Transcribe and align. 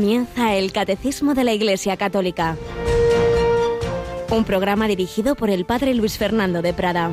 Comienza 0.00 0.54
el 0.54 0.72
Catecismo 0.72 1.34
de 1.34 1.44
la 1.44 1.52
Iglesia 1.52 1.98
Católica, 1.98 2.56
un 4.30 4.44
programa 4.44 4.88
dirigido 4.88 5.34
por 5.34 5.50
el 5.50 5.66
Padre 5.66 5.92
Luis 5.92 6.16
Fernando 6.16 6.62
de 6.62 6.72
Prada. 6.72 7.10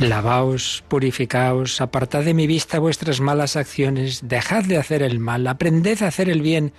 Lavaos, 0.00 0.82
purificaos, 0.88 1.82
apartad 1.82 2.22
de 2.22 2.32
mi 2.32 2.46
vista 2.46 2.78
vuestras 2.78 3.20
malas 3.20 3.56
acciones, 3.56 4.26
dejad 4.26 4.64
de 4.64 4.78
hacer 4.78 5.02
el 5.02 5.18
mal, 5.18 5.46
aprended 5.46 6.02
a 6.02 6.06
hacer 6.06 6.30
el 6.30 6.40
bien, 6.40 6.72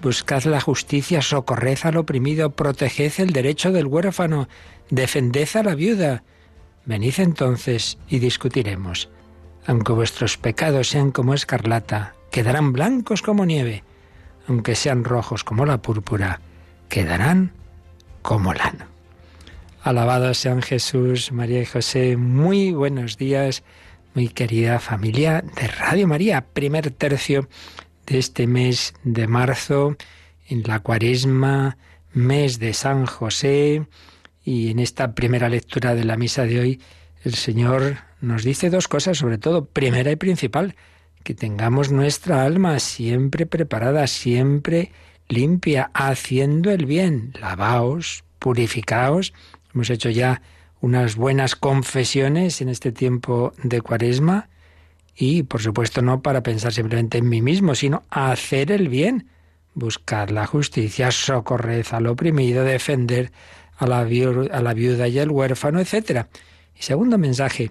buscad 0.00 0.44
la 0.44 0.62
justicia, 0.62 1.20
socorred 1.20 1.78
al 1.82 1.98
oprimido, 1.98 2.52
proteged 2.52 3.12
el 3.18 3.34
derecho 3.34 3.70
del 3.70 3.86
huérfano, 3.86 4.48
defended 4.88 5.48
a 5.56 5.62
la 5.62 5.74
viuda, 5.74 6.22
Venid 6.88 7.20
entonces 7.20 7.98
y 8.08 8.18
discutiremos. 8.18 9.10
Aunque 9.66 9.92
vuestros 9.92 10.38
pecados 10.38 10.88
sean 10.88 11.10
como 11.10 11.34
escarlata, 11.34 12.14
quedarán 12.30 12.72
blancos 12.72 13.20
como 13.20 13.44
nieve. 13.44 13.84
Aunque 14.46 14.74
sean 14.74 15.04
rojos 15.04 15.44
como 15.44 15.66
la 15.66 15.82
púrpura, 15.82 16.40
quedarán 16.88 17.52
como 18.22 18.54
lana. 18.54 18.88
Alabados 19.82 20.38
sean 20.38 20.62
Jesús, 20.62 21.30
María 21.30 21.60
y 21.60 21.66
José. 21.66 22.16
Muy 22.16 22.72
buenos 22.72 23.18
días, 23.18 23.64
muy 24.14 24.28
querida 24.28 24.78
familia 24.78 25.44
de 25.60 25.68
Radio 25.68 26.08
María. 26.08 26.46
Primer 26.54 26.90
tercio 26.90 27.50
de 28.06 28.18
este 28.18 28.46
mes 28.46 28.94
de 29.04 29.26
marzo, 29.26 29.94
en 30.46 30.62
la 30.62 30.80
cuaresma, 30.80 31.76
mes 32.14 32.58
de 32.58 32.72
San 32.72 33.04
José 33.04 33.86
y 34.48 34.70
en 34.70 34.78
esta 34.78 35.12
primera 35.12 35.50
lectura 35.50 35.94
de 35.94 36.04
la 36.04 36.16
misa 36.16 36.44
de 36.46 36.58
hoy, 36.58 36.80
el 37.22 37.34
Señor 37.34 37.98
nos 38.22 38.44
dice 38.44 38.70
dos 38.70 38.88
cosas, 38.88 39.18
sobre 39.18 39.36
todo, 39.36 39.66
primera 39.66 40.10
y 40.10 40.16
principal, 40.16 40.74
que 41.22 41.34
tengamos 41.34 41.92
nuestra 41.92 42.44
alma 42.44 42.78
siempre 42.78 43.44
preparada, 43.44 44.06
siempre 44.06 44.90
limpia, 45.28 45.90
haciendo 45.92 46.70
el 46.70 46.86
bien. 46.86 47.34
Lavaos, 47.38 48.24
purificaos. 48.38 49.34
Hemos 49.74 49.90
hecho 49.90 50.08
ya 50.08 50.40
unas 50.80 51.16
buenas 51.16 51.54
confesiones 51.54 52.62
en 52.62 52.70
este 52.70 52.90
tiempo 52.90 53.52
de 53.62 53.82
cuaresma 53.82 54.48
y, 55.14 55.42
por 55.42 55.60
supuesto, 55.60 56.00
no 56.00 56.22
para 56.22 56.42
pensar 56.42 56.72
simplemente 56.72 57.18
en 57.18 57.28
mí 57.28 57.42
mismo, 57.42 57.74
sino 57.74 58.02
hacer 58.08 58.72
el 58.72 58.88
bien, 58.88 59.28
buscar 59.74 60.30
la 60.30 60.46
justicia, 60.46 61.10
socorrer 61.10 61.84
al 61.90 62.06
oprimido, 62.06 62.64
defender 62.64 63.30
a 63.78 63.86
la, 63.86 64.00
a 64.00 64.62
la 64.62 64.74
viuda 64.74 65.08
y 65.08 65.18
al 65.18 65.30
huérfano, 65.30 65.80
etc. 65.80 66.26
Y 66.78 66.82
segundo 66.82 67.16
mensaje, 67.16 67.70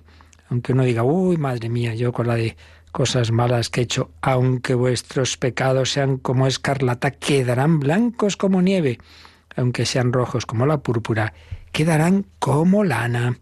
aunque 0.49 0.73
uno 0.73 0.83
diga, 0.83 1.03
uy, 1.03 1.37
madre 1.37 1.69
mía, 1.69 1.93
yo 1.93 2.11
con 2.13 2.27
la 2.27 2.35
de 2.35 2.55
cosas 2.91 3.31
malas 3.31 3.69
que 3.69 3.81
he 3.81 3.83
hecho, 3.83 4.09
aunque 4.21 4.73
vuestros 4.73 5.37
pecados 5.37 5.91
sean 5.91 6.17
como 6.17 6.47
escarlata, 6.47 7.11
quedarán 7.11 7.79
blancos 7.79 8.37
como 8.37 8.61
nieve, 8.61 8.97
aunque 9.55 9.85
sean 9.85 10.13
rojos 10.13 10.45
como 10.45 10.65
la 10.65 10.79
púrpura, 10.79 11.33
quedarán 11.71 12.25
como 12.39 12.83
lana. 12.83 13.37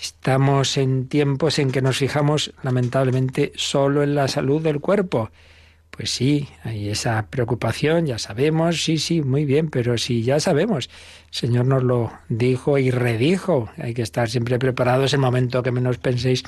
Estamos 0.00 0.76
en 0.76 1.08
tiempos 1.08 1.58
en 1.58 1.70
que 1.70 1.80
nos 1.80 1.98
fijamos 1.98 2.52
lamentablemente 2.62 3.52
solo 3.54 4.02
en 4.02 4.14
la 4.14 4.28
salud 4.28 4.60
del 4.60 4.80
cuerpo 4.80 5.30
pues 5.96 6.10
sí, 6.10 6.48
hay 6.64 6.88
esa 6.88 7.28
preocupación, 7.30 8.06
ya 8.06 8.18
sabemos, 8.18 8.82
sí, 8.82 8.98
sí, 8.98 9.22
muy 9.22 9.44
bien, 9.44 9.70
pero 9.70 9.96
sí, 9.96 10.22
ya 10.24 10.40
sabemos. 10.40 10.90
El 11.28 11.34
Señor 11.34 11.66
nos 11.66 11.84
lo 11.84 12.12
dijo 12.28 12.78
y 12.78 12.90
redijo. 12.90 13.70
Hay 13.78 13.94
que 13.94 14.02
estar 14.02 14.28
siempre 14.28 14.58
preparados 14.58 15.12
el 15.12 15.20
momento 15.20 15.62
que 15.62 15.70
menos 15.70 15.98
penséis 15.98 16.42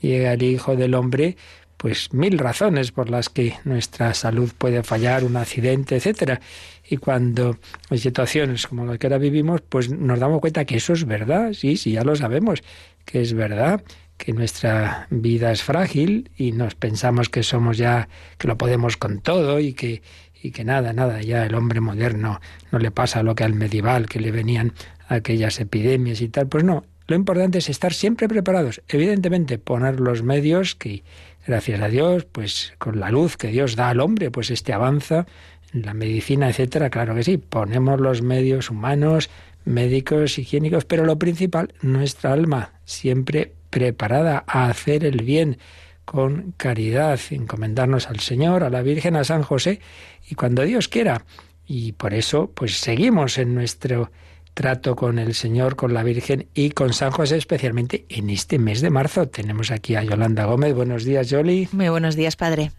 llega 0.00 0.34
el 0.34 0.42
Hijo 0.44 0.76
del 0.76 0.94
Hombre, 0.94 1.36
pues 1.76 2.12
mil 2.12 2.38
razones 2.38 2.92
por 2.92 3.10
las 3.10 3.28
que 3.28 3.54
nuestra 3.64 4.14
salud 4.14 4.52
puede 4.56 4.84
fallar, 4.84 5.24
un 5.24 5.36
accidente, 5.36 5.96
etcétera. 5.96 6.40
Y 6.88 6.98
cuando 6.98 7.58
hay 7.90 7.98
situaciones 7.98 8.68
como 8.68 8.86
las 8.86 8.98
que 8.98 9.08
ahora 9.08 9.18
vivimos, 9.18 9.60
pues 9.62 9.90
nos 9.90 10.20
damos 10.20 10.40
cuenta 10.40 10.64
que 10.66 10.76
eso 10.76 10.92
es 10.92 11.04
verdad, 11.04 11.52
sí, 11.52 11.76
sí, 11.76 11.92
ya 11.92 12.04
lo 12.04 12.14
sabemos, 12.14 12.62
que 13.04 13.22
es 13.22 13.34
verdad 13.34 13.82
que 14.24 14.32
nuestra 14.32 15.06
vida 15.10 15.52
es 15.52 15.62
frágil 15.62 16.30
y 16.34 16.52
nos 16.52 16.74
pensamos 16.74 17.28
que 17.28 17.42
somos 17.42 17.76
ya, 17.76 18.08
que 18.38 18.48
lo 18.48 18.56
podemos 18.56 18.96
con 18.96 19.20
todo 19.20 19.60
y 19.60 19.74
que, 19.74 20.02
y 20.42 20.50
que 20.50 20.64
nada, 20.64 20.94
nada, 20.94 21.20
ya 21.20 21.44
el 21.44 21.54
hombre 21.54 21.80
moderno 21.80 22.40
no 22.72 22.78
le 22.78 22.90
pasa 22.90 23.22
lo 23.22 23.34
que 23.34 23.44
al 23.44 23.52
medieval, 23.52 24.06
que 24.08 24.20
le 24.20 24.30
venían 24.30 24.72
aquellas 25.08 25.60
epidemias 25.60 26.22
y 26.22 26.28
tal. 26.28 26.48
Pues 26.48 26.64
no, 26.64 26.84
lo 27.06 27.16
importante 27.16 27.58
es 27.58 27.68
estar 27.68 27.92
siempre 27.92 28.26
preparados. 28.26 28.80
Evidentemente, 28.88 29.58
poner 29.58 30.00
los 30.00 30.22
medios 30.22 30.74
que, 30.74 31.02
gracias 31.46 31.82
a 31.82 31.88
Dios, 31.88 32.24
pues 32.24 32.72
con 32.78 33.00
la 33.00 33.10
luz 33.10 33.36
que 33.36 33.48
Dios 33.48 33.76
da 33.76 33.90
al 33.90 34.00
hombre, 34.00 34.30
pues 34.30 34.50
este 34.50 34.72
avanza 34.72 35.26
en 35.74 35.82
la 35.82 35.92
medicina, 35.92 36.48
etcétera, 36.48 36.88
claro 36.88 37.14
que 37.14 37.24
sí, 37.24 37.36
ponemos 37.36 38.00
los 38.00 38.22
medios 38.22 38.70
humanos, 38.70 39.28
médicos, 39.66 40.38
higiénicos, 40.38 40.86
pero 40.86 41.04
lo 41.04 41.18
principal, 41.18 41.74
nuestra 41.82 42.32
alma, 42.32 42.72
siempre 42.86 43.52
preparada 43.74 44.44
a 44.46 44.66
hacer 44.66 45.04
el 45.04 45.24
bien 45.24 45.58
con 46.04 46.54
caridad, 46.56 47.18
encomendarnos 47.30 48.08
al 48.08 48.20
Señor, 48.20 48.62
a 48.62 48.70
la 48.70 48.82
Virgen, 48.82 49.16
a 49.16 49.24
San 49.24 49.42
José, 49.42 49.80
y 50.30 50.36
cuando 50.36 50.62
Dios 50.62 50.86
quiera. 50.86 51.24
Y 51.66 51.90
por 51.90 52.14
eso, 52.14 52.52
pues 52.54 52.78
seguimos 52.78 53.36
en 53.36 53.52
nuestro 53.52 54.12
trato 54.54 54.94
con 54.94 55.18
el 55.18 55.34
Señor, 55.34 55.74
con 55.74 55.92
la 55.92 56.04
Virgen 56.04 56.46
y 56.54 56.70
con 56.70 56.92
San 56.92 57.10
José, 57.10 57.36
especialmente 57.36 58.06
en 58.10 58.30
este 58.30 58.60
mes 58.60 58.80
de 58.80 58.90
marzo. 58.90 59.26
Tenemos 59.26 59.72
aquí 59.72 59.96
a 59.96 60.04
Yolanda 60.04 60.44
Gómez. 60.44 60.72
Buenos 60.72 61.04
días, 61.04 61.28
Yoli. 61.28 61.68
Muy 61.72 61.88
buenos 61.88 62.14
días, 62.14 62.36
Padre. 62.36 62.70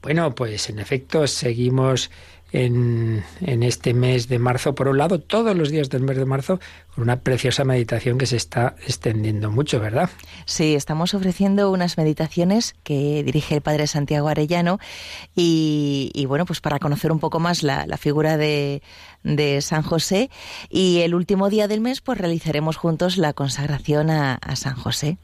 Bueno, 0.00 0.34
pues 0.34 0.70
en 0.70 0.78
efecto 0.78 1.26
seguimos 1.26 2.10
en, 2.52 3.22
este 3.40 3.94
mes 3.94 4.28
de 4.28 4.38
marzo, 4.38 4.74
por 4.74 4.88
un 4.88 4.98
lado, 4.98 5.20
todos 5.20 5.56
los 5.56 5.70
días 5.70 5.90
del 5.90 6.02
mes 6.02 6.16
de 6.16 6.24
marzo, 6.24 6.60
con 6.94 7.04
una 7.04 7.20
preciosa 7.20 7.64
meditación 7.64 8.18
que 8.18 8.26
se 8.26 8.36
está 8.36 8.74
extendiendo 8.86 9.50
mucho, 9.50 9.80
¿verdad? 9.80 10.10
Sí, 10.44 10.74
estamos 10.74 11.14
ofreciendo 11.14 11.70
unas 11.70 11.96
meditaciones 11.96 12.74
que 12.82 13.22
dirige 13.22 13.54
el 13.56 13.60
Padre 13.60 13.86
Santiago 13.86 14.28
Arellano 14.28 14.78
y, 15.34 16.24
bueno, 16.26 16.46
pues 16.46 16.60
para 16.60 16.78
conocer 16.78 17.12
un 17.12 17.20
poco 17.20 17.38
más 17.38 17.62
la, 17.62 17.86
figura 17.98 18.36
de, 18.36 18.82
San 19.60 19.82
José. 19.82 20.30
Y 20.68 21.00
el 21.00 21.14
último 21.14 21.50
día 21.50 21.68
del 21.68 21.80
mes 21.80 22.00
pues 22.00 22.18
realizaremos 22.18 22.76
juntos 22.76 23.18
la 23.18 23.32
consagración 23.32 24.10
a 24.10 24.38
San 24.56 24.74
José 24.74 25.18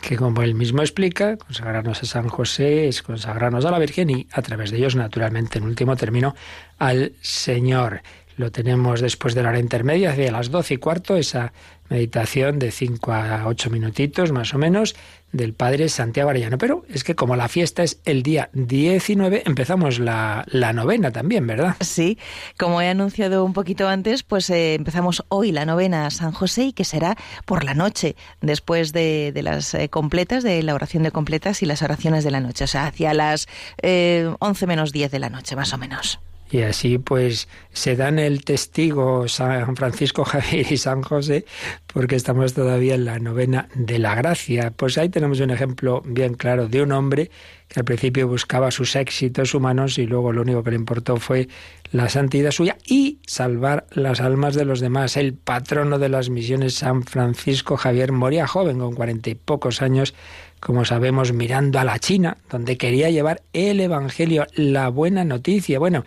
que 0.00 0.16
como 0.16 0.42
él 0.42 0.54
mismo 0.54 0.82
explica, 0.82 1.36
consagrarnos 1.36 2.02
a 2.02 2.06
San 2.06 2.28
José 2.28 2.88
es 2.88 3.02
consagrarnos 3.02 3.64
a 3.64 3.70
la 3.70 3.78
Virgen 3.78 4.10
y 4.10 4.26
a 4.32 4.42
través 4.42 4.70
de 4.70 4.78
ellos, 4.78 4.96
naturalmente, 4.96 5.58
en 5.58 5.64
último 5.64 5.96
término, 5.96 6.34
al 6.78 7.12
Señor. 7.20 8.02
Lo 8.36 8.52
tenemos 8.52 9.00
después 9.00 9.34
de 9.34 9.42
la 9.42 9.48
hora 9.48 9.58
intermedia, 9.58 10.10
hacia 10.10 10.30
las 10.30 10.50
doce 10.50 10.74
y 10.74 10.76
cuarto, 10.76 11.16
esa 11.16 11.52
meditación 11.88 12.58
de 12.58 12.70
cinco 12.70 13.12
a 13.12 13.46
ocho 13.46 13.70
minutitos 13.70 14.32
más 14.32 14.52
o 14.54 14.58
menos 14.58 14.94
del 15.32 15.54
Padre 15.54 15.88
Santiago 15.88 16.30
Arellano. 16.30 16.58
Pero 16.58 16.84
es 16.88 17.04
que 17.04 17.14
como 17.14 17.36
la 17.36 17.48
fiesta 17.48 17.82
es 17.82 18.00
el 18.04 18.22
día 18.22 18.50
19, 18.52 19.42
empezamos 19.46 19.98
la, 19.98 20.44
la 20.48 20.72
novena 20.72 21.10
también, 21.10 21.46
¿verdad? 21.46 21.76
Sí, 21.80 22.18
como 22.58 22.80
he 22.80 22.88
anunciado 22.88 23.44
un 23.44 23.52
poquito 23.52 23.88
antes, 23.88 24.22
pues 24.22 24.50
eh, 24.50 24.74
empezamos 24.74 25.24
hoy 25.28 25.52
la 25.52 25.64
novena 25.64 26.06
a 26.06 26.10
San 26.10 26.32
José 26.32 26.64
y 26.64 26.72
que 26.72 26.84
será 26.84 27.16
por 27.44 27.64
la 27.64 27.74
noche, 27.74 28.16
después 28.40 28.92
de, 28.92 29.32
de 29.32 29.42
las 29.42 29.74
eh, 29.74 29.88
completas, 29.88 30.42
de 30.42 30.62
la 30.62 30.74
oración 30.74 31.02
de 31.02 31.10
completas 31.10 31.62
y 31.62 31.66
las 31.66 31.82
oraciones 31.82 32.24
de 32.24 32.30
la 32.30 32.40
noche, 32.40 32.64
o 32.64 32.68
sea, 32.68 32.86
hacia 32.86 33.14
las 33.14 33.46
eh, 33.82 34.30
11 34.40 34.66
menos 34.66 34.92
10 34.92 35.10
de 35.10 35.18
la 35.18 35.30
noche, 35.30 35.56
más 35.56 35.72
o 35.72 35.78
menos. 35.78 36.20
Y 36.50 36.62
así 36.62 36.98
pues 36.98 37.48
se 37.72 37.96
dan 37.96 38.18
el 38.18 38.44
testigo 38.44 39.26
San 39.28 39.76
Francisco 39.76 40.24
Javier 40.24 40.70
y 40.70 40.76
San 40.76 41.02
José 41.02 41.44
porque 41.92 42.14
estamos 42.14 42.54
todavía 42.54 42.94
en 42.94 43.04
la 43.04 43.18
novena 43.18 43.68
de 43.74 43.98
la 43.98 44.14
gracia. 44.14 44.72
Pues 44.76 44.96
ahí 44.98 45.08
tenemos 45.08 45.40
un 45.40 45.50
ejemplo 45.50 46.02
bien 46.04 46.34
claro 46.34 46.68
de 46.68 46.82
un 46.82 46.92
hombre 46.92 47.30
que 47.68 47.80
al 47.80 47.84
principio 47.84 48.28
buscaba 48.28 48.70
sus 48.70 48.94
éxitos 48.94 49.54
humanos 49.54 49.98
y 49.98 50.06
luego 50.06 50.32
lo 50.32 50.42
único 50.42 50.62
que 50.62 50.70
le 50.70 50.76
importó 50.76 51.16
fue 51.16 51.48
la 51.92 52.08
santidad 52.08 52.50
suya 52.50 52.76
y 52.86 53.18
salvar 53.26 53.86
las 53.90 54.20
almas 54.20 54.54
de 54.54 54.64
los 54.64 54.80
demás. 54.80 55.16
El 55.16 55.34
patrono 55.34 55.98
de 55.98 56.08
las 56.08 56.30
misiones 56.30 56.74
San 56.74 57.02
Francisco 57.02 57.76
Javier 57.76 58.12
moría 58.12 58.46
joven, 58.46 58.78
con 58.78 58.94
cuarenta 58.94 59.30
y 59.30 59.34
pocos 59.34 59.82
años, 59.82 60.14
como 60.60 60.84
sabemos, 60.84 61.32
mirando 61.32 61.78
a 61.78 61.84
la 61.84 61.98
China, 61.98 62.38
donde 62.50 62.76
quería 62.76 63.10
llevar 63.10 63.42
el 63.52 63.80
Evangelio, 63.80 64.46
la 64.54 64.88
buena 64.88 65.24
noticia. 65.24 65.78
Bueno, 65.78 66.04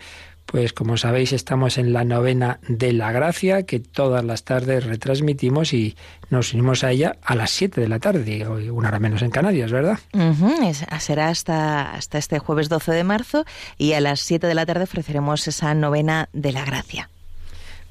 pues 0.50 0.72
como 0.72 0.96
sabéis 0.96 1.32
estamos 1.32 1.78
en 1.78 1.92
la 1.92 2.02
novena 2.02 2.58
de 2.66 2.92
la 2.92 3.12
gracia 3.12 3.62
que 3.62 3.78
todas 3.78 4.24
las 4.24 4.42
tardes 4.42 4.84
retransmitimos 4.84 5.72
y 5.72 5.96
nos 6.28 6.52
unimos 6.54 6.82
a 6.82 6.90
ella 6.90 7.16
a 7.22 7.36
las 7.36 7.52
7 7.52 7.80
de 7.80 7.86
la 7.86 8.00
tarde, 8.00 8.44
una 8.48 8.88
hora 8.88 8.98
menos 8.98 9.22
en 9.22 9.30
Canarias, 9.30 9.70
¿verdad? 9.70 10.00
Uh 10.12 10.18
-huh. 10.18 10.98
Será 10.98 11.28
hasta, 11.28 11.92
hasta 11.92 12.18
este 12.18 12.40
jueves 12.40 12.68
12 12.68 12.90
de 12.90 13.04
marzo 13.04 13.44
y 13.78 13.92
a 13.92 14.00
las 14.00 14.20
7 14.22 14.48
de 14.48 14.54
la 14.54 14.66
tarde 14.66 14.82
ofreceremos 14.82 15.46
esa 15.46 15.72
novena 15.74 16.28
de 16.32 16.50
la 16.50 16.64
gracia. 16.64 17.10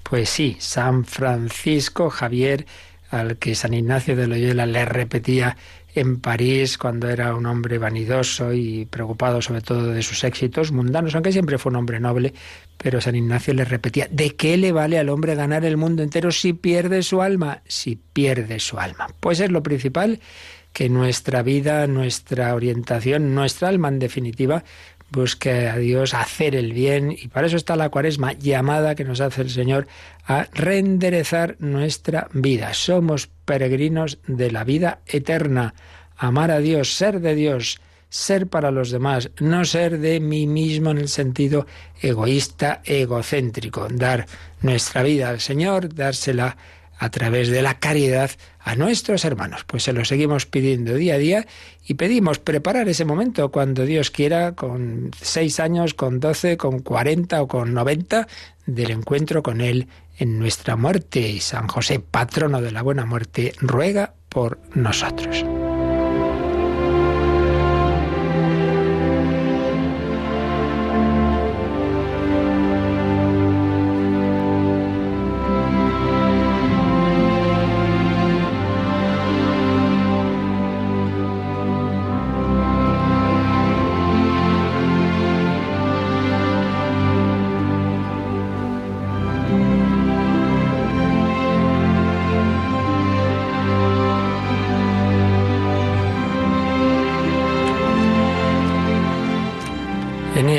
Pues 0.04 0.30
sí, 0.30 0.58
San 0.60 1.06
Francisco 1.06 2.10
Javier, 2.10 2.66
al 3.10 3.38
que 3.38 3.56
San 3.56 3.74
Ignacio 3.74 4.18
de 4.18 4.28
Loyola 4.28 4.66
le 4.66 4.84
repetía 4.84 5.56
en 6.00 6.20
París 6.20 6.78
cuando 6.78 7.10
era 7.10 7.36
un 7.36 7.46
hombre 7.46 7.78
vanidoso 7.78 8.54
y 8.54 8.86
preocupado 8.86 9.42
sobre 9.42 9.62
todo 9.62 9.88
de 9.88 10.02
sus 10.02 10.24
éxitos 10.24 10.72
mundanos, 10.72 11.16
aunque 11.16 11.32
siempre 11.32 11.58
fue 11.58 11.72
un 11.72 11.78
hombre 11.78 12.00
noble, 12.00 12.34
pero 12.78 13.02
San 13.02 13.16
Ignacio 13.16 13.54
le 13.54 13.66
repetía, 13.66 14.08
¿de 14.10 14.36
qué 14.36 14.58
le 14.58 14.72
vale 14.72 14.98
al 14.98 15.10
hombre 15.10 15.36
ganar 15.36 15.66
el 15.66 15.78
mundo 15.78 16.04
entero 16.04 16.32
si 16.32 16.54
pierde 16.54 17.04
su 17.04 17.22
alma? 17.22 17.62
Si 17.68 17.96
pierde 17.96 18.60
su 18.60 18.80
alma. 18.80 19.08
Pues 19.20 19.40
es 19.40 19.52
lo 19.52 19.64
principal 19.64 20.20
que 20.74 20.90
nuestra 20.90 21.42
vida, 21.42 21.88
nuestra 21.88 22.54
orientación, 22.56 23.36
nuestra 23.36 23.68
alma 23.68 23.90
en 23.90 24.00
definitiva, 24.00 24.64
busque 25.12 25.68
a 25.68 25.78
Dios 25.78 26.14
hacer 26.14 26.56
el 26.56 26.74
bien 26.74 27.12
y 27.12 27.28
para 27.28 27.48
eso 27.48 27.58
está 27.58 27.76
la 27.76 27.90
cuaresma 27.90 28.34
llamada 28.34 28.96
que 28.96 29.04
nos 29.04 29.22
hace 29.22 29.42
el 29.42 29.50
Señor 29.50 29.88
a 30.26 30.48
reenderezar 30.54 31.56
nuestra 31.60 32.28
vida. 32.34 32.74
Somos 32.74 33.30
peregrinos 33.50 34.20
de 34.28 34.52
la 34.52 34.64
vida 34.64 35.00
eterna, 35.08 35.74
amar 36.18 36.52
a 36.52 36.60
Dios, 36.60 36.94
ser 36.94 37.20
de 37.20 37.34
Dios, 37.34 37.82
ser 38.08 38.46
para 38.46 38.70
los 38.70 38.92
demás, 38.92 39.32
no 39.40 39.66
ser 39.66 39.98
de 39.98 40.20
mí 40.20 40.46
mismo 40.46 40.92
en 40.92 41.00
el 41.00 41.10
sentido 41.10 41.66
egoísta, 42.00 42.82
egocéntrico, 42.86 43.88
dar 43.90 44.28
nuestra 44.62 45.02
vida 45.02 45.30
al 45.30 45.40
Señor, 45.40 45.96
dársela 45.96 46.58
a 47.00 47.10
través 47.10 47.48
de 47.50 47.62
la 47.62 47.80
caridad 47.80 48.30
a 48.60 48.76
nuestros 48.76 49.26
hermanos. 49.26 49.64
Pues 49.66 49.84
se 49.84 49.94
lo 49.94 50.06
seguimos 50.06 50.46
pidiendo 50.46 50.94
día 50.94 51.16
a 51.16 51.18
día 51.18 51.48
y 51.88 51.96
pedimos 51.96 52.40
preparar 52.40 52.88
ese 52.90 53.06
momento 53.06 53.50
cuando 53.50 53.86
Dios 53.86 54.12
quiera, 54.12 54.52
con 54.52 55.12
seis 55.20 55.60
años, 55.60 55.94
con 55.94 56.20
doce, 56.20 56.58
con 56.58 56.80
cuarenta 56.80 57.42
o 57.42 57.48
con 57.48 57.74
noventa, 57.74 58.28
del 58.66 58.92
encuentro 58.92 59.42
con 59.42 59.62
Él 59.62 59.88
en 60.18 60.38
nuestra 60.38 60.76
muerte. 60.76 61.22
Y 61.22 61.40
San 61.40 61.68
José, 61.68 62.00
patrono 62.00 62.62
de 62.62 62.72
la 62.72 62.84
buena 62.84 63.06
muerte, 63.06 63.54
ruega 63.62 64.14
por 64.28 64.60
nosotros. 64.76 65.46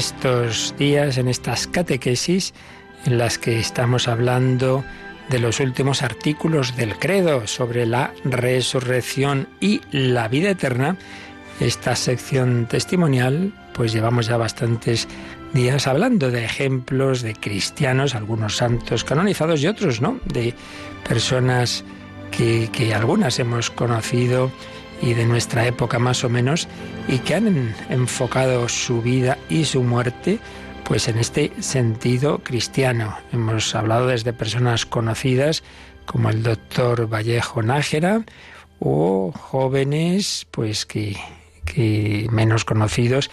Estos 0.01 0.75
días, 0.79 1.19
en 1.19 1.29
estas 1.29 1.67
catequesis, 1.67 2.55
en 3.05 3.19
las 3.19 3.37
que 3.37 3.59
estamos 3.59 4.09
hablando 4.09 4.83
de 5.29 5.39
los 5.39 5.61
últimos 5.61 6.03
artículos 6.03 6.75
del 6.75 6.99
credo 6.99 7.47
sobre 7.47 7.85
la 7.85 8.15
resurrección 8.25 9.47
y 9.61 9.83
la 9.93 10.27
vida 10.29 10.49
eterna, 10.49 10.97
esta 11.61 11.97
sección 11.97 12.67
testimonial, 12.67 13.53
pues 13.75 13.93
llevamos 13.93 14.27
ya 14.27 14.39
bastantes 14.39 15.07
días 15.53 15.87
hablando 15.87 16.31
de 16.31 16.47
ejemplos 16.47 17.21
de 17.21 17.35
cristianos, 17.35 18.15
algunos 18.15 18.57
santos 18.57 19.05
canonizados 19.05 19.63
y 19.63 19.67
otros 19.67 20.01
no, 20.01 20.19
de 20.25 20.55
personas 21.07 21.85
que, 22.31 22.71
que 22.73 22.95
algunas 22.95 23.39
hemos 23.39 23.69
conocido 23.69 24.51
y 25.03 25.15
de 25.15 25.27
nuestra 25.27 25.67
época 25.67 25.99
más 25.99 26.25
o 26.25 26.29
menos, 26.29 26.69
y 27.09 27.19
que 27.19 27.35
han 27.35 27.75
enfocado 27.89 28.69
su 28.69 29.03
vida 29.03 29.39
y 29.49 29.65
su 29.65 29.83
muerte 29.83 30.39
pues 30.85 31.07
en 31.07 31.19
este 31.19 31.53
sentido 31.61 32.41
cristiano. 32.41 33.17
Hemos 33.33 33.75
hablado 33.75 34.09
desde 34.09 34.33
personas 34.33 34.87
conocidas 34.87 35.63
como 36.05 36.31
el 36.31 36.43
doctor 36.43 37.07
Vallejo 37.07 37.63
Nájera 37.63 38.25
o 38.81 39.33
jóvenes 39.33 40.47
pues 40.51 40.85
que, 40.87 41.17
que 41.65 42.27
menos 42.31 42.65
conocidos 42.65 43.31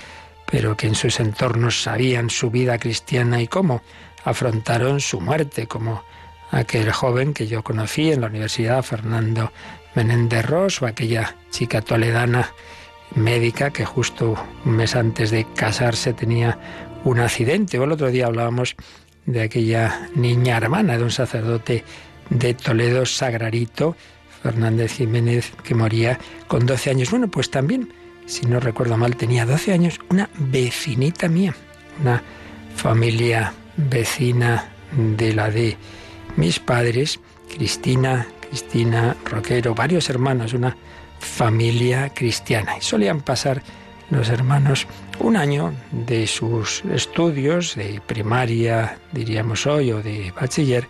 pero 0.50 0.78
que 0.78 0.88
en 0.88 0.96
sus 0.96 1.20
entornos 1.20 1.82
sabían 1.84 2.30
su 2.30 2.50
vida 2.50 2.80
cristiana 2.80 3.42
y 3.42 3.48
cómo 3.48 3.82
afrontaron 4.24 5.00
su 5.00 5.20
muerte, 5.20 5.68
como 5.68 6.04
aquel 6.52 6.92
joven 6.92 7.34
que 7.34 7.48
yo 7.48 7.64
conocí 7.64 8.12
en 8.12 8.22
la 8.22 8.28
universidad, 8.28 8.82
Fernando 8.82 9.52
Menéndez 9.98 10.46
Ross, 10.46 10.80
o 10.84 10.86
aquella 10.86 11.36
chica 11.50 11.82
toledana 11.82 12.54
médica 13.16 13.72
que 13.72 13.84
justo 13.84 14.36
un 14.64 14.74
mes 14.74 14.96
antes 14.96 15.32
de 15.32 15.48
casarse 15.56 16.14
tenía 16.14 16.60
un 17.04 17.20
accidente. 17.20 17.80
O 17.80 17.84
el 17.84 17.92
otro 17.92 18.12
día 18.12 18.28
hablábamos 18.28 18.76
de 19.26 19.42
aquella 19.42 20.08
niña 20.14 20.58
hermana 20.58 21.00
de 21.00 21.04
un 21.04 21.10
sacerdote 21.10 21.84
de 22.30 22.54
Toledo, 22.54 23.08
Sagrarito, 23.08 23.96
Fernández 24.44 24.94
Jiménez, 24.94 25.52
que 25.64 25.74
moría 25.74 26.20
con 26.48 26.68
12 26.68 26.92
años. 26.92 27.10
Bueno, 27.10 27.32
pues 27.32 27.50
también, 27.50 27.92
si 28.28 28.46
no 28.46 28.60
recuerdo 28.60 28.98
mal, 28.98 29.16
tenía 29.16 29.48
12 29.48 29.74
años 29.74 30.00
una 30.12 30.30
vecinita 30.38 31.28
mía, 31.28 31.56
una 32.02 32.22
familia 32.76 33.52
vecina 33.78 34.70
de 34.96 35.34
la 35.34 35.50
de 35.50 35.76
mis 36.36 36.60
padres, 36.60 37.20
Cristina, 37.50 38.28
Cristina 38.50 39.16
Roquero, 39.26 39.76
varios 39.76 40.10
hermanos, 40.10 40.54
una 40.54 40.76
familia 41.20 42.10
cristiana. 42.14 42.78
Y 42.78 42.82
solían 42.82 43.22
pasar 43.22 43.62
los 44.10 44.30
hermanos 44.30 44.88
un 45.20 45.36
año 45.36 45.74
de 45.92 46.28
sus 46.28 46.84
estudios 46.86 47.76
de 47.76 48.02
primaria, 48.06 49.00
diríamos 49.12 49.66
hoy, 49.66 49.92
o 49.92 50.02
de 50.02 50.32
bachiller, 50.32 50.88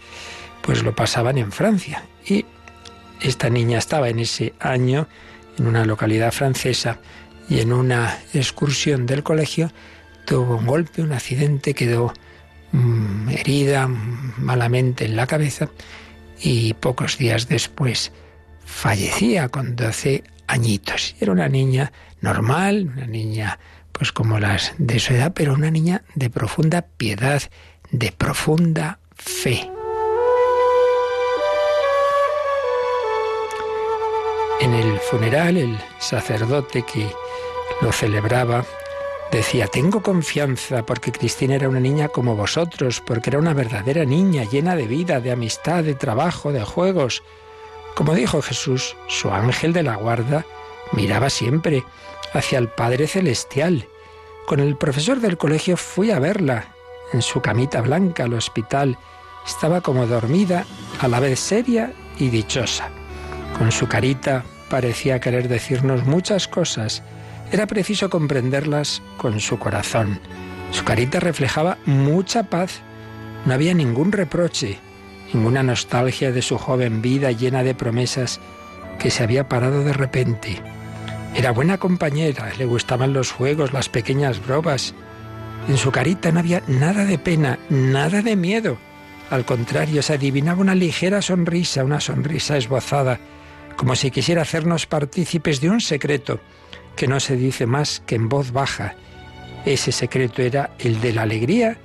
pues 0.62 0.83
lo 0.83 0.95
pasaban 0.95 1.38
en 1.38 1.51
Francia. 1.51 2.04
Y 2.25 2.45
esta 3.21 3.50
niña 3.50 3.80
estaba 3.80 4.09
en 4.09 4.19
ese 4.19 4.54
año 4.59 5.07
en 5.57 5.68
una 5.68 5.86
localidad 5.86 6.31
francesa 6.31 7.00
y 7.50 7.62
en 7.62 7.74
una 7.74 8.19
excursión 8.33 9.06
del 9.06 9.24
colegio 9.24 9.71
tuvo 10.26 10.57
un 10.57 10.68
golpe, 10.68 11.02
un 11.02 11.14
accidente, 11.14 11.73
quedó 11.73 12.14
mm, 12.73 13.30
herida 13.30 13.87
malamente 13.87 15.06
en 15.06 15.16
la 15.16 15.26
cabeza 15.26 15.69
y 16.39 16.73
pocos 16.75 17.17
días 17.17 17.47
después 17.47 18.11
fallecía 18.65 19.49
con 19.49 19.75
12 19.75 20.23
añitos. 20.47 21.15
Era 21.19 21.31
una 21.31 21.49
niña 21.49 21.91
normal, 22.21 22.91
una 22.94 23.07
niña 23.07 23.59
pues 23.91 24.11
como 24.11 24.39
las 24.39 24.73
de 24.77 24.99
su 24.99 25.13
edad, 25.13 25.33
pero 25.33 25.53
una 25.53 25.71
niña 25.71 26.03
de 26.13 26.29
profunda 26.29 26.83
piedad, 26.83 27.41
de 27.91 28.11
profunda 28.11 28.99
fe. 29.15 29.71
En 34.59 34.73
el 34.73 34.99
funeral, 34.99 35.57
el 35.57 35.77
sacerdote 35.99 36.83
que 36.83 37.07
lo 37.81 37.91
celebraba 37.91 38.65
decía, 39.31 39.68
tengo 39.68 40.02
confianza 40.02 40.86
porque 40.86 41.12
Cristina 41.12 41.56
era 41.56 41.69
una 41.69 41.80
niña 41.80 42.07
como 42.10 42.36
vosotros, 42.36 43.02
porque 43.06 43.30
era 43.30 43.40
una 43.40 43.54
verdadera 43.54 44.06
niña 44.06 44.44
llena 44.44 44.76
de 44.76 44.88
vida, 44.88 45.19
de 45.19 45.31
amistad, 45.31 45.84
de 45.84 45.96
trabajo, 45.96 46.52
de 46.52 46.64
juegos. 46.64 47.24
Como 47.96 48.14
dijo 48.14 48.42
Jesús, 48.42 48.96
su 49.07 49.30
ángel 49.31 49.74
de 49.74 49.84
la 49.84 49.96
guarda 49.96 50.46
miraba 50.92 51.30
siempre 51.30 51.84
hacia 52.34 52.60
el 52.60 52.69
Padre 52.69 53.07
Celestial. 53.07 53.88
Con 54.46 54.60
el 54.60 54.78
profesor 54.78 55.19
del 55.19 55.38
colegio 55.38 55.78
fui 55.78 56.12
a 56.12 56.19
verla, 56.19 56.74
en 57.14 57.22
su 57.22 57.42
camita 57.42 57.81
blanca 57.81 58.24
al 58.24 58.34
hospital. 58.34 58.98
Estaba 59.46 59.81
como 59.81 60.06
dormida, 60.06 60.66
a 61.00 61.07
la 61.07 61.19
vez 61.19 61.40
seria 61.40 61.94
y 62.18 62.30
dichosa. 62.30 62.90
Con 63.57 63.72
su 63.72 63.88
carita 63.88 64.44
parecía 64.69 65.19
querer 65.19 65.48
decirnos 65.48 66.06
muchas 66.06 66.48
cosas. 66.48 67.02
Era 67.51 67.66
preciso 67.66 68.09
comprenderlas 68.09 69.01
con 69.18 69.39
su 69.39 69.57
corazón. 69.57 70.19
Su 70.71 70.83
carita 70.83 71.19
reflejaba 71.21 71.77
mucha 71.85 72.44
paz. 72.44 72.81
No 73.45 73.54
había 73.54 73.73
ningún 73.73 74.11
reproche, 74.11 74.80
ninguna 75.33 75.63
nostalgia 75.63 76.33
de 76.33 76.42
su 76.42 76.57
joven 76.57 77.01
vida 77.01 77.31
llena 77.31 77.63
de 77.63 77.73
promesas 77.73 78.42
que 78.99 79.11
se 79.11 79.23
había 79.23 79.47
parado 79.47 79.83
de 79.83 79.94
repente. 79.94 80.61
Era 81.35 81.51
buena 81.51 81.77
compañera, 81.77 82.51
le 82.57 82.66
gustaban 82.66 83.13
los 83.13 83.31
juegos, 83.31 83.71
las 83.71 83.87
pequeñas 83.87 84.45
bromas. 84.45 84.94
En 85.69 85.77
su 85.77 85.92
carita 85.92 86.31
no 86.31 86.39
había 86.39 86.63
nada 86.68 87.06
de 87.06 87.18
pena, 87.18 87.59
nada 87.69 88.21
de 88.21 88.35
miedo. 88.35 88.77
Al 89.30 89.45
contrario, 89.45 90.01
se 90.01 90.13
adivinaba 90.13 90.61
una 90.61 90.75
ligera 90.75 91.21
sonrisa, 91.21 91.85
una 91.85 92.01
sonrisa 92.01 92.57
esbozada, 92.57 93.19
como 93.77 93.95
si 93.95 94.11
quisiera 94.11 94.42
hacernos 94.42 94.85
partícipes 94.85 95.61
de 95.61 95.69
un 95.69 95.80
secreto 95.80 96.42
que 96.97 97.07
no 97.07 97.21
se 97.21 97.37
dice 97.37 97.66
más 97.66 98.01
que 98.06 98.16
en 98.16 98.27
voz 98.27 98.51
baja. 98.51 98.95
Ese 99.66 99.94
secreto 99.94 100.42
era 100.42 100.71
el 100.80 100.99
de 100.99 101.13
la 101.13 101.21
alegría 101.21 101.77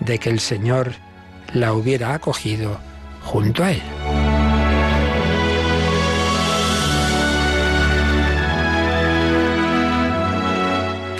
de 0.00 0.18
que 0.18 0.28
el 0.28 0.40
Señor 0.40 0.92
la 1.54 1.72
hubiera 1.72 2.12
acogido 2.12 2.78
junto 3.22 3.64
a 3.64 3.70
él. 3.70 3.82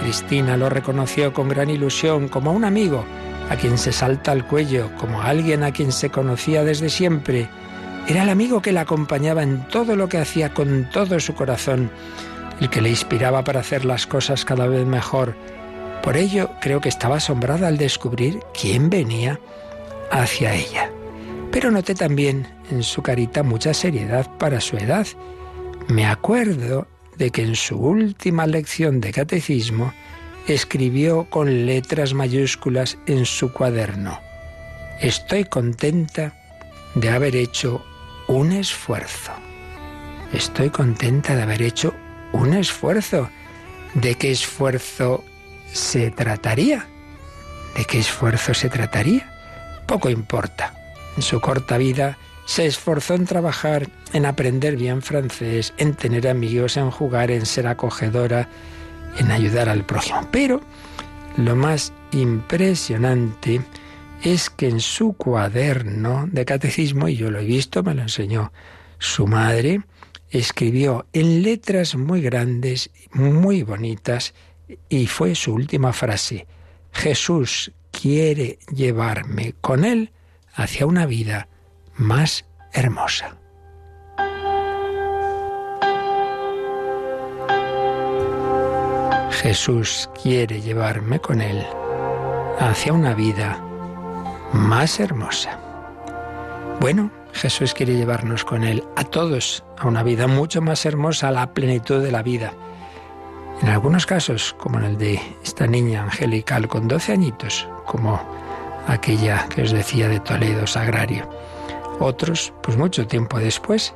Cristina 0.01 0.57
lo 0.57 0.69
reconoció 0.69 1.33
con 1.33 1.49
gran 1.49 1.71
ilusión 1.71 2.29
como 2.29 2.53
un 2.53 2.65
amigo 2.65 3.05
a 3.49 3.57
quien 3.57 3.79
se 3.79 3.93
salta 3.93 4.33
al 4.33 4.47
cuello, 4.47 4.91
como 4.99 5.23
a 5.23 5.27
alguien 5.27 5.63
a 5.63 5.71
quien 5.71 5.93
se 5.93 6.11
conocía 6.11 6.65
desde 6.65 6.89
siempre. 6.89 7.49
Era 8.09 8.25
el 8.25 8.29
amigo 8.29 8.61
que 8.61 8.73
la 8.73 8.83
acompañaba 8.83 9.45
en 9.45 9.67
todo 9.69 9.95
lo 9.95 10.09
que 10.09 10.19
hacía 10.19 10.53
con 10.53 10.89
todo 10.91 11.21
su 11.21 11.35
corazón, 11.35 11.91
el 12.61 12.71
que 12.71 12.81
le 12.81 12.91
inspiraba 12.91 13.45
para 13.45 13.61
hacer 13.61 13.85
las 13.85 14.07
cosas 14.07 14.45
cada 14.45 14.67
vez 14.67 14.87
mejor. 14.87 15.37
Por 16.03 16.17
ello 16.17 16.51
creo 16.61 16.81
que 16.81 16.89
estaba 16.89 17.17
asombrada 17.17 17.69
al 17.69 17.79
descubrir 17.79 18.41
quién 18.59 18.91
venía 18.91 19.41
hacia 20.11 20.55
ella. 20.55 20.91
Pero 21.51 21.71
noté 21.71 21.95
también 21.95 22.47
en 22.71 22.83
su 22.83 23.03
carita 23.03 23.43
mucha 23.43 23.75
seriedad 23.75 24.29
para 24.39 24.61
su 24.61 24.77
edad. 24.77 25.07
Me 25.89 26.07
acuerdo 26.07 26.87
de 27.17 27.31
que 27.31 27.43
en 27.43 27.57
su 27.57 27.77
última 27.77 28.47
lección 28.47 29.01
de 29.01 29.13
catecismo 29.13 29.93
escribió 30.47 31.29
con 31.31 31.67
letras 31.67 32.15
mayúsculas 32.15 32.99
en 33.07 33.27
su 33.27 33.53
cuaderno, 33.53 34.21
Estoy 35.01 35.45
contenta 35.45 36.33
de 36.95 37.11
haber 37.11 37.37
hecho 37.37 37.85
un 38.29 38.53
esfuerzo. 38.53 39.33
Estoy 40.33 40.71
contenta 40.71 41.37
de 41.37 41.43
haber 41.43 41.61
hecho 41.61 41.93
un 42.47 42.55
esfuerzo. 42.55 43.29
¿De 43.95 44.15
qué 44.15 44.31
esfuerzo 44.31 45.25
se 45.73 46.11
trataría? 46.11 46.87
¿De 47.77 47.85
qué 47.85 47.99
esfuerzo 47.99 48.55
se 48.55 48.69
trataría? 48.69 49.31
Poco 49.87 50.11
importa. 50.11 50.75
En 51.17 51.23
su 51.23 51.41
corta 51.41 51.79
vida 51.79 52.19
se 52.45 52.67
esforzó 52.67 53.15
en 53.15 53.27
trabajar, 53.27 53.89
en 54.13 54.27
aprender 54.27 54.77
bien 54.77 55.03
francés, 55.03 55.75
en 55.79 55.95
tener 55.95 56.29
amigos, 56.29 56.77
en 56.77 56.91
jugar, 56.91 57.31
en 57.31 57.47
ser 57.47 57.67
acogedora, 57.67 58.49
en 59.19 59.31
ayudar 59.31 59.69
al 59.69 59.85
prójimo. 59.85 60.29
Pero 60.31 60.61
lo 61.37 61.57
más 61.57 61.93
impresionante 62.13 63.61
es 64.23 64.51
que 64.51 64.69
en 64.69 64.81
su 64.81 65.15
cuaderno 65.15 66.27
de 66.31 66.45
catecismo, 66.45 67.09
y 67.09 67.17
yo 67.17 67.31
lo 67.31 67.41
he 67.41 67.45
visto, 67.45 67.83
me 67.83 67.95
lo 67.95 68.03
enseñó 68.03 68.53
su 68.99 69.27
madre, 69.27 69.83
escribió 70.31 71.07
en 71.13 71.43
letras 71.43 71.95
muy 71.97 72.21
grandes, 72.21 72.91
muy 73.13 73.63
bonitas, 73.63 74.35
y 74.89 75.07
fue 75.07 75.35
su 75.35 75.55
última 75.55 75.93
frase, 75.93 76.47
Jesús 76.93 77.73
quiere 77.93 78.59
llevarme 78.75 79.55
con 79.61 79.85
él 79.85 80.13
hacia 80.55 80.87
una 80.87 81.07
vida 81.07 81.49
más 81.97 82.45
hermosa. 82.73 83.39
Jesús 89.47 90.11
quiere 90.21 90.61
llevarme 90.61 91.21
con 91.21 91.41
Él 91.41 91.65
hacia 92.59 92.93
una 92.93 93.15
vida 93.15 93.63
más 94.53 94.99
hermosa. 94.99 95.61
Bueno, 96.81 97.11
Jesús 97.37 97.75
quiere 97.75 97.95
llevarnos 97.95 98.45
con 98.45 98.65
Él 98.65 98.83
a 98.97 99.05
todos 99.05 99.63
a 99.79 99.87
una 99.87 100.03
vida 100.03 100.27
mucho 100.27 100.63
más 100.63 100.87
hermosa, 100.87 101.29
a 101.29 101.33
la 101.33 101.53
plenitud 101.53 102.03
de 102.03 102.11
la 102.11 102.23
vida. 102.23 102.55
En 103.61 103.69
algunos 103.69 104.07
casos, 104.07 104.55
como 104.59 104.79
en 104.79 104.85
el 104.87 104.99
de 104.99 105.21
esta 105.45 105.67
niña 105.67 106.03
angelical 106.03 106.67
con 106.67 106.89
12 106.89 107.13
añitos, 107.13 107.69
como 107.85 108.21
aquella 108.87 109.47
que 109.49 109.63
os 109.63 109.71
decía 109.71 110.09
de 110.09 110.21
Toledo, 110.21 110.67
Sagrario. 110.67 111.29
Otros, 112.01 112.55
pues 112.63 112.79
mucho 112.79 113.07
tiempo 113.07 113.39
después, 113.39 113.95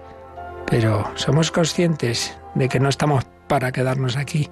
pero 0.67 1.11
somos 1.15 1.51
conscientes 1.51 2.37
de 2.55 2.69
que 2.69 2.79
no 2.79 2.91
estamos 2.91 3.25
para 3.49 3.73
quedarnos 3.73 4.17
aquí, 4.17 4.51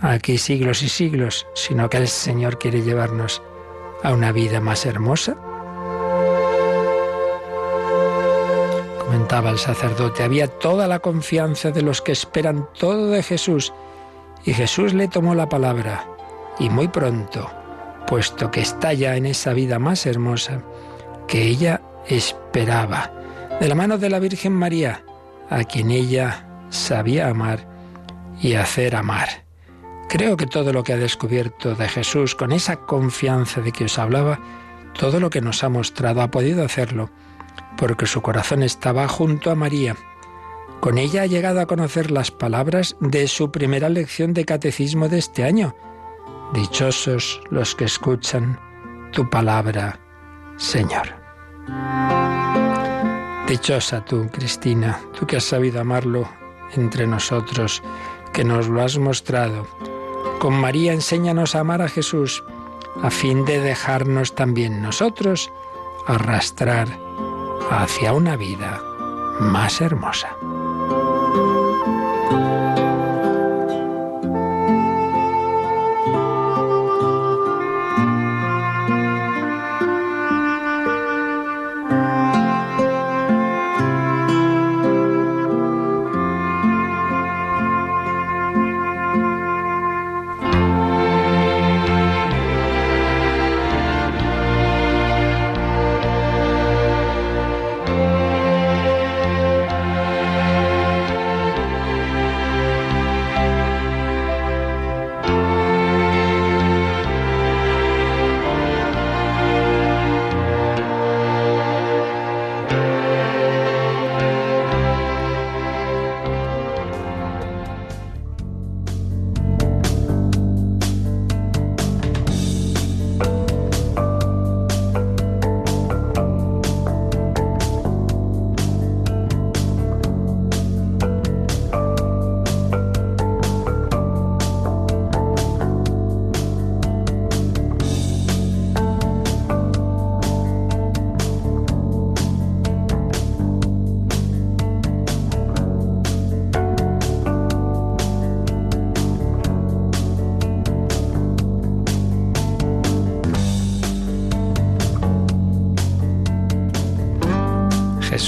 aquí 0.00 0.38
siglos 0.38 0.82
y 0.82 0.88
siglos, 0.88 1.46
sino 1.54 1.90
que 1.90 1.98
el 1.98 2.08
Señor 2.08 2.58
quiere 2.58 2.82
llevarnos 2.82 3.42
a 4.02 4.12
una 4.12 4.32
vida 4.32 4.60
más 4.60 4.86
hermosa. 4.86 5.36
Comentaba 9.18 9.50
el 9.50 9.58
sacerdote, 9.58 10.22
había 10.22 10.46
toda 10.46 10.86
la 10.86 11.00
confianza 11.00 11.72
de 11.72 11.82
los 11.82 12.00
que 12.00 12.12
esperan 12.12 12.68
todo 12.78 13.10
de 13.10 13.24
Jesús, 13.24 13.72
y 14.44 14.52
Jesús 14.52 14.94
le 14.94 15.08
tomó 15.08 15.34
la 15.34 15.48
palabra, 15.48 16.06
y 16.60 16.70
muy 16.70 16.86
pronto, 16.86 17.50
puesto 18.06 18.52
que 18.52 18.60
está 18.60 18.92
ya 18.92 19.16
en 19.16 19.26
esa 19.26 19.54
vida 19.54 19.80
más 19.80 20.06
hermosa, 20.06 20.62
que 21.26 21.42
ella 21.48 21.82
esperaba, 22.06 23.12
de 23.60 23.66
la 23.66 23.74
mano 23.74 23.98
de 23.98 24.08
la 24.08 24.20
Virgen 24.20 24.52
María, 24.52 25.02
a 25.50 25.64
quien 25.64 25.90
ella 25.90 26.46
sabía 26.70 27.28
amar 27.28 27.66
y 28.40 28.54
hacer 28.54 28.94
amar. 28.94 29.28
Creo 30.08 30.36
que 30.36 30.46
todo 30.46 30.72
lo 30.72 30.84
que 30.84 30.92
ha 30.92 30.96
descubierto 30.96 31.74
de 31.74 31.88
Jesús 31.88 32.36
con 32.36 32.52
esa 32.52 32.76
confianza 32.76 33.60
de 33.62 33.72
que 33.72 33.86
os 33.86 33.98
hablaba, 33.98 34.38
todo 34.96 35.18
lo 35.18 35.28
que 35.28 35.40
nos 35.40 35.64
ha 35.64 35.68
mostrado 35.68 36.22
ha 36.22 36.30
podido 36.30 36.64
hacerlo, 36.64 37.10
porque 37.78 38.06
su 38.06 38.20
corazón 38.20 38.62
estaba 38.62 39.06
junto 39.08 39.50
a 39.50 39.54
María. 39.54 39.96
Con 40.80 40.98
ella 40.98 41.22
ha 41.22 41.26
llegado 41.26 41.60
a 41.60 41.66
conocer 41.66 42.10
las 42.10 42.30
palabras 42.30 42.96
de 43.00 43.28
su 43.28 43.50
primera 43.50 43.88
lección 43.88 44.34
de 44.34 44.44
catecismo 44.44 45.08
de 45.08 45.18
este 45.18 45.44
año. 45.44 45.74
Dichosos 46.52 47.40
los 47.50 47.74
que 47.74 47.84
escuchan 47.84 48.58
tu 49.12 49.30
palabra, 49.30 49.98
Señor. 50.56 51.14
Dichosa 53.46 54.04
tú, 54.04 54.28
Cristina, 54.32 55.00
tú 55.18 55.26
que 55.26 55.36
has 55.36 55.44
sabido 55.44 55.80
amarlo 55.80 56.28
entre 56.74 57.06
nosotros, 57.06 57.82
que 58.32 58.44
nos 58.44 58.68
lo 58.68 58.82
has 58.82 58.98
mostrado 58.98 59.66
con 60.38 60.54
María 60.54 60.92
enséñanos 60.92 61.54
a 61.54 61.60
amar 61.60 61.82
a 61.82 61.88
Jesús, 61.88 62.44
a 63.02 63.10
fin 63.10 63.44
de 63.44 63.60
dejarnos 63.60 64.34
también 64.34 64.82
nosotros 64.82 65.50
arrastrar 66.06 66.88
hacia 67.70 68.12
una 68.12 68.36
vida 68.36 68.82
más 69.40 69.80
hermosa. 69.80 70.36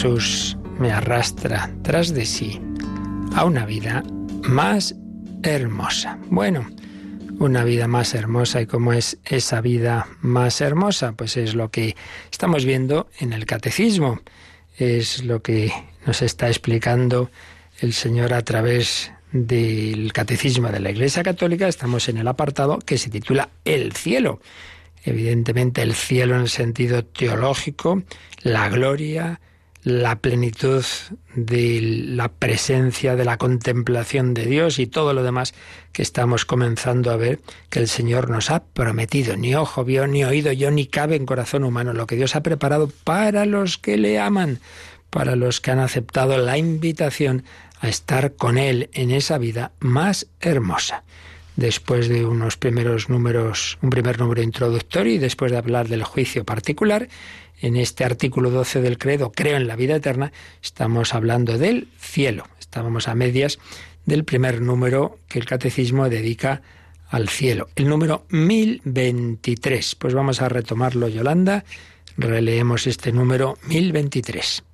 Jesús 0.00 0.56
me 0.78 0.92
arrastra 0.92 1.70
tras 1.82 2.14
de 2.14 2.24
sí 2.24 2.58
a 3.34 3.44
una 3.44 3.66
vida 3.66 4.02
más 4.44 4.94
hermosa. 5.42 6.18
Bueno, 6.30 6.66
una 7.38 7.64
vida 7.64 7.86
más 7.86 8.14
hermosa 8.14 8.62
y 8.62 8.66
cómo 8.66 8.94
es 8.94 9.18
esa 9.26 9.60
vida 9.60 10.06
más 10.22 10.62
hermosa, 10.62 11.12
pues 11.12 11.36
es 11.36 11.54
lo 11.54 11.70
que 11.70 11.96
estamos 12.32 12.64
viendo 12.64 13.10
en 13.18 13.34
el 13.34 13.44
catecismo, 13.44 14.22
es 14.78 15.22
lo 15.22 15.42
que 15.42 15.70
nos 16.06 16.22
está 16.22 16.48
explicando 16.48 17.30
el 17.80 17.92
Señor 17.92 18.32
a 18.32 18.40
través 18.40 19.12
del 19.32 20.14
Catecismo 20.14 20.68
de 20.68 20.80
la 20.80 20.92
Iglesia 20.92 21.22
Católica 21.22 21.68
estamos 21.68 22.08
en 22.08 22.16
el 22.16 22.26
apartado 22.26 22.78
que 22.78 22.96
se 22.96 23.10
titula 23.10 23.50
El 23.66 23.92
cielo. 23.92 24.40
Evidentemente 25.04 25.82
el 25.82 25.92
cielo 25.92 26.36
en 26.36 26.40
el 26.40 26.48
sentido 26.48 27.04
teológico, 27.04 28.02
la 28.42 28.70
gloria, 28.70 29.40
la 29.82 30.16
plenitud 30.16 30.84
de 31.34 31.80
la 31.80 32.28
presencia, 32.28 33.16
de 33.16 33.24
la 33.24 33.38
contemplación 33.38 34.34
de 34.34 34.46
Dios 34.46 34.78
y 34.78 34.86
todo 34.86 35.14
lo 35.14 35.22
demás 35.22 35.54
que 35.92 36.02
estamos 36.02 36.44
comenzando 36.44 37.10
a 37.10 37.16
ver 37.16 37.40
que 37.70 37.78
el 37.78 37.88
Señor 37.88 38.28
nos 38.30 38.50
ha 38.50 38.62
prometido. 38.62 39.36
Ni 39.36 39.54
ojo 39.54 39.84
vio, 39.84 40.06
ni 40.06 40.24
oído 40.24 40.52
yo, 40.52 40.70
ni 40.70 40.86
cabe 40.86 41.16
en 41.16 41.26
corazón 41.26 41.64
humano 41.64 41.92
lo 41.92 42.06
que 42.06 42.16
Dios 42.16 42.36
ha 42.36 42.42
preparado 42.42 42.90
para 43.04 43.46
los 43.46 43.78
que 43.78 43.96
le 43.96 44.18
aman, 44.18 44.60
para 45.08 45.34
los 45.34 45.60
que 45.60 45.70
han 45.70 45.80
aceptado 45.80 46.36
la 46.38 46.58
invitación 46.58 47.44
a 47.80 47.88
estar 47.88 48.34
con 48.34 48.58
Él 48.58 48.90
en 48.92 49.10
esa 49.10 49.38
vida 49.38 49.72
más 49.80 50.26
hermosa. 50.40 51.04
Después 51.56 52.08
de 52.08 52.24
unos 52.24 52.56
primeros 52.56 53.08
números, 53.08 53.78
un 53.82 53.90
primer 53.90 54.18
número 54.18 54.42
introductorio 54.42 55.14
y 55.14 55.18
después 55.18 55.50
de 55.52 55.58
hablar 55.58 55.88
del 55.88 56.04
juicio 56.04 56.44
particular, 56.44 57.08
en 57.60 57.76
este 57.76 58.04
artículo 58.04 58.50
12 58.50 58.80
del 58.80 58.98
credo, 58.98 59.32
creo 59.32 59.56
en 59.56 59.66
la 59.66 59.76
vida 59.76 59.96
eterna, 59.96 60.32
estamos 60.62 61.14
hablando 61.14 61.58
del 61.58 61.88
cielo. 61.98 62.46
Estábamos 62.58 63.08
a 63.08 63.14
medias 63.14 63.58
del 64.06 64.24
primer 64.24 64.60
número 64.60 65.18
que 65.28 65.38
el 65.38 65.44
catecismo 65.44 66.08
dedica 66.08 66.62
al 67.08 67.28
cielo, 67.28 67.68
el 67.76 67.88
número 67.88 68.24
1023. 68.30 69.94
Pues 69.96 70.14
vamos 70.14 70.40
a 70.40 70.48
retomarlo, 70.48 71.08
Yolanda. 71.08 71.64
Releemos 72.16 72.86
este 72.86 73.12
número 73.12 73.58
1023. 73.66 74.64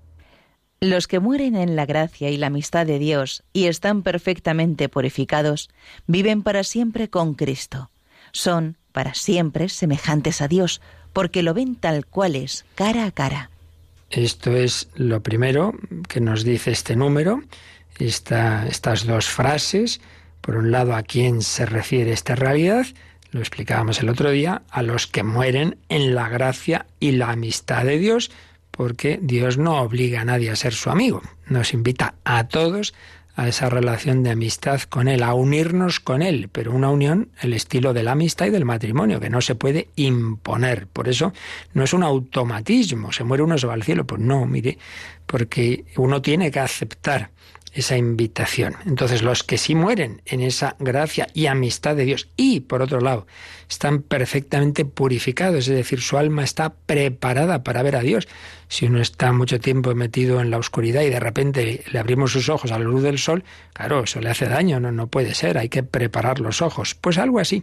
Los 0.81 1.07
que 1.07 1.21
mueren 1.21 1.57
en 1.57 1.75
la 1.75 1.87
gracia 1.87 2.29
y 2.29 2.37
la 2.37 2.49
amistad 2.49 2.87
de 2.87 2.99
Dios 2.99 3.43
y 3.55 3.67
están 3.67 4.03
perfectamente 4.03 4.91
purificados, 4.91 5.71
viven 6.07 6.43
para 6.43 6.65
siempre 6.65 7.09
con 7.09 7.35
Cristo. 7.35 7.91
Son 8.33 8.77
para 8.93 9.15
siempre 9.15 9.71
semejantes 9.71 10.43
a 10.43 10.49
Dios, 10.49 10.83
porque 11.17 11.43
lo 11.43 11.55
ven 11.55 11.77
tal 11.77 12.05
cual 12.05 12.37
es, 12.37 12.67
cara 12.75 13.07
a 13.07 13.11
cara. 13.11 13.49
Esto 14.11 14.55
es 14.55 14.91
lo 14.97 15.23
primero 15.23 15.73
que 16.11 16.21
nos 16.21 16.45
dice 16.45 16.73
este 16.73 16.95
número, 16.95 17.43
estas 17.99 19.07
dos 19.07 19.25
frases. 19.25 20.03
Por 20.43 20.57
un 20.57 20.71
lado, 20.71 20.95
a 20.95 21.03
quién 21.03 21.41
se 21.41 21.65
refiere 21.65 22.13
esta 22.13 22.35
realidad, 22.35 22.87
lo 23.31 23.41
explicábamos 23.41 23.99
el 24.01 24.11
otro 24.11 24.29
día, 24.29 24.61
a 24.69 24.83
los 24.83 25.07
que 25.07 25.23
mueren 25.23 25.79
en 25.89 26.15
la 26.15 26.29
gracia 26.29 26.85
y 27.01 27.13
la 27.13 27.31
amistad 27.31 27.87
de 27.87 27.97
Dios, 27.97 28.31
porque 28.71 29.19
Dios 29.23 29.57
no 29.57 29.81
obliga 29.81 30.21
a 30.21 30.27
nadie 30.27 30.51
a 30.51 30.57
ser 30.57 30.75
su 30.75 30.91
amigo, 30.91 31.23
nos 31.47 31.73
invita 31.73 32.17
a 32.25 32.47
todos 32.49 32.93
esa 33.37 33.69
relación 33.69 34.23
de 34.23 34.31
amistad 34.31 34.81
con 34.83 35.09
Él, 35.09 35.23
a 35.23 35.35
unirnos 35.35 36.01
con 36.01 36.23
Él, 36.23 36.49
pero 36.51 36.73
una 36.73 36.91
unión, 36.91 37.29
el 37.41 37.53
estilo 37.53 37.93
de 37.93 38.03
la 38.03 38.13
amistad 38.13 38.47
y 38.47 38.51
del 38.51 38.65
matrimonio, 38.65 39.21
que 39.21 39.31
no 39.31 39.41
se 39.41 39.55
puede 39.55 39.89
imponer. 39.97 40.87
Por 40.87 41.09
eso 41.09 41.33
no 41.75 41.85
es 41.85 41.93
un 41.93 42.03
automatismo, 42.03 43.13
se 43.13 43.25
muere 43.25 43.43
uno, 43.43 43.59
se 43.59 43.67
va 43.67 43.75
al 43.75 43.83
cielo. 43.83 44.07
Pues 44.07 44.21
no, 44.21 44.47
mire, 44.47 44.79
porque 45.27 45.85
uno 45.97 46.23
tiene 46.23 46.51
que 46.51 46.61
aceptar 46.61 47.31
esa 47.77 47.97
invitación. 47.97 48.75
Entonces 48.87 49.23
los 49.23 49.43
que 49.43 49.59
sí 49.59 49.75
mueren 49.75 50.23
en 50.25 50.41
esa 50.41 50.77
gracia 50.79 51.29
y 51.35 51.47
amistad 51.47 51.95
de 51.95 52.07
Dios 52.07 52.29
y, 52.37 52.61
por 52.61 52.81
otro 52.81 53.01
lado, 53.01 53.27
están 53.69 54.01
perfectamente 54.01 54.85
purificados, 54.85 55.69
es 55.69 55.75
decir, 55.75 56.01
su 56.01 56.17
alma 56.17 56.43
está 56.43 56.73
preparada 56.75 57.63
para 57.63 57.83
ver 57.83 57.97
a 57.97 58.01
Dios. 58.01 58.29
Si 58.69 58.87
uno 58.87 59.01
está 59.01 59.31
mucho 59.33 59.61
tiempo 59.61 59.95
metido 59.95 60.41
en 60.41 60.51
la 60.51 60.59
oscuridad 60.59 61.03
y 61.03 61.11
de 61.11 61.21
repente 61.21 61.85
le 61.91 61.99
abrimos 61.99 62.33
sus 62.33 62.49
ojos 62.49 62.73
a 62.73 62.79
la 62.79 62.85
luz 62.85 63.03
del 63.03 63.19
sol, 63.19 63.45
claro, 63.75 64.05
eso 64.05 64.21
le 64.21 64.31
hace 64.31 64.47
daño, 64.47 64.81
no, 64.81 64.91
no 64.91 65.09
puede 65.09 65.35
ser, 65.35 65.59
hay 65.59 65.69
que 65.69 65.83
preparar 65.83 66.41
los 66.41 66.63
ojos. 66.63 66.95
Pues 66.95 67.19
algo 67.19 67.41
así. 67.41 67.63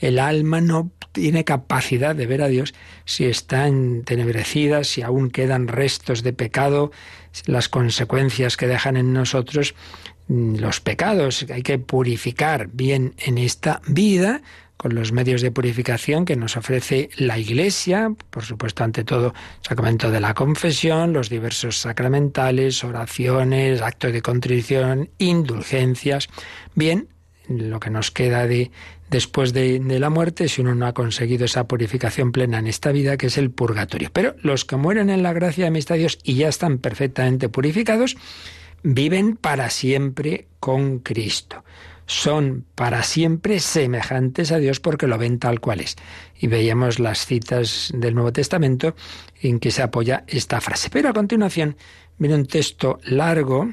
El 0.00 0.18
alma 0.18 0.60
no 0.60 0.90
tiene 1.12 1.44
capacidad 1.44 2.14
de 2.14 2.26
ver 2.26 2.42
a 2.42 2.48
Dios 2.48 2.74
si 3.04 3.26
está 3.26 3.66
entenebrecida, 3.66 4.84
si 4.84 5.02
aún 5.02 5.30
quedan 5.30 5.68
restos 5.68 6.22
de 6.22 6.32
pecado, 6.32 6.92
las 7.46 7.68
consecuencias 7.68 8.56
que 8.56 8.66
dejan 8.66 8.96
en 8.96 9.12
nosotros 9.12 9.74
mm, 10.28 10.56
los 10.56 10.80
pecados. 10.80 11.46
Hay 11.52 11.62
que 11.62 11.78
purificar 11.78 12.68
bien 12.72 13.14
en 13.18 13.38
esta 13.38 13.80
vida 13.86 14.42
con 14.80 14.94
los 14.94 15.12
medios 15.12 15.42
de 15.42 15.50
purificación 15.50 16.24
que 16.24 16.36
nos 16.36 16.56
ofrece 16.56 17.10
la 17.18 17.36
Iglesia, 17.36 18.14
por 18.30 18.44
supuesto, 18.44 18.82
ante 18.82 19.04
todo, 19.04 19.34
sacramento 19.60 20.10
de 20.10 20.20
la 20.20 20.32
confesión, 20.32 21.12
los 21.12 21.28
diversos 21.28 21.76
sacramentales, 21.76 22.82
oraciones, 22.82 23.82
actos 23.82 24.14
de 24.14 24.22
contrición, 24.22 25.10
indulgencias. 25.18 26.30
Bien, 26.74 27.08
lo 27.50 27.80
que 27.80 27.90
nos 27.90 28.10
queda 28.10 28.46
de 28.46 28.70
después 29.10 29.52
de, 29.52 29.80
la 29.80 30.08
muerte 30.08 30.48
si 30.48 30.60
uno 30.60 30.74
no 30.74 30.86
ha 30.86 30.94
conseguido 30.94 31.44
esa 31.44 31.66
purificación 31.66 32.32
plena 32.32 32.58
en 32.58 32.68
esta 32.68 32.92
vida, 32.92 33.16
que 33.16 33.26
es 33.26 33.38
el 33.38 33.50
purgatorio. 33.50 34.10
Pero 34.12 34.36
los 34.40 34.64
que 34.64 34.76
mueren 34.76 35.10
en 35.10 35.22
la 35.22 35.32
gracia 35.32 35.64
de 35.64 35.68
amistad 35.68 35.96
de 35.96 36.00
Dios 36.00 36.18
y 36.22 36.34
ya 36.34 36.48
están 36.48 36.78
perfectamente 36.78 37.48
purificados, 37.48 38.16
viven 38.82 39.36
para 39.36 39.68
siempre 39.70 40.46
con 40.60 41.00
Cristo. 41.00 41.64
Son 42.06 42.64
para 42.74 43.02
siempre 43.04 43.60
semejantes 43.60 44.50
a 44.50 44.58
Dios 44.58 44.80
porque 44.80 45.06
lo 45.06 45.18
ven 45.18 45.38
tal 45.38 45.60
cual 45.60 45.80
es. 45.80 45.96
Y 46.38 46.48
veíamos 46.48 46.98
las 46.98 47.24
citas 47.26 47.92
del 47.94 48.14
Nuevo 48.14 48.32
Testamento 48.32 48.96
en 49.42 49.60
que 49.60 49.70
se 49.70 49.82
apoya 49.82 50.24
esta 50.26 50.60
frase. 50.60 50.88
Pero 50.90 51.08
a 51.08 51.12
continuación 51.12 51.76
viene 52.18 52.34
un 52.34 52.46
texto 52.46 52.98
largo 53.04 53.70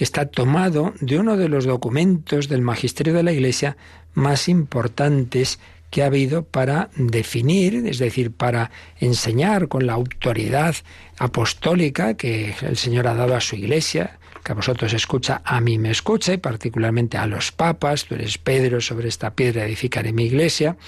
que 0.00 0.04
está 0.04 0.24
tomado 0.24 0.94
de 1.02 1.18
uno 1.18 1.36
de 1.36 1.50
los 1.50 1.66
documentos 1.66 2.48
del 2.48 2.62
magisterio 2.62 3.12
de 3.12 3.22
la 3.22 3.32
Iglesia 3.32 3.76
más 4.14 4.48
importantes 4.48 5.60
que 5.90 6.02
ha 6.02 6.06
habido 6.06 6.42
para 6.42 6.88
definir, 6.96 7.86
es 7.86 7.98
decir, 7.98 8.32
para 8.32 8.70
enseñar 8.98 9.68
con 9.68 9.86
la 9.86 9.92
autoridad 9.92 10.74
apostólica 11.18 12.14
que 12.14 12.54
el 12.62 12.78
Señor 12.78 13.08
ha 13.08 13.14
dado 13.14 13.36
a 13.36 13.42
su 13.42 13.56
iglesia, 13.56 14.18
que 14.42 14.52
a 14.52 14.54
vosotros 14.54 14.94
escucha, 14.94 15.42
a 15.44 15.60
mí 15.60 15.78
me 15.78 15.90
escucha, 15.90 16.32
y 16.32 16.38
particularmente 16.38 17.18
a 17.18 17.26
los 17.26 17.52
papas, 17.52 18.06
tú 18.06 18.14
eres 18.14 18.38
Pedro, 18.38 18.80
sobre 18.80 19.06
esta 19.06 19.34
piedra 19.34 19.66
edificaré 19.66 20.14
mi 20.14 20.24
iglesia, 20.24 20.78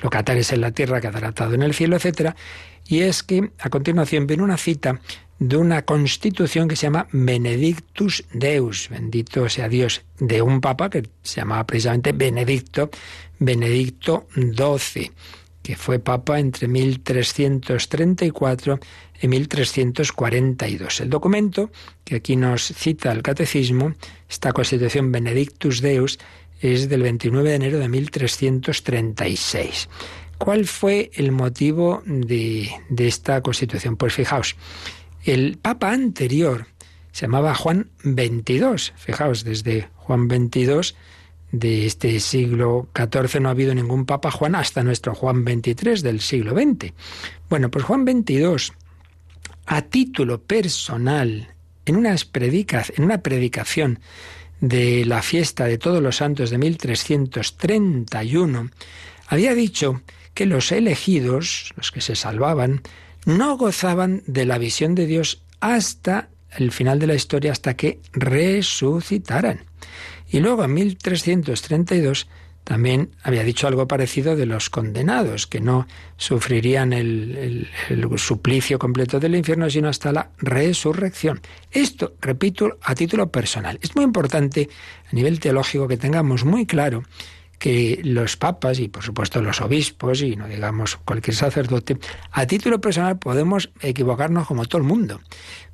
lo 0.00 0.08
que 0.08 0.18
atares 0.18 0.52
en 0.52 0.60
la 0.60 0.70
tierra 0.70 1.00
quedará 1.00 1.30
atado 1.30 1.54
en 1.54 1.64
el 1.64 1.74
cielo, 1.74 1.96
etc. 1.96 2.36
Y 2.86 3.00
es 3.00 3.24
que 3.24 3.50
a 3.58 3.70
continuación 3.70 4.28
viene 4.28 4.44
una 4.44 4.56
cita 4.56 5.00
de 5.38 5.56
una 5.56 5.82
constitución 5.82 6.68
que 6.68 6.76
se 6.76 6.86
llama 6.86 7.08
Benedictus 7.12 8.24
Deus, 8.32 8.88
bendito 8.88 9.48
sea 9.48 9.68
Dios, 9.68 10.02
de 10.18 10.42
un 10.42 10.60
papa 10.60 10.88
que 10.88 11.08
se 11.22 11.40
llamaba 11.40 11.66
precisamente 11.66 12.12
Benedicto, 12.12 12.90
Benedicto 13.38 14.28
XII, 14.34 15.10
que 15.62 15.76
fue 15.76 15.98
papa 15.98 16.38
entre 16.38 16.68
1334 16.68 18.78
y 19.22 19.28
1342. 19.28 21.00
El 21.00 21.10
documento 21.10 21.70
que 22.04 22.16
aquí 22.16 22.36
nos 22.36 22.62
cita 22.62 23.12
el 23.12 23.22
catecismo, 23.22 23.94
esta 24.28 24.52
constitución 24.52 25.12
Benedictus 25.12 25.80
Deus, 25.80 26.18
es 26.60 26.88
del 26.88 27.02
29 27.02 27.48
de 27.48 27.56
enero 27.56 27.78
de 27.78 27.88
1336. 27.88 29.88
¿Cuál 30.38 30.66
fue 30.66 31.10
el 31.14 31.32
motivo 31.32 32.02
de, 32.04 32.70
de 32.88 33.08
esta 33.08 33.40
constitución? 33.42 33.96
Pues 33.96 34.14
fijaos, 34.14 34.56
el 35.24 35.58
papa 35.58 35.92
anterior 35.92 36.66
se 37.12 37.26
llamaba 37.26 37.54
Juan 37.54 37.90
XXII. 38.02 38.92
Fijaos, 38.96 39.44
desde 39.44 39.88
Juan 39.96 40.28
XXII 40.28 40.96
de 41.52 41.86
este 41.86 42.18
siglo 42.18 42.88
XIV 42.96 43.40
no 43.40 43.48
ha 43.48 43.52
habido 43.52 43.74
ningún 43.74 44.06
papa 44.06 44.30
Juan 44.30 44.54
hasta 44.54 44.82
nuestro 44.82 45.14
Juan 45.14 45.44
XXIII 45.44 46.02
del 46.02 46.20
siglo 46.20 46.54
XX. 46.54 46.92
Bueno, 47.48 47.70
pues 47.70 47.84
Juan 47.84 48.06
XXII, 48.06 48.74
a 49.66 49.82
título 49.82 50.42
personal, 50.42 51.54
en, 51.84 51.96
unas 51.96 52.28
en 52.34 53.04
una 53.04 53.22
predicación 53.22 54.00
de 54.60 55.04
la 55.04 55.22
fiesta 55.22 55.66
de 55.66 55.76
todos 55.76 56.02
los 56.02 56.16
santos 56.16 56.50
de 56.50 56.58
1331, 56.58 58.70
había 59.26 59.54
dicho 59.54 60.00
que 60.34 60.46
los 60.46 60.72
elegidos, 60.72 61.74
los 61.76 61.92
que 61.92 62.00
se 62.00 62.16
salvaban, 62.16 62.80
no 63.24 63.56
gozaban 63.56 64.22
de 64.26 64.44
la 64.44 64.58
visión 64.58 64.94
de 64.94 65.06
Dios 65.06 65.42
hasta 65.60 66.28
el 66.56 66.72
final 66.72 66.98
de 66.98 67.06
la 67.06 67.14
historia, 67.14 67.52
hasta 67.52 67.74
que 67.74 68.00
resucitaran. 68.12 69.60
Y 70.28 70.40
luego 70.40 70.64
en 70.64 70.74
1332 70.74 72.28
también 72.64 73.10
había 73.22 73.42
dicho 73.42 73.66
algo 73.66 73.88
parecido 73.88 74.36
de 74.36 74.46
los 74.46 74.70
condenados, 74.70 75.46
que 75.46 75.60
no 75.60 75.88
sufrirían 76.16 76.92
el, 76.92 77.68
suplicio 78.16 78.78
completo 78.78 79.18
del 79.18 79.34
infierno, 79.34 79.68
sino 79.68 79.88
hasta 79.88 80.12
la 80.12 80.30
resurrección. 80.38 81.40
Esto, 81.70 82.14
repito, 82.20 82.78
a 82.82 82.94
título 82.94 83.30
personal. 83.30 83.78
Es 83.82 83.96
muy 83.96 84.04
importante 84.04 84.68
a 85.10 85.14
nivel 85.14 85.40
teológico 85.40 85.88
que 85.88 85.96
tengamos 85.96 86.44
muy 86.44 86.66
claro 86.66 87.02
que 87.62 88.00
los 88.02 88.36
papas 88.36 88.80
y 88.80 88.88
por 88.88 89.04
supuesto 89.04 89.40
los 89.40 89.60
obispos 89.60 90.20
y 90.20 90.34
no 90.34 90.48
digamos 90.48 90.96
cualquier 90.96 91.36
sacerdote, 91.36 91.96
a 92.32 92.44
título 92.44 92.80
personal 92.80 93.20
podemos 93.20 93.70
equivocarnos 93.80 94.48
como 94.48 94.64
todo 94.64 94.78
el 94.78 94.88
mundo, 94.88 95.20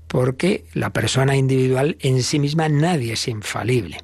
porque 0.06 0.66
la 0.74 0.92
persona 0.92 1.34
individual 1.34 1.96
en 2.00 2.22
sí 2.22 2.40
misma 2.40 2.68
nadie 2.68 3.14
es 3.14 3.26
infalible. 3.26 3.96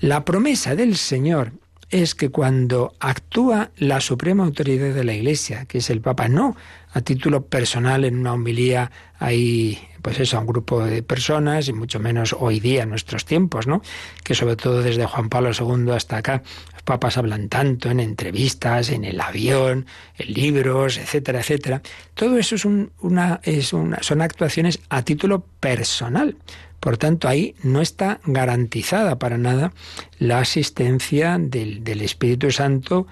La 0.00 0.24
promesa 0.24 0.74
del 0.74 0.96
Señor 0.96 1.52
es 1.90 2.16
que 2.16 2.30
cuando 2.30 2.96
actúa 2.98 3.70
la 3.76 4.00
suprema 4.00 4.44
autoridad 4.44 4.92
de 4.92 5.04
la 5.04 5.14
Iglesia, 5.14 5.64
que 5.66 5.78
es 5.78 5.90
el 5.90 6.00
Papa, 6.00 6.26
no 6.26 6.56
a 6.92 7.02
título 7.02 7.46
personal 7.46 8.04
en 8.04 8.18
una 8.18 8.32
homilía 8.32 8.90
ahí, 9.20 9.78
pues 10.02 10.20
eso, 10.20 10.36
a 10.36 10.40
un 10.40 10.46
grupo 10.46 10.84
de 10.84 11.02
personas, 11.02 11.68
y 11.68 11.72
mucho 11.72 12.00
menos 12.00 12.34
hoy 12.38 12.60
día, 12.60 12.82
en 12.82 12.90
nuestros 12.90 13.24
tiempos, 13.24 13.66
¿no? 13.66 13.82
Que 14.24 14.34
sobre 14.34 14.56
todo 14.56 14.82
desde 14.82 15.06
Juan 15.06 15.28
Pablo 15.28 15.50
II 15.58 15.92
hasta 15.92 16.18
acá, 16.18 16.42
los 16.72 16.82
papas 16.82 17.18
hablan 17.18 17.48
tanto 17.48 17.90
en 17.90 18.00
entrevistas, 18.00 18.90
en 18.90 19.04
el 19.04 19.20
avión, 19.20 19.86
en 20.16 20.32
libros, 20.32 20.98
etcétera, 20.98 21.40
etcétera. 21.40 21.82
Todo 22.14 22.38
eso 22.38 22.54
es 22.54 22.64
una, 22.64 23.40
es 23.42 23.72
una, 23.72 24.02
son 24.02 24.22
actuaciones 24.22 24.80
a 24.88 25.02
título 25.02 25.44
personal. 25.60 26.36
Por 26.80 26.96
tanto, 26.96 27.26
ahí 27.26 27.56
no 27.64 27.80
está 27.80 28.20
garantizada 28.24 29.18
para 29.18 29.36
nada 29.36 29.72
la 30.18 30.38
asistencia 30.38 31.36
del, 31.40 31.82
del 31.82 32.02
Espíritu 32.02 32.52
Santo 32.52 33.08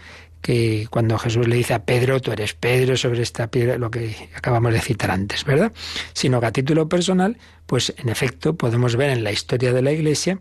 que 0.46 0.86
cuando 0.90 1.18
Jesús 1.18 1.48
le 1.48 1.56
dice 1.56 1.74
a 1.74 1.84
Pedro, 1.84 2.20
tú 2.20 2.30
eres 2.30 2.54
Pedro 2.54 2.96
sobre 2.96 3.20
esta 3.20 3.48
piedra, 3.48 3.78
lo 3.78 3.90
que 3.90 4.14
acabamos 4.32 4.72
de 4.72 4.80
citar 4.80 5.10
antes, 5.10 5.44
¿verdad? 5.44 5.72
Sino 6.12 6.38
que 6.38 6.46
a 6.46 6.52
título 6.52 6.88
personal, 6.88 7.36
pues 7.66 7.92
en 7.98 8.10
efecto 8.10 8.54
podemos 8.54 8.94
ver 8.94 9.10
en 9.10 9.24
la 9.24 9.32
historia 9.32 9.72
de 9.72 9.82
la 9.82 9.90
Iglesia 9.90 10.38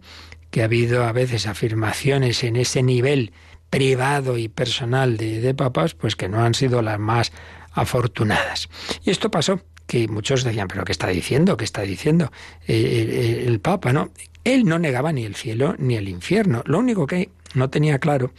que 0.51 0.61
ha 0.61 0.65
habido 0.65 1.05
a 1.05 1.11
veces 1.11 1.47
afirmaciones 1.47 2.43
en 2.43 2.55
ese 2.55 2.83
nivel 2.83 3.33
privado 3.71 4.37
y 4.37 4.47
personal 4.47 5.17
de, 5.17 5.41
de 5.41 5.55
papas, 5.55 5.95
pues 5.95 6.15
que 6.15 6.29
no 6.29 6.43
han 6.43 6.53
sido 6.53 6.83
las 6.83 6.99
más 6.99 7.31
afortunadas. 7.73 8.69
Y 9.05 9.09
esto 9.09 9.31
pasó 9.31 9.59
que 9.87 10.07
muchos 10.07 10.43
decían, 10.43 10.67
pero 10.67 10.85
¿qué 10.85 10.91
está 10.91 11.07
diciendo? 11.07 11.57
¿Qué 11.57 11.65
está 11.65 11.81
diciendo 11.81 12.31
eh, 12.67 13.43
el, 13.47 13.59
Papa? 13.59 13.91
No, 13.91 14.11
él 14.43 14.65
no 14.65 14.77
negaba 14.77 15.11
ni 15.13 15.25
el 15.25 15.33
cielo 15.33 15.73
ni 15.79 15.95
el 15.95 16.07
infierno. 16.09 16.61
Lo 16.67 16.77
único 16.77 17.07
que 17.07 17.29
no 17.55 17.71
tenía 17.71 17.97
claro 17.97 18.31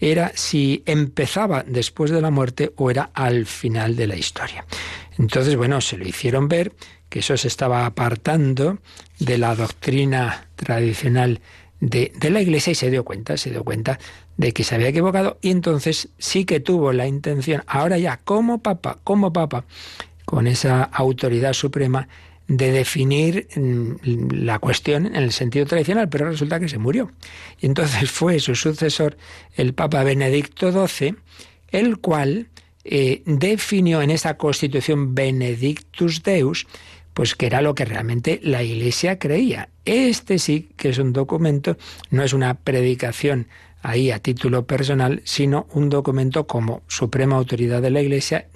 era 0.00 0.32
si 0.34 0.82
empezaba 0.86 1.62
después 1.66 2.10
de 2.10 2.20
la 2.20 2.30
muerte 2.30 2.72
o 2.76 2.90
era 2.90 3.10
al 3.14 3.46
final 3.46 3.96
de 3.96 4.06
la 4.06 4.16
historia. 4.16 4.64
Entonces, 5.18 5.56
bueno, 5.56 5.80
se 5.80 5.98
lo 5.98 6.08
hicieron 6.08 6.48
ver 6.48 6.72
que 7.08 7.18
eso 7.18 7.36
se 7.36 7.48
estaba 7.48 7.86
apartando 7.86 8.78
de 9.18 9.36
la 9.36 9.54
doctrina 9.54 10.48
tradicional 10.56 11.40
de, 11.80 12.12
de, 12.18 12.30
la 12.30 12.40
Iglesia 12.40 12.70
y 12.70 12.74
se 12.74 12.90
dio 12.90 13.04
cuenta, 13.04 13.36
se 13.36 13.50
dio 13.50 13.64
cuenta 13.64 13.98
de 14.36 14.52
que 14.52 14.64
se 14.64 14.74
había 14.74 14.88
equivocado 14.88 15.38
y 15.40 15.50
entonces 15.50 16.08
sí 16.18 16.44
que 16.44 16.60
tuvo 16.60 16.92
la 16.92 17.06
intención, 17.06 17.62
ahora 17.66 17.98
ya 17.98 18.18
como 18.18 18.62
papa, 18.62 18.98
como 19.02 19.32
papa, 19.32 19.64
con 20.24 20.46
esa 20.46 20.84
autoridad 20.84 21.52
suprema 21.52 22.08
de 22.50 22.72
definir 22.72 23.46
mm, 23.54 24.32
la 24.32 24.58
cuestión 24.58 25.06
en 25.06 25.14
el 25.14 25.30
sentido 25.30 25.66
tradicional, 25.66 26.08
pero 26.08 26.28
resulta 26.28 26.58
que 26.58 26.68
se 26.68 26.78
murió. 26.78 27.12
Y 27.60 27.66
entonces 27.66 28.10
fue 28.10 28.40
su 28.40 28.56
sucesor, 28.56 29.16
el 29.54 29.72
Papa 29.72 30.02
Benedicto 30.02 30.72
XII, 30.72 31.14
el 31.70 31.98
cual 31.98 32.48
eh, 32.82 33.22
definió 33.24 34.02
en 34.02 34.10
esa 34.10 34.36
constitución 34.36 35.14
Benedictus 35.14 36.24
Deus, 36.24 36.66
pues 37.14 37.36
que 37.36 37.46
era 37.46 37.62
lo 37.62 37.76
que 37.76 37.84
realmente 37.84 38.40
la 38.42 38.64
Iglesia 38.64 39.20
creía. 39.20 39.68
Este 39.84 40.40
sí 40.40 40.70
que 40.76 40.88
es 40.88 40.98
un 40.98 41.12
documento, 41.12 41.76
no 42.10 42.24
es 42.24 42.32
una 42.32 42.54
predicación 42.54 43.46
ahí 43.82 44.10
a 44.10 44.18
título 44.18 44.66
personal, 44.66 45.22
sino 45.24 45.66
un 45.72 45.88
documento 45.88 46.46
como 46.46 46.82
suprema 46.86 47.36
autoridad 47.36 47.82
de 47.82 47.90
la 47.90 48.00
Iglesia, 48.00 48.46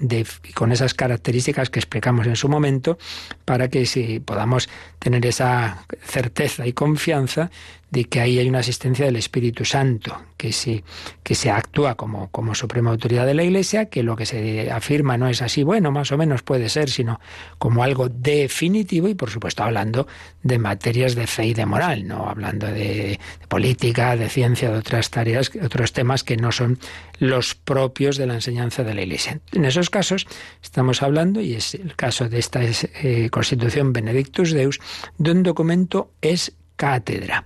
con 0.54 0.72
esas 0.72 0.94
características 0.94 1.70
que 1.70 1.78
explicamos 1.78 2.26
en 2.26 2.36
su 2.36 2.48
momento, 2.48 2.98
para 3.44 3.68
que 3.68 3.86
si 3.86 4.20
podamos 4.20 4.68
tener 4.98 5.24
esa 5.26 5.86
certeza 6.02 6.66
y 6.66 6.72
confianza 6.72 7.50
de 7.94 8.04
que 8.06 8.20
ahí 8.20 8.40
hay 8.40 8.48
una 8.48 8.58
asistencia 8.58 9.04
del 9.04 9.14
Espíritu 9.14 9.64
Santo, 9.64 10.20
que 10.36 10.52
se, 10.52 10.82
que 11.22 11.36
se 11.36 11.52
actúa 11.52 11.94
como, 11.94 12.28
como 12.30 12.56
suprema 12.56 12.90
autoridad 12.90 13.24
de 13.24 13.34
la 13.34 13.44
Iglesia, 13.44 13.86
que 13.86 14.02
lo 14.02 14.16
que 14.16 14.26
se 14.26 14.68
afirma 14.72 15.16
no 15.16 15.28
es 15.28 15.42
así, 15.42 15.62
bueno, 15.62 15.92
más 15.92 16.10
o 16.10 16.18
menos 16.18 16.42
puede 16.42 16.68
ser, 16.68 16.90
sino 16.90 17.20
como 17.58 17.84
algo 17.84 18.08
definitivo 18.08 19.06
y 19.08 19.14
por 19.14 19.30
supuesto 19.30 19.62
hablando 19.62 20.08
de 20.42 20.58
materias 20.58 21.14
de 21.14 21.28
fe 21.28 21.46
y 21.46 21.54
de 21.54 21.66
moral, 21.66 22.08
no 22.08 22.28
hablando 22.28 22.66
de, 22.66 23.20
política, 23.48 24.16
de 24.16 24.28
ciencia, 24.28 24.72
de 24.72 24.78
otras 24.78 25.10
tareas, 25.10 25.52
otros 25.62 25.92
temas 25.92 26.24
que 26.24 26.36
no 26.36 26.50
son 26.50 26.80
los 27.20 27.54
propios 27.54 28.16
de 28.16 28.26
la 28.26 28.34
enseñanza 28.34 28.82
de 28.82 28.94
la 28.94 29.02
Iglesia. 29.02 29.38
En 29.52 29.64
esos 29.64 29.88
casos 29.88 30.26
estamos 30.60 31.00
hablando, 31.00 31.40
y 31.40 31.54
es 31.54 31.74
el 31.76 31.94
caso 31.94 32.28
de 32.28 32.40
esta 32.40 32.60
eh, 32.64 33.28
Constitución 33.30 33.92
Benedictus 33.92 34.50
Deus, 34.50 34.80
de 35.16 35.30
un 35.30 35.44
documento 35.44 36.10
es 36.20 36.56
cátedra. 36.74 37.44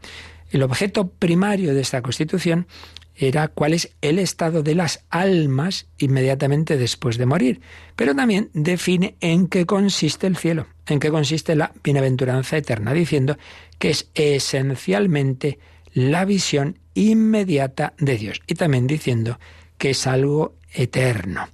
El 0.51 0.63
objeto 0.63 1.09
primario 1.09 1.75
de 1.75 1.81
esta 1.81 2.03
Constitución 2.03 2.67
era 3.19 3.49
cuál 3.49 3.75
es 3.75 3.91
el 4.01 4.19
estado 4.19 4.63
de 4.63 4.75
las 4.75 5.05
almas 5.11 5.87
inmediatamente 5.99 6.77
después 6.77 7.19
de 7.19 7.27
morir, 7.27 7.61
pero 7.97 8.15
también 8.15 8.51
define 8.55 9.17
en 9.21 9.49
qué 9.49 9.67
consiste 9.67 10.27
el 10.29 10.37
cielo, 10.37 10.67
en 10.87 11.01
qué 11.01 11.11
consiste 11.11 11.57
la 11.57 11.73
bienaventuranza 11.83 12.57
eterna, 12.57 12.93
diciendo 12.93 13.37
que 13.79 13.91
es 13.91 14.09
esencialmente 14.15 15.59
la 15.93 16.25
visión 16.25 16.79
inmediata 16.95 17.95
de 17.99 18.17
Dios 18.17 18.41
y 18.47 18.55
también 18.55 18.87
diciendo 18.87 19.39
que 19.79 19.91
es 19.91 20.07
algo 20.07 20.55
eterno. 20.73 21.49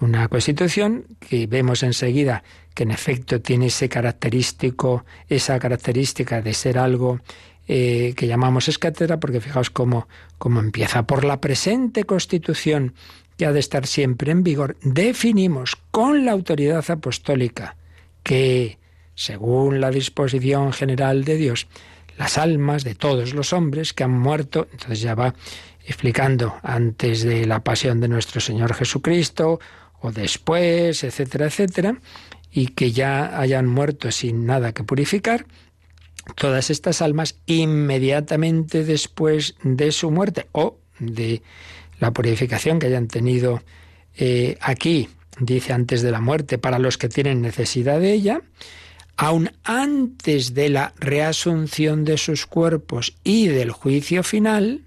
Una 0.00 0.28
constitución 0.28 1.06
que 1.20 1.46
vemos 1.46 1.82
enseguida 1.82 2.42
que 2.74 2.82
en 2.82 2.90
efecto 2.90 3.40
tiene 3.40 3.66
ese 3.66 3.88
característico, 3.88 5.04
esa 5.28 5.58
característica 5.58 6.42
de 6.42 6.54
ser 6.54 6.78
algo 6.78 7.20
eh, 7.66 8.14
que 8.16 8.26
llamamos 8.26 8.68
escátedra, 8.68 9.20
porque 9.20 9.40
fijaos 9.40 9.70
cómo, 9.70 10.08
cómo 10.38 10.60
empieza. 10.60 11.06
Por 11.06 11.24
la 11.24 11.40
presente 11.40 12.04
constitución, 12.04 12.94
que 13.36 13.46
ha 13.46 13.52
de 13.52 13.60
estar 13.60 13.86
siempre 13.86 14.30
en 14.32 14.42
vigor, 14.42 14.76
definimos 14.82 15.76
con 15.90 16.24
la 16.24 16.32
autoridad 16.32 16.88
apostólica 16.90 17.76
que, 18.22 18.78
según 19.14 19.80
la 19.80 19.90
disposición 19.90 20.72
general 20.72 21.24
de 21.24 21.36
Dios, 21.36 21.66
las 22.16 22.38
almas 22.38 22.84
de 22.84 22.94
todos 22.94 23.34
los 23.34 23.52
hombres 23.52 23.92
que 23.92 24.04
han 24.04 24.12
muerto, 24.12 24.68
entonces 24.70 25.00
ya 25.00 25.14
va 25.14 25.34
explicando 25.84 26.56
antes 26.62 27.22
de 27.22 27.46
la 27.46 27.62
pasión 27.62 28.00
de 28.00 28.08
nuestro 28.08 28.40
Señor 28.40 28.74
Jesucristo 28.74 29.60
o 30.00 30.12
después, 30.12 31.02
etcétera, 31.02 31.46
etcétera, 31.46 31.96
y 32.52 32.68
que 32.68 32.92
ya 32.92 33.38
hayan 33.38 33.66
muerto 33.66 34.10
sin 34.12 34.46
nada 34.46 34.72
que 34.72 34.84
purificar, 34.84 35.46
todas 36.36 36.70
estas 36.70 37.02
almas 37.02 37.36
inmediatamente 37.46 38.84
después 38.84 39.56
de 39.62 39.92
su 39.92 40.10
muerte 40.10 40.46
o 40.52 40.78
de 40.98 41.42
la 42.00 42.12
purificación 42.12 42.78
que 42.78 42.86
hayan 42.86 43.08
tenido 43.08 43.62
eh, 44.16 44.56
aquí, 44.60 45.08
dice 45.38 45.72
antes 45.72 46.02
de 46.02 46.10
la 46.10 46.20
muerte, 46.20 46.58
para 46.58 46.78
los 46.78 46.98
que 46.98 47.08
tienen 47.08 47.42
necesidad 47.42 48.00
de 48.00 48.12
ella, 48.12 48.42
aun 49.16 49.50
antes 49.62 50.54
de 50.54 50.68
la 50.70 50.92
reasunción 50.98 52.04
de 52.04 52.18
sus 52.18 52.46
cuerpos 52.46 53.16
y 53.22 53.46
del 53.48 53.70
juicio 53.70 54.22
final, 54.22 54.82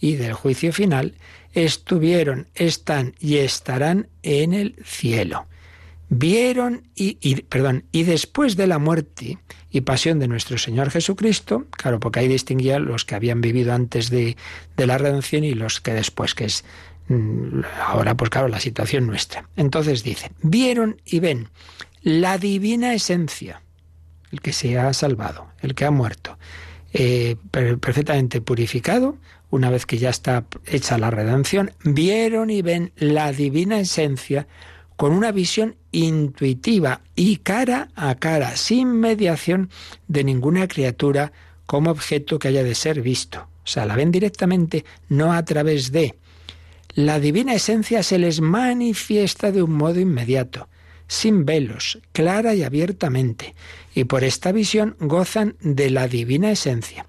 y 0.00 0.16
del 0.16 0.34
juicio 0.34 0.72
final, 0.72 1.14
estuvieron, 1.52 2.48
están 2.54 3.14
y 3.20 3.36
estarán 3.36 4.08
en 4.22 4.52
el 4.52 4.76
cielo. 4.84 5.46
Vieron 6.08 6.82
y, 6.94 7.42
perdón, 7.42 7.84
y 7.90 8.04
después 8.04 8.56
de 8.56 8.66
la 8.66 8.78
muerte 8.78 9.38
y 9.70 9.80
pasión 9.80 10.18
de 10.18 10.28
nuestro 10.28 10.58
Señor 10.58 10.90
Jesucristo, 10.90 11.66
claro, 11.70 11.98
porque 11.98 12.20
ahí 12.20 12.28
distinguía 12.28 12.78
los 12.78 13.04
que 13.04 13.14
habían 13.14 13.40
vivido 13.40 13.72
antes 13.72 14.10
de, 14.10 14.36
de 14.76 14.86
la 14.86 14.98
redención 14.98 15.44
y 15.44 15.54
los 15.54 15.80
que 15.80 15.94
después, 15.94 16.34
que 16.34 16.44
es 16.44 16.64
mm, 17.08 17.60
ahora, 17.86 18.16
pues 18.16 18.30
claro, 18.30 18.48
la 18.48 18.60
situación 18.60 19.06
nuestra. 19.06 19.48
Entonces 19.56 20.04
dice, 20.04 20.30
vieron 20.42 21.00
y 21.04 21.20
ven 21.20 21.48
la 22.02 22.38
divina 22.38 22.94
esencia, 22.94 23.62
el 24.30 24.40
que 24.40 24.52
se 24.52 24.78
ha 24.78 24.92
salvado, 24.92 25.48
el 25.62 25.74
que 25.74 25.86
ha 25.86 25.90
muerto, 25.90 26.38
eh, 26.92 27.36
perfectamente 27.50 28.40
purificado, 28.40 29.16
una 29.50 29.70
vez 29.70 29.86
que 29.86 29.98
ya 29.98 30.10
está 30.10 30.44
hecha 30.66 30.98
la 30.98 31.10
redención, 31.10 31.72
vieron 31.82 32.50
y 32.50 32.62
ven 32.62 32.92
la 32.96 33.32
divina 33.32 33.80
esencia 33.80 34.46
con 34.96 35.12
una 35.12 35.32
visión 35.32 35.76
intuitiva 35.92 37.00
y 37.16 37.38
cara 37.38 37.88
a 37.94 38.14
cara, 38.16 38.56
sin 38.56 38.92
mediación 38.92 39.70
de 40.08 40.24
ninguna 40.24 40.68
criatura 40.68 41.32
como 41.66 41.90
objeto 41.90 42.38
que 42.38 42.48
haya 42.48 42.62
de 42.62 42.74
ser 42.74 43.00
visto. 43.00 43.40
O 43.64 43.66
sea, 43.66 43.86
la 43.86 43.96
ven 43.96 44.10
directamente, 44.10 44.84
no 45.08 45.32
a 45.32 45.44
través 45.44 45.90
de. 45.90 46.14
La 46.94 47.18
divina 47.18 47.54
esencia 47.54 48.02
se 48.02 48.18
les 48.18 48.40
manifiesta 48.40 49.50
de 49.50 49.62
un 49.62 49.72
modo 49.72 49.98
inmediato 50.00 50.68
sin 51.06 51.44
velos, 51.44 51.98
clara 52.12 52.54
y 52.54 52.62
abiertamente, 52.62 53.54
y 53.94 54.04
por 54.04 54.24
esta 54.24 54.52
visión 54.52 54.96
gozan 55.00 55.56
de 55.60 55.90
la 55.90 56.08
divina 56.08 56.50
esencia. 56.50 57.06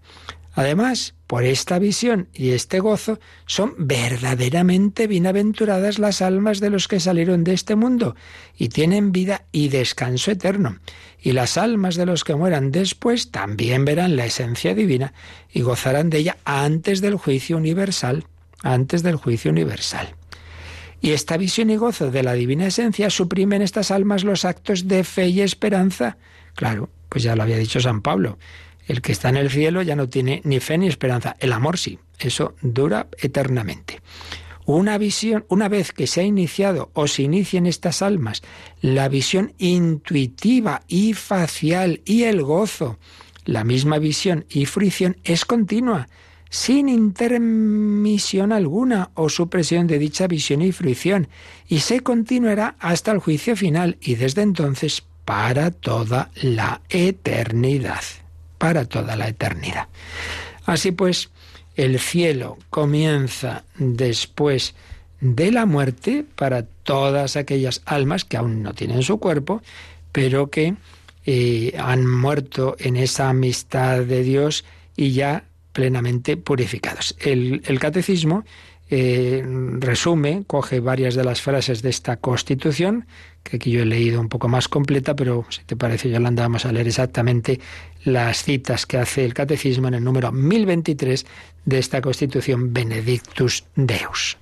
Además, 0.55 1.15
por 1.27 1.43
esta 1.43 1.79
visión 1.79 2.29
y 2.33 2.51
este 2.51 2.79
gozo, 2.79 3.19
son 3.45 3.73
verdaderamente 3.77 5.05
bienaventuradas 5.05 5.99
las 5.99 6.21
almas 6.21 6.61
de 6.61 6.69
los 6.69 6.87
que 6.87 7.01
salieron 7.01 7.43
de 7.43 7.53
este 7.53 7.75
mundo 7.75 8.15
y 8.57 8.69
tienen 8.69 9.11
vida 9.11 9.43
y 9.51 9.67
descanso 9.67 10.31
eterno. 10.31 10.79
Y 11.21 11.33
las 11.33 11.57
almas 11.57 11.95
de 11.95 12.05
los 12.05 12.23
que 12.23 12.35
mueran 12.35 12.71
después 12.71 13.31
también 13.31 13.83
verán 13.83 14.15
la 14.15 14.25
esencia 14.25 14.73
divina 14.73 15.13
y 15.51 15.61
gozarán 15.61 16.09
de 16.09 16.19
ella 16.19 16.37
antes 16.45 17.01
del 17.01 17.15
juicio 17.15 17.57
universal, 17.57 18.25
antes 18.61 19.03
del 19.03 19.17
juicio 19.17 19.51
universal. 19.51 20.15
Y 21.01 21.11
esta 21.11 21.35
visión 21.35 21.69
y 21.69 21.75
gozo 21.75 22.11
de 22.11 22.23
la 22.23 22.33
divina 22.33 22.67
esencia 22.67 23.09
suprimen 23.09 23.61
estas 23.61 23.91
almas 23.91 24.23
los 24.23 24.45
actos 24.45 24.87
de 24.87 25.03
fe 25.03 25.27
y 25.27 25.41
esperanza. 25.41 26.17
Claro, 26.55 26.89
pues 27.09 27.23
ya 27.23 27.35
lo 27.35 27.43
había 27.43 27.57
dicho 27.57 27.81
San 27.81 28.01
Pablo. 28.01 28.37
El 28.87 29.01
que 29.01 29.11
está 29.11 29.29
en 29.29 29.37
el 29.37 29.49
cielo 29.49 29.81
ya 29.81 29.95
no 29.95 30.09
tiene 30.09 30.41
ni 30.43 30.59
fe 30.59 30.77
ni 30.77 30.87
esperanza. 30.87 31.35
El 31.39 31.53
amor 31.53 31.77
sí, 31.77 31.99
eso 32.19 32.55
dura 32.61 33.07
eternamente. 33.17 34.01
Una 34.65 34.97
visión, 34.97 35.45
una 35.47 35.69
vez 35.69 35.91
que 35.91 36.07
se 36.07 36.21
ha 36.21 36.23
iniciado 36.23 36.89
o 36.93 37.07
se 37.07 37.23
en 37.23 37.65
estas 37.67 38.01
almas 38.01 38.41
la 38.81 39.07
visión 39.09 39.53
intuitiva 39.59 40.81
y 40.87 41.13
facial 41.13 42.01
y 42.03 42.23
el 42.23 42.41
gozo, 42.41 42.97
la 43.45 43.63
misma 43.63 43.99
visión 43.99 44.45
y 44.49 44.65
fruición 44.65 45.17
es 45.23 45.45
continua, 45.45 46.07
sin 46.49 46.89
intermisión 46.89 48.51
alguna 48.51 49.11
o 49.13 49.29
supresión 49.29 49.85
de 49.85 49.99
dicha 49.99 50.25
visión 50.25 50.63
y 50.63 50.71
fruición, 50.71 51.27
y 51.67 51.79
se 51.79 51.99
continuará 51.99 52.75
hasta 52.79 53.11
el 53.11 53.19
juicio 53.19 53.55
final 53.55 53.97
y 54.01 54.15
desde 54.15 54.41
entonces 54.41 55.03
para 55.25 55.69
toda 55.69 56.31
la 56.41 56.81
eternidad 56.89 58.01
para 58.57 58.85
toda 58.85 59.15
la 59.15 59.27
eternidad. 59.27 59.87
Así 60.65 60.91
pues, 60.91 61.29
el 61.75 61.99
cielo 61.99 62.57
comienza 62.69 63.63
después 63.77 64.75
de 65.21 65.51
la 65.51 65.65
muerte 65.65 66.25
para 66.35 66.63
todas 66.83 67.35
aquellas 67.35 67.81
almas 67.85 68.25
que 68.25 68.37
aún 68.37 68.63
no 68.63 68.73
tienen 68.73 69.03
su 69.03 69.19
cuerpo, 69.19 69.61
pero 70.11 70.49
que 70.49 70.75
eh, 71.25 71.73
han 71.77 72.05
muerto 72.05 72.75
en 72.79 72.97
esa 72.97 73.29
amistad 73.29 74.01
de 74.01 74.23
Dios 74.23 74.65
y 74.95 75.11
ya 75.11 75.45
plenamente 75.73 76.37
purificados. 76.37 77.15
El, 77.19 77.61
catecismo 77.79 78.45
eh, 78.89 79.43
resume, 79.79 80.43
coge 80.47 80.79
varias 80.79 81.15
de 81.15 81.23
las 81.23 81.41
frases 81.41 81.81
de 81.81 81.89
esta 81.89 82.17
constitución, 82.17 83.07
que 83.45 83.57
aquí 83.57 83.69
yo 83.69 83.83
he 83.83 83.85
leído 83.85 84.19
un 84.19 84.27
poco 84.27 84.47
más 84.47 84.67
completa, 84.67 85.15
pero 85.15 85.45
si 85.49 85.63
te 85.63 85.75
parece, 85.75 86.09
Yolanda, 86.09 86.41
vamos 86.41 86.65
a 86.65 86.71
leer 86.71 86.87
exactamente 86.87 87.59
las 88.03 88.43
citas 88.43 88.87
que 88.87 88.97
hace 88.97 89.23
el 89.23 89.35
Catecismo 89.35 89.87
en 89.87 89.93
el 89.93 90.03
número 90.03 90.31
1023 90.31 91.25
de 91.63 91.77
esta 91.77 92.01
Constitución 92.01 92.73
Benedictus 92.73 93.63
Deus. 93.75 94.37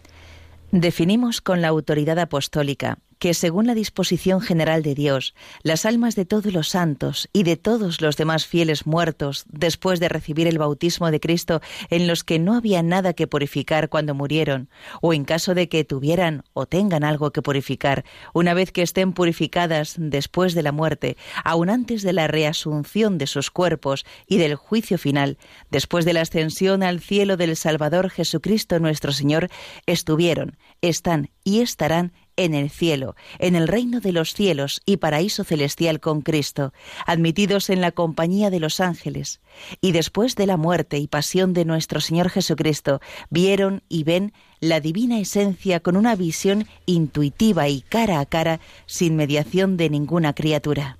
Definimos 0.72 1.42
con 1.42 1.62
la 1.62 1.68
autoridad 1.68 2.18
apostólica 2.18 2.98
que 3.24 3.34
según 3.34 3.68
la 3.68 3.74
disposición 3.74 4.42
general 4.42 4.84
de 4.84 4.96
Dios, 4.96 5.34
las 5.62 5.86
almas 5.86 6.18
de 6.18 6.26
todos 6.26 6.52
los 6.52 6.68
santos 6.68 7.30
y 7.32 7.44
de 7.44 7.56
todos 7.56 8.02
los 8.02 8.18
demás 8.18 8.46
fieles 8.46 8.86
muertos, 8.86 9.46
después 9.48 10.02
de 10.02 10.10
recibir 10.10 10.46
el 10.46 10.58
bautismo 10.58 11.10
de 11.10 11.22
Cristo, 11.22 11.62
en 11.90 12.06
los 12.06 12.26
que 12.26 12.38
no 12.38 12.54
había 12.54 12.84
nada 12.84 13.14
que 13.14 13.26
purificar 13.26 13.88
cuando 13.88 14.14
murieron, 14.14 14.68
o 15.00 15.14
en 15.14 15.24
caso 15.24 15.56
de 15.56 15.70
que 15.70 15.86
tuvieran 15.86 16.44
o 16.52 16.66
tengan 16.66 17.06
algo 17.06 17.32
que 17.32 17.42
purificar, 17.42 18.04
una 18.34 18.54
vez 18.54 18.74
que 18.74 18.82
estén 18.82 19.14
purificadas 19.14 19.96
después 19.98 20.54
de 20.54 20.64
la 20.64 20.74
muerte, 20.74 21.16
aun 21.46 21.70
antes 21.70 22.02
de 22.02 22.12
la 22.12 22.28
reasunción 22.28 23.18
de 23.18 23.28
sus 23.28 23.52
cuerpos 23.52 24.06
y 24.28 24.36
del 24.36 24.56
juicio 24.56 24.98
final, 24.98 25.38
después 25.72 26.04
de 26.04 26.12
la 26.12 26.20
ascensión 26.20 26.84
al 26.84 27.00
cielo 27.00 27.38
del 27.38 27.56
Salvador 27.56 28.10
Jesucristo 28.10 28.82
nuestro 28.82 29.14
Señor, 29.14 29.48
estuvieron, 29.86 30.58
están 30.82 31.30
y 31.46 31.62
estarán 31.62 32.12
en 32.38 32.54
el 32.54 32.70
cielo, 32.70 33.16
en 33.40 33.56
el 33.56 33.68
reino 33.68 34.00
de 34.00 34.12
los 34.12 34.34
cielos 34.34 34.82
y 34.86 34.98
paraíso 34.98 35.44
celestial 35.44 36.00
con 36.00 36.22
Cristo, 36.22 36.74
admitidos 37.06 37.70
en 37.70 37.82
la 37.82 37.92
compañía 37.92 38.50
de 38.50 38.60
los 38.60 38.80
ángeles, 38.80 39.42
y 39.82 39.92
después 39.92 40.36
de 40.36 40.48
la 40.48 40.58
muerte 40.58 40.98
y 40.98 41.08
pasión 41.08 41.54
de 41.54 41.66
nuestro 41.66 42.02
Señor 42.02 42.30
Jesucristo, 42.30 43.02
vieron 43.30 43.84
y 43.90 44.04
ven 44.04 44.34
la 44.60 44.80
divina 44.80 45.20
esencia 45.20 45.80
con 45.80 45.98
una 45.98 46.16
visión 46.16 46.68
intuitiva 46.86 47.68
y 47.68 47.82
cara 47.82 48.20
a 48.20 48.26
cara, 48.26 48.60
sin 48.86 49.16
mediación 49.16 49.78
de 49.78 49.90
ninguna 49.90 50.34
criatura. 50.34 50.98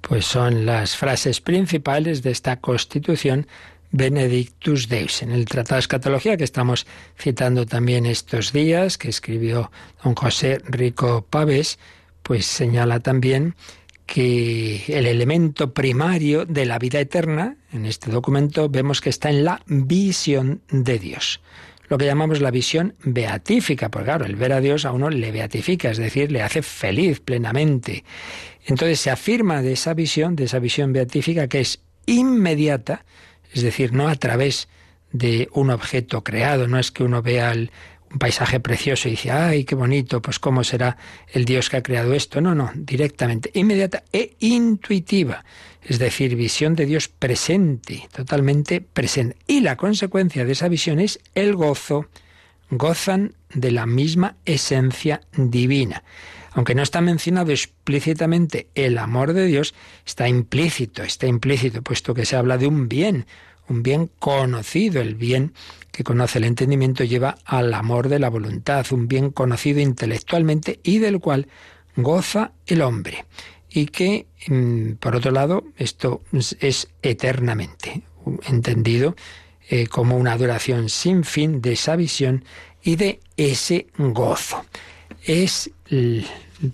Pues 0.00 0.26
son 0.26 0.66
las 0.66 0.96
frases 0.96 1.40
principales 1.40 2.22
de 2.22 2.30
esta 2.30 2.60
constitución 2.60 3.46
Benedictus 3.96 4.88
Deus. 4.88 5.22
En 5.22 5.30
el 5.30 5.44
Tratado 5.44 5.76
de 5.76 5.80
Escatología 5.80 6.36
que 6.36 6.42
estamos 6.42 6.84
citando 7.16 7.64
también 7.64 8.06
estos 8.06 8.52
días, 8.52 8.98
que 8.98 9.08
escribió 9.08 9.70
don 10.02 10.16
José 10.16 10.60
Rico 10.64 11.24
Pavés, 11.30 11.78
pues 12.24 12.44
señala 12.44 12.98
también 12.98 13.54
que 14.04 14.82
el 14.88 15.06
elemento 15.06 15.72
primario 15.72 16.44
de 16.44 16.66
la 16.66 16.80
vida 16.80 16.98
eterna, 16.98 17.56
en 17.72 17.86
este 17.86 18.10
documento, 18.10 18.68
vemos 18.68 19.00
que 19.00 19.10
está 19.10 19.30
en 19.30 19.44
la 19.44 19.62
visión 19.66 20.60
de 20.70 20.98
Dios. 20.98 21.40
Lo 21.88 21.96
que 21.96 22.06
llamamos 22.06 22.40
la 22.40 22.50
visión 22.50 22.96
beatífica, 23.04 23.90
porque 23.90 24.06
claro, 24.06 24.24
el 24.24 24.34
ver 24.34 24.54
a 24.54 24.60
Dios 24.60 24.86
a 24.86 24.90
uno 24.90 25.08
le 25.08 25.30
beatifica, 25.30 25.92
es 25.92 25.98
decir, 25.98 26.32
le 26.32 26.42
hace 26.42 26.62
feliz 26.62 27.20
plenamente. 27.20 28.02
Entonces 28.66 28.98
se 28.98 29.10
afirma 29.10 29.62
de 29.62 29.74
esa 29.74 29.94
visión, 29.94 30.34
de 30.34 30.44
esa 30.44 30.58
visión 30.58 30.92
beatífica, 30.92 31.46
que 31.46 31.60
es 31.60 31.80
inmediata, 32.06 33.04
es 33.54 33.62
decir, 33.62 33.92
no 33.92 34.08
a 34.08 34.16
través 34.16 34.68
de 35.12 35.48
un 35.52 35.70
objeto 35.70 36.24
creado, 36.24 36.66
no 36.66 36.78
es 36.78 36.90
que 36.90 37.04
uno 37.04 37.22
vea 37.22 37.52
un 37.52 38.18
paisaje 38.18 38.58
precioso 38.58 39.08
y 39.08 39.12
dice, 39.12 39.30
ay, 39.30 39.64
qué 39.64 39.76
bonito, 39.76 40.20
pues 40.20 40.40
cómo 40.40 40.64
será 40.64 40.96
el 41.32 41.44
Dios 41.44 41.70
que 41.70 41.76
ha 41.76 41.82
creado 41.82 42.14
esto. 42.14 42.40
No, 42.40 42.54
no, 42.54 42.72
directamente, 42.74 43.50
inmediata 43.54 44.02
e 44.12 44.34
intuitiva, 44.40 45.44
es 45.82 46.00
decir, 46.00 46.34
visión 46.34 46.74
de 46.74 46.86
Dios 46.86 47.08
presente, 47.08 48.08
totalmente 48.12 48.80
presente. 48.80 49.36
Y 49.46 49.60
la 49.60 49.76
consecuencia 49.76 50.44
de 50.44 50.52
esa 50.52 50.68
visión 50.68 50.98
es 50.98 51.20
el 51.36 51.54
gozo, 51.54 52.08
gozan 52.70 53.34
de 53.52 53.70
la 53.70 53.86
misma 53.86 54.36
esencia 54.44 55.20
divina. 55.36 56.02
Aunque 56.54 56.74
no 56.74 56.82
está 56.82 57.00
mencionado 57.00 57.50
explícitamente 57.50 58.68
el 58.74 58.98
amor 58.98 59.32
de 59.32 59.46
Dios, 59.46 59.74
está 60.06 60.28
implícito, 60.28 61.02
está 61.02 61.26
implícito, 61.26 61.82
puesto 61.82 62.14
que 62.14 62.24
se 62.24 62.36
habla 62.36 62.58
de 62.58 62.66
un 62.66 62.88
bien, 62.88 63.26
un 63.68 63.82
bien 63.82 64.10
conocido, 64.18 65.00
el 65.00 65.16
bien 65.16 65.52
que 65.90 66.04
conoce 66.04 66.38
el 66.38 66.44
entendimiento 66.44 67.04
lleva 67.04 67.36
al 67.44 67.74
amor 67.74 68.08
de 68.08 68.18
la 68.18 68.30
voluntad, 68.30 68.86
un 68.90 69.08
bien 69.08 69.30
conocido 69.30 69.80
intelectualmente 69.80 70.80
y 70.82 70.98
del 70.98 71.20
cual 71.20 71.48
goza 71.96 72.52
el 72.66 72.82
hombre. 72.82 73.24
Y 73.68 73.86
que, 73.86 74.26
mm, 74.46 74.92
por 74.94 75.16
otro 75.16 75.32
lado, 75.32 75.64
esto 75.76 76.22
es 76.32 76.88
eternamente 77.02 78.02
entendido 78.46 79.16
eh, 79.68 79.86
como 79.86 80.16
una 80.16 80.32
adoración 80.32 80.88
sin 80.88 81.24
fin 81.24 81.60
de 81.60 81.72
esa 81.72 81.96
visión 81.96 82.44
y 82.82 82.96
de 82.96 83.20
ese 83.36 83.86
gozo. 83.96 84.64
Es 85.22 85.70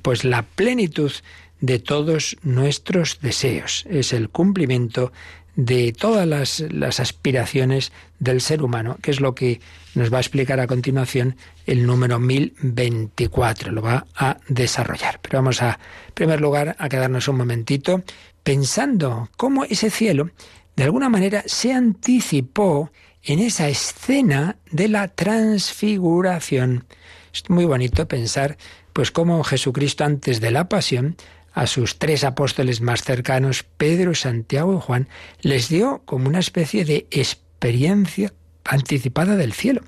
pues 0.02 0.24
la 0.24 0.42
plenitud 0.42 1.12
de 1.60 1.78
todos 1.78 2.36
nuestros 2.42 3.20
deseos. 3.20 3.84
Es 3.88 4.12
el 4.12 4.28
cumplimiento 4.28 5.12
de 5.56 5.92
todas 5.92 6.26
las, 6.26 6.60
las, 6.70 7.00
aspiraciones 7.00 7.92
del 8.18 8.40
ser 8.40 8.62
humano, 8.62 8.96
que 9.02 9.10
es 9.10 9.20
lo 9.20 9.34
que 9.34 9.60
nos 9.94 10.12
va 10.12 10.18
a 10.18 10.20
explicar 10.20 10.60
a 10.60 10.66
continuación 10.66 11.36
el 11.66 11.86
número 11.86 12.18
1024. 12.18 13.72
Lo 13.72 13.82
va 13.82 14.06
a 14.14 14.38
desarrollar. 14.48 15.18
Pero 15.20 15.38
vamos 15.38 15.60
a, 15.62 15.78
en 16.08 16.14
primer 16.14 16.40
lugar, 16.40 16.76
a 16.78 16.88
quedarnos 16.88 17.28
un 17.28 17.36
momentito 17.36 18.02
pensando 18.42 19.28
cómo 19.36 19.64
ese 19.64 19.90
cielo, 19.90 20.30
de 20.76 20.84
alguna 20.84 21.08
manera, 21.08 21.42
se 21.46 21.72
anticipó 21.72 22.90
en 23.22 23.40
esa 23.40 23.68
escena 23.68 24.56
de 24.70 24.88
la 24.88 25.08
transfiguración. 25.08 26.86
Es 27.32 27.48
muy 27.50 27.64
bonito 27.64 28.08
pensar 28.08 28.56
pues 28.92 29.10
como 29.10 29.42
Jesucristo 29.44 30.04
antes 30.04 30.40
de 30.40 30.50
la 30.50 30.68
pasión 30.68 31.16
a 31.52 31.66
sus 31.66 31.98
tres 31.98 32.24
apóstoles 32.24 32.80
más 32.80 33.02
cercanos, 33.02 33.64
Pedro, 33.76 34.14
Santiago 34.14 34.74
y 34.76 34.80
Juan, 34.80 35.08
les 35.40 35.68
dio 35.68 36.02
como 36.04 36.28
una 36.28 36.38
especie 36.38 36.84
de 36.84 37.06
experiencia 37.10 38.32
anticipada 38.64 39.36
del 39.36 39.52
cielo, 39.52 39.82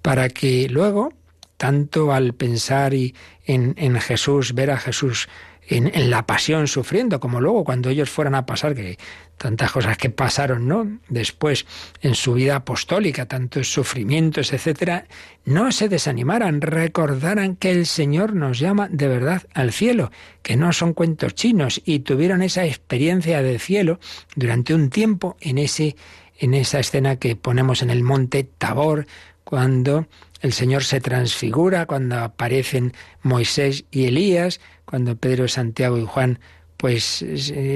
para 0.00 0.28
que 0.28 0.68
luego, 0.68 1.12
tanto 1.56 2.12
al 2.12 2.32
pensar 2.32 2.94
y 2.94 3.14
en, 3.44 3.74
en 3.76 4.00
Jesús, 4.00 4.54
ver 4.54 4.70
a 4.70 4.78
Jesús 4.78 5.28
en, 5.68 6.10
la 6.10 6.26
pasión 6.26 6.66
sufriendo, 6.66 7.20
como 7.20 7.40
luego 7.40 7.64
cuando 7.64 7.90
ellos 7.90 8.10
fueran 8.10 8.34
a 8.34 8.46
pasar, 8.46 8.74
que 8.74 8.98
tantas 9.42 9.72
cosas 9.72 9.98
que 9.98 10.08
pasaron, 10.08 10.68
¿no? 10.68 11.00
Después 11.08 11.66
en 12.00 12.14
su 12.14 12.34
vida 12.34 12.54
apostólica, 12.54 13.26
tantos 13.26 13.72
sufrimientos, 13.72 14.52
etcétera, 14.52 15.06
no 15.44 15.72
se 15.72 15.88
desanimaran, 15.88 16.60
recordaran 16.60 17.56
que 17.56 17.72
el 17.72 17.86
Señor 17.86 18.36
nos 18.36 18.60
llama 18.60 18.88
de 18.88 19.08
verdad 19.08 19.42
al 19.52 19.72
cielo, 19.72 20.12
que 20.42 20.54
no 20.56 20.72
son 20.72 20.94
cuentos 20.94 21.34
chinos, 21.34 21.82
y 21.84 21.98
tuvieron 22.00 22.40
esa 22.40 22.64
experiencia 22.64 23.42
del 23.42 23.58
cielo 23.58 23.98
durante 24.36 24.76
un 24.76 24.90
tiempo 24.90 25.36
en 25.40 25.58
ese 25.58 25.96
en 26.38 26.54
esa 26.54 26.78
escena 26.78 27.16
que 27.16 27.36
ponemos 27.36 27.82
en 27.82 27.90
el 27.90 28.02
monte 28.02 28.44
Tabor, 28.44 29.06
cuando 29.44 30.06
el 30.40 30.52
Señor 30.52 30.84
se 30.84 31.00
transfigura, 31.00 31.86
cuando 31.86 32.18
aparecen 32.18 32.94
Moisés 33.22 33.84
y 33.90 34.06
Elías, 34.06 34.60
cuando 34.84 35.16
Pedro, 35.16 35.46
Santiago 35.48 35.98
y 35.98 36.04
Juan 36.04 36.38
pues 36.82 37.24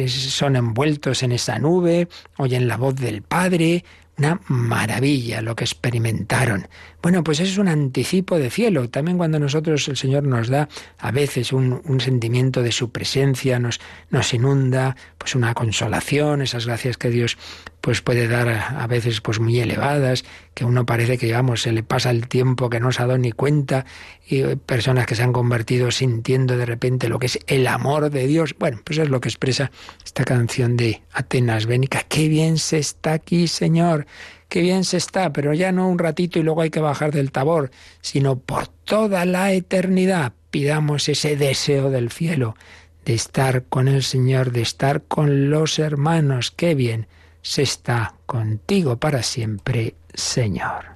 son 0.09 0.57
envueltos 0.57 1.23
en 1.23 1.31
esa 1.31 1.61
nube, 1.61 2.09
oyen 2.39 2.67
la 2.67 2.77
voz 2.77 2.97
del 2.97 3.23
Padre, 3.23 3.85
una 4.19 4.41
maravilla 4.49 5.43
lo 5.43 5.55
que 5.55 5.63
experimentaron. 5.63 6.67
Bueno, 7.03 7.23
pues 7.23 7.39
es 7.39 7.57
un 7.57 7.69
anticipo 7.69 8.37
de 8.37 8.51
cielo. 8.51 8.91
También 8.91 9.17
cuando 9.17 9.39
nosotros 9.39 9.87
el 9.87 9.97
Señor 9.97 10.25
nos 10.25 10.49
da 10.49 10.69
a 10.99 11.13
veces 11.13 11.53
un, 11.53 11.83
un, 11.85 12.01
sentimiento 12.01 12.65
de 12.65 12.73
su 12.73 12.91
presencia, 12.91 13.61
nos, 13.61 13.79
nos 14.11 14.35
inunda, 14.35 14.97
pues 15.19 15.37
una 15.37 15.55
consolación, 15.55 16.43
esas 16.43 16.67
gracias 16.67 16.97
que 16.97 17.11
Dios 17.11 17.39
pues 17.87 18.03
puede 18.03 18.27
dar 18.27 18.49
a, 18.49 18.85
veces 18.89 19.21
pues 19.21 19.39
muy 19.39 19.61
elevadas, 19.61 20.25
que 20.55 20.65
uno 20.65 20.85
parece 20.85 21.19
que 21.19 21.27
digamos 21.27 21.63
se 21.63 21.71
le 21.71 21.85
pasa 21.85 22.11
el 22.11 22.27
tiempo 22.27 22.69
que 22.69 22.81
no 22.81 22.91
se 22.91 23.01
ha 23.01 23.07
dado 23.07 23.17
ni 23.17 23.31
cuenta 23.31 23.87
y 24.29 24.43
personas 24.57 25.07
que 25.07 25.15
se 25.15 25.23
han 25.23 25.33
convertido 25.33 25.93
sintiendo 25.93 26.57
de 26.57 26.67
repente 26.67 27.09
lo 27.09 27.21
que 27.21 27.27
es 27.27 27.39
el 27.47 27.65
amor 27.69 28.11
de 28.11 28.27
Dios. 28.27 28.57
Bueno, 28.59 28.81
pues 28.83 28.99
es 28.99 29.09
lo 29.09 29.21
que 29.21 29.29
expresa 29.29 29.71
esta 30.05 30.25
canción 30.25 30.77
de 30.77 31.01
Atenas 31.13 31.67
Bénica. 31.67 32.03
Qué 32.09 32.27
bien 32.27 32.59
se 32.59 32.79
está 32.79 33.13
aquí, 33.13 33.47
Señor. 33.47 34.09
Qué 34.49 34.63
bien 34.63 34.83
se 34.83 34.97
está, 34.97 35.33
pero 35.33 35.55
ya 35.55 35.71
no 35.71 35.89
un 35.89 36.01
ratito 36.01 36.41
y 36.41 36.43
luego 36.43 36.63
hay 36.63 36.71
que 36.71 36.81
bajar 36.81 37.13
del 37.13 37.31
tabor, 37.31 37.71
sino 38.01 38.37
por 38.37 38.67
toda 38.67 39.25
la 39.27 39.53
eternidad. 39.53 40.33
Pidamos 40.51 41.09
ese 41.09 41.37
deseo 41.37 41.91
del 41.91 42.11
cielo, 42.11 42.57
de 43.05 43.15
estar 43.15 43.63
con 43.63 43.87
el 43.87 44.03
Señor, 44.03 44.51
de 44.51 44.63
estar 44.63 45.03
con 45.05 45.51
los 45.51 45.79
hermanos. 45.79 46.51
Qué 46.51 46.75
bien 46.75 47.07
se 47.47 47.63
está 47.63 48.13
contigo 48.27 48.97
para 48.97 49.23
siempre, 49.23 49.95
Señor. 50.13 50.96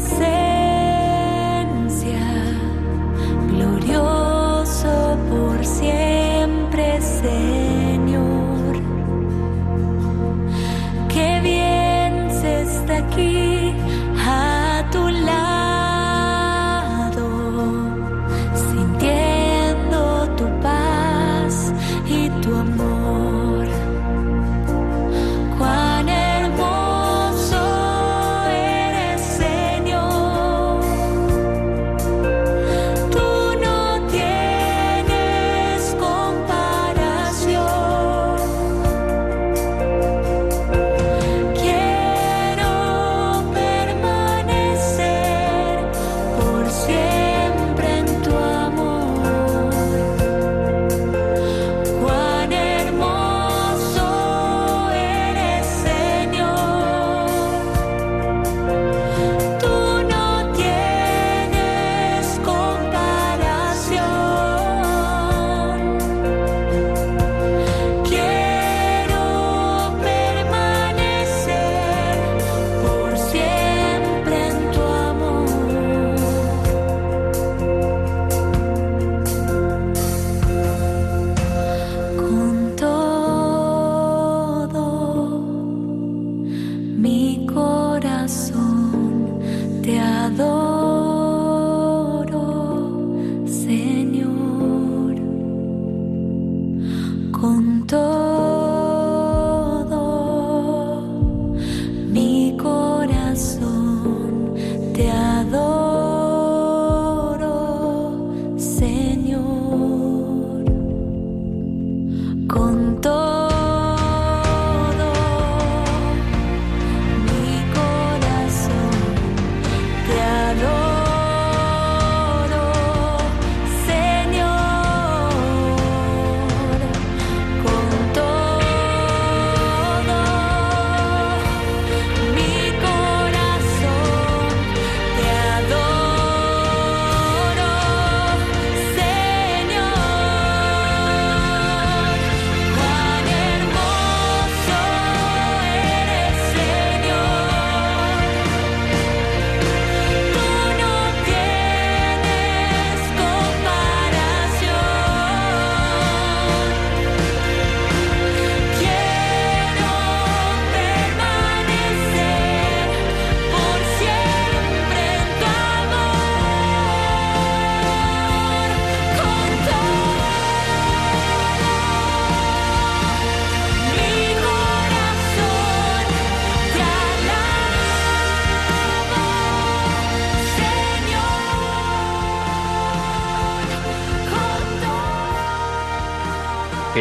say 0.00 0.39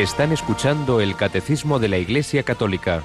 Están 0.10 0.32
escuchando 0.32 1.02
el 1.02 1.16
Catecismo 1.16 1.78
de 1.78 1.88
la 1.88 2.00
Iglesia 2.00 2.42
Católica 2.42 3.04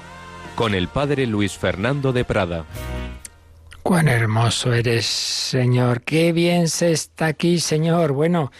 con 0.55 0.73
el 0.73 0.87
Padre 0.87 1.27
Luis 1.27 1.55
Fernando 1.55 2.11
de 2.11 2.25
Prada. 2.25 2.65
Cuán 3.83 4.07
hermoso 4.07 4.73
eres, 4.73 5.05
Señor. 5.05 6.01
Qué 6.01 6.33
bien 6.33 6.67
se 6.67 6.91
está 6.91 7.27
aquí, 7.27 7.59
Señor. 7.59 8.11
Bueno, 8.11 8.51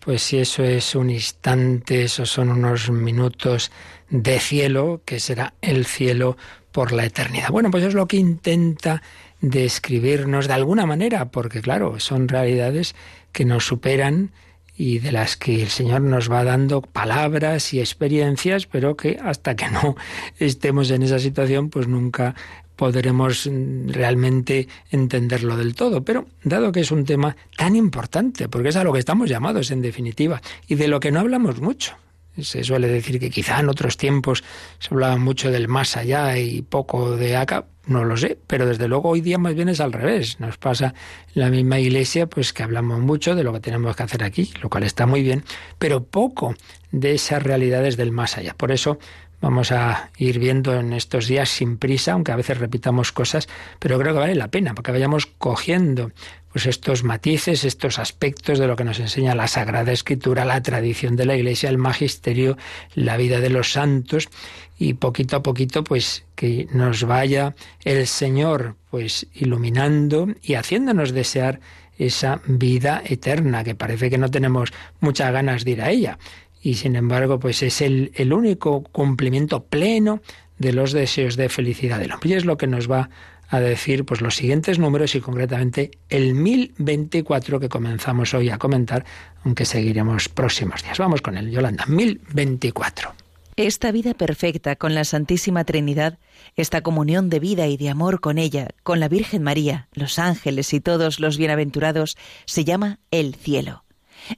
pues 0.00 0.22
si 0.22 0.38
eso 0.38 0.62
es 0.62 0.94
un 0.94 1.08
instante, 1.08 2.04
esos 2.04 2.28
son 2.28 2.50
unos 2.50 2.90
minutos 2.90 3.72
de 4.10 4.38
cielo, 4.38 5.00
que 5.06 5.18
será 5.18 5.54
el 5.62 5.86
cielo 5.86 6.36
por 6.72 6.92
la 6.92 7.06
eternidad. 7.06 7.48
Bueno, 7.48 7.70
pues 7.70 7.84
es 7.84 7.94
lo 7.94 8.06
que 8.06 8.18
intenta 8.18 9.02
describirnos 9.40 10.46
de 10.46 10.52
alguna 10.52 10.84
manera, 10.84 11.30
porque 11.30 11.62
claro, 11.62 11.98
son 12.00 12.28
realidades 12.28 12.94
que 13.32 13.46
nos 13.46 13.66
superan 13.66 14.30
y 14.76 14.98
de 14.98 15.12
las 15.12 15.36
que 15.36 15.62
el 15.62 15.68
Señor 15.68 16.00
nos 16.00 16.30
va 16.30 16.44
dando 16.44 16.82
palabras 16.82 17.72
y 17.74 17.80
experiencias, 17.80 18.66
pero 18.66 18.96
que 18.96 19.18
hasta 19.22 19.54
que 19.54 19.68
no 19.68 19.96
estemos 20.38 20.90
en 20.90 21.02
esa 21.02 21.18
situación, 21.18 21.70
pues 21.70 21.86
nunca 21.86 22.34
podremos 22.76 23.48
realmente 23.86 24.68
entenderlo 24.90 25.56
del 25.56 25.74
todo. 25.74 26.04
Pero 26.04 26.26
dado 26.42 26.72
que 26.72 26.80
es 26.80 26.90
un 26.90 27.04
tema 27.04 27.36
tan 27.56 27.76
importante, 27.76 28.48
porque 28.48 28.70
es 28.70 28.76
a 28.76 28.84
lo 28.84 28.92
que 28.92 28.98
estamos 28.98 29.28
llamados 29.28 29.70
en 29.70 29.82
definitiva, 29.82 30.42
y 30.66 30.74
de 30.74 30.88
lo 30.88 31.00
que 31.00 31.12
no 31.12 31.20
hablamos 31.20 31.60
mucho. 31.60 31.96
Se 32.38 32.64
suele 32.64 32.88
decir 32.88 33.20
que 33.20 33.30
quizá 33.30 33.60
en 33.60 33.68
otros 33.68 33.96
tiempos 33.96 34.42
se 34.78 34.88
hablaba 34.92 35.16
mucho 35.16 35.50
del 35.50 35.68
más 35.68 35.96
allá 35.96 36.36
y 36.38 36.62
poco 36.62 37.16
de 37.16 37.36
acá, 37.36 37.66
no 37.86 38.04
lo 38.04 38.16
sé, 38.16 38.38
pero 38.46 38.66
desde 38.66 38.88
luego 38.88 39.10
hoy 39.10 39.20
día 39.20 39.38
más 39.38 39.54
bien 39.54 39.68
es 39.68 39.80
al 39.80 39.92
revés. 39.92 40.40
Nos 40.40 40.56
pasa 40.56 40.94
en 41.34 41.42
la 41.42 41.50
misma 41.50 41.78
iglesia 41.78 42.26
pues 42.26 42.52
que 42.52 42.62
hablamos 42.62 43.00
mucho 43.00 43.34
de 43.34 43.44
lo 43.44 43.52
que 43.52 43.60
tenemos 43.60 43.94
que 43.94 44.02
hacer 44.02 44.24
aquí, 44.24 44.52
lo 44.62 44.70
cual 44.70 44.84
está 44.84 45.06
muy 45.06 45.22
bien, 45.22 45.44
pero 45.78 46.04
poco 46.04 46.54
de 46.90 47.12
esas 47.12 47.42
realidades 47.42 47.96
del 47.96 48.12
más 48.12 48.36
allá. 48.36 48.54
Por 48.54 48.72
eso 48.72 48.98
vamos 49.44 49.72
a 49.72 50.08
ir 50.16 50.38
viendo 50.38 50.72
en 50.72 50.94
estos 50.94 51.28
días 51.28 51.50
sin 51.50 51.76
prisa, 51.76 52.12
aunque 52.12 52.32
a 52.32 52.36
veces 52.36 52.56
repitamos 52.56 53.12
cosas, 53.12 53.46
pero 53.78 53.98
creo 53.98 54.14
que 54.14 54.20
vale 54.20 54.34
la 54.34 54.48
pena, 54.48 54.74
porque 54.74 54.90
vayamos 54.90 55.26
cogiendo 55.26 56.12
pues 56.50 56.64
estos 56.64 57.04
matices, 57.04 57.64
estos 57.64 57.98
aspectos 57.98 58.58
de 58.58 58.66
lo 58.66 58.74
que 58.74 58.84
nos 58.84 59.00
enseña 59.00 59.34
la 59.34 59.46
Sagrada 59.46 59.92
Escritura, 59.92 60.46
la 60.46 60.62
tradición 60.62 61.14
de 61.16 61.26
la 61.26 61.36
Iglesia, 61.36 61.68
el 61.68 61.76
magisterio, 61.76 62.56
la 62.94 63.18
vida 63.18 63.40
de 63.40 63.50
los 63.50 63.70
santos 63.72 64.30
y 64.78 64.94
poquito 64.94 65.36
a 65.36 65.42
poquito 65.42 65.84
pues 65.84 66.24
que 66.36 66.66
nos 66.72 67.04
vaya 67.04 67.54
el 67.84 68.06
Señor 68.06 68.76
pues 68.90 69.26
iluminando 69.34 70.28
y 70.42 70.54
haciéndonos 70.54 71.12
desear 71.12 71.60
esa 71.98 72.40
vida 72.46 73.02
eterna 73.04 73.62
que 73.62 73.74
parece 73.74 74.08
que 74.08 74.18
no 74.18 74.30
tenemos 74.30 74.72
muchas 75.00 75.30
ganas 75.32 75.64
de 75.64 75.70
ir 75.72 75.82
a 75.82 75.90
ella 75.90 76.18
y 76.64 76.74
sin 76.74 76.96
embargo 76.96 77.38
pues 77.38 77.62
es 77.62 77.82
el, 77.82 78.10
el 78.14 78.32
único 78.32 78.82
cumplimiento 78.82 79.64
pleno 79.64 80.22
de 80.58 80.72
los 80.72 80.92
deseos 80.92 81.36
de 81.36 81.50
felicidad 81.50 82.00
del 82.00 82.10
hombre 82.10 82.30
y 82.30 82.32
es 82.32 82.46
lo 82.46 82.56
que 82.56 82.66
nos 82.66 82.90
va 82.90 83.10
a 83.50 83.60
decir 83.60 84.04
pues 84.06 84.22
los 84.22 84.34
siguientes 84.34 84.78
números 84.78 85.14
y 85.14 85.20
concretamente 85.20 85.90
el 86.08 86.34
1024 86.34 87.60
que 87.60 87.68
comenzamos 87.68 88.32
hoy 88.32 88.48
a 88.48 88.58
comentar, 88.58 89.04
aunque 89.44 89.66
seguiremos 89.66 90.30
próximos 90.30 90.82
días. 90.82 90.98
Vamos 90.98 91.20
con 91.20 91.36
él, 91.36 91.50
Yolanda, 91.50 91.84
1024. 91.86 93.12
Esta 93.56 93.92
vida 93.92 94.14
perfecta 94.14 94.74
con 94.74 94.94
la 94.94 95.04
Santísima 95.04 95.64
Trinidad, 95.64 96.18
esta 96.56 96.80
comunión 96.80 97.28
de 97.28 97.38
vida 97.38 97.68
y 97.68 97.76
de 97.76 97.90
amor 97.90 98.20
con 98.20 98.38
ella, 98.38 98.70
con 98.82 98.98
la 98.98 99.08
Virgen 99.08 99.42
María, 99.42 99.88
los 99.92 100.18
ángeles 100.18 100.72
y 100.72 100.80
todos 100.80 101.20
los 101.20 101.36
bienaventurados, 101.36 102.16
se 102.46 102.64
llama 102.64 102.98
el 103.12 103.36
cielo. 103.36 103.83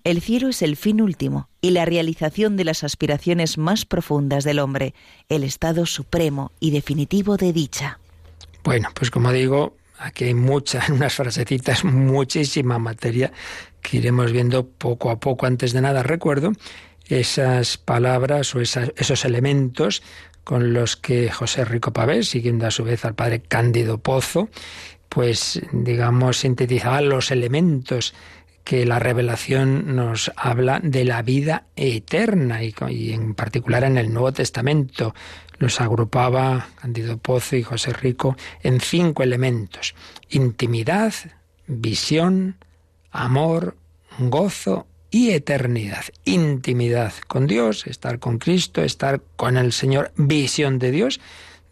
El 0.04 0.20
cielo 0.20 0.48
es 0.48 0.62
el 0.62 0.76
fin 0.76 1.00
último 1.00 1.48
y 1.60 1.70
la 1.70 1.84
realización 1.84 2.56
de 2.56 2.64
las 2.64 2.84
aspiraciones 2.84 3.58
más 3.58 3.84
profundas 3.84 4.44
del 4.44 4.58
hombre, 4.58 4.94
el 5.28 5.44
estado 5.44 5.86
supremo 5.86 6.52
y 6.60 6.70
definitivo 6.70 7.36
de 7.36 7.52
dicha. 7.52 7.98
Bueno, 8.64 8.88
pues 8.94 9.10
como 9.10 9.32
digo, 9.32 9.76
aquí 9.98 10.24
hay 10.24 10.34
mucha, 10.34 10.84
en 10.86 10.94
unas 10.96 11.14
frasecitas, 11.14 11.84
muchísima 11.84 12.78
materia 12.78 13.32
que 13.82 13.98
iremos 13.98 14.32
viendo 14.32 14.66
poco 14.66 15.10
a 15.10 15.20
poco. 15.20 15.46
Antes 15.46 15.72
de 15.72 15.80
nada, 15.80 16.02
recuerdo 16.02 16.52
esas 17.08 17.78
palabras 17.78 18.54
o 18.54 18.60
esos 18.60 19.24
elementos 19.24 20.02
con 20.42 20.72
los 20.72 20.96
que 20.96 21.30
José 21.30 21.64
Rico 21.64 21.92
Pavés, 21.92 22.28
siguiendo 22.28 22.66
a 22.66 22.70
su 22.70 22.84
vez 22.84 23.04
al 23.04 23.14
padre 23.14 23.40
Cándido 23.40 23.98
Pozo, 23.98 24.48
pues 25.08 25.60
digamos 25.72 26.38
sintetizaba 26.38 27.00
los 27.00 27.30
elementos 27.30 28.14
que 28.66 28.84
la 28.84 28.98
revelación 28.98 29.94
nos 29.94 30.32
habla 30.34 30.80
de 30.82 31.04
la 31.04 31.22
vida 31.22 31.68
eterna 31.76 32.64
y, 32.64 33.12
en 33.12 33.36
particular 33.36 33.84
en 33.84 33.96
el 33.96 34.12
Nuevo 34.12 34.32
Testamento 34.32 35.14
los 35.58 35.80
agrupaba 35.80 36.70
Candido 36.74 37.16
Pozo 37.16 37.54
y 37.54 37.62
José 37.62 37.92
Rico 37.92 38.36
en 38.64 38.80
cinco 38.80 39.22
elementos. 39.22 39.94
Intimidad, 40.30 41.14
visión, 41.68 42.56
amor, 43.12 43.76
gozo 44.18 44.88
y 45.12 45.30
eternidad. 45.30 46.04
Intimidad 46.24 47.12
con 47.28 47.46
Dios, 47.46 47.86
estar 47.86 48.18
con 48.18 48.38
Cristo, 48.38 48.82
estar 48.82 49.22
con 49.36 49.58
el 49.58 49.72
Señor, 49.72 50.10
visión 50.16 50.80
de 50.80 50.90
Dios, 50.90 51.20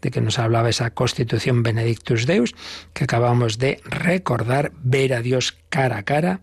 de 0.01 0.11
que 0.11 0.21
nos 0.21 0.39
hablaba 0.39 0.69
esa 0.69 0.91
constitución 0.91 1.61
Benedictus 1.61 2.25
Deus, 2.25 2.55
que 2.93 3.03
acabamos 3.03 3.57
de 3.57 3.81
recordar, 3.83 4.71
ver 4.81 5.13
a 5.13 5.21
Dios 5.21 5.57
cara 5.67 5.97
a 5.97 6.03
cara, 6.03 6.39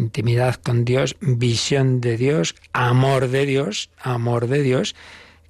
intimidad 0.00 0.56
con 0.56 0.84
Dios, 0.84 1.16
visión 1.20 2.00
de 2.00 2.16
Dios, 2.16 2.54
amor 2.72 3.28
de 3.28 3.46
Dios, 3.46 3.90
amor 3.98 4.48
de 4.48 4.62
Dios, 4.62 4.96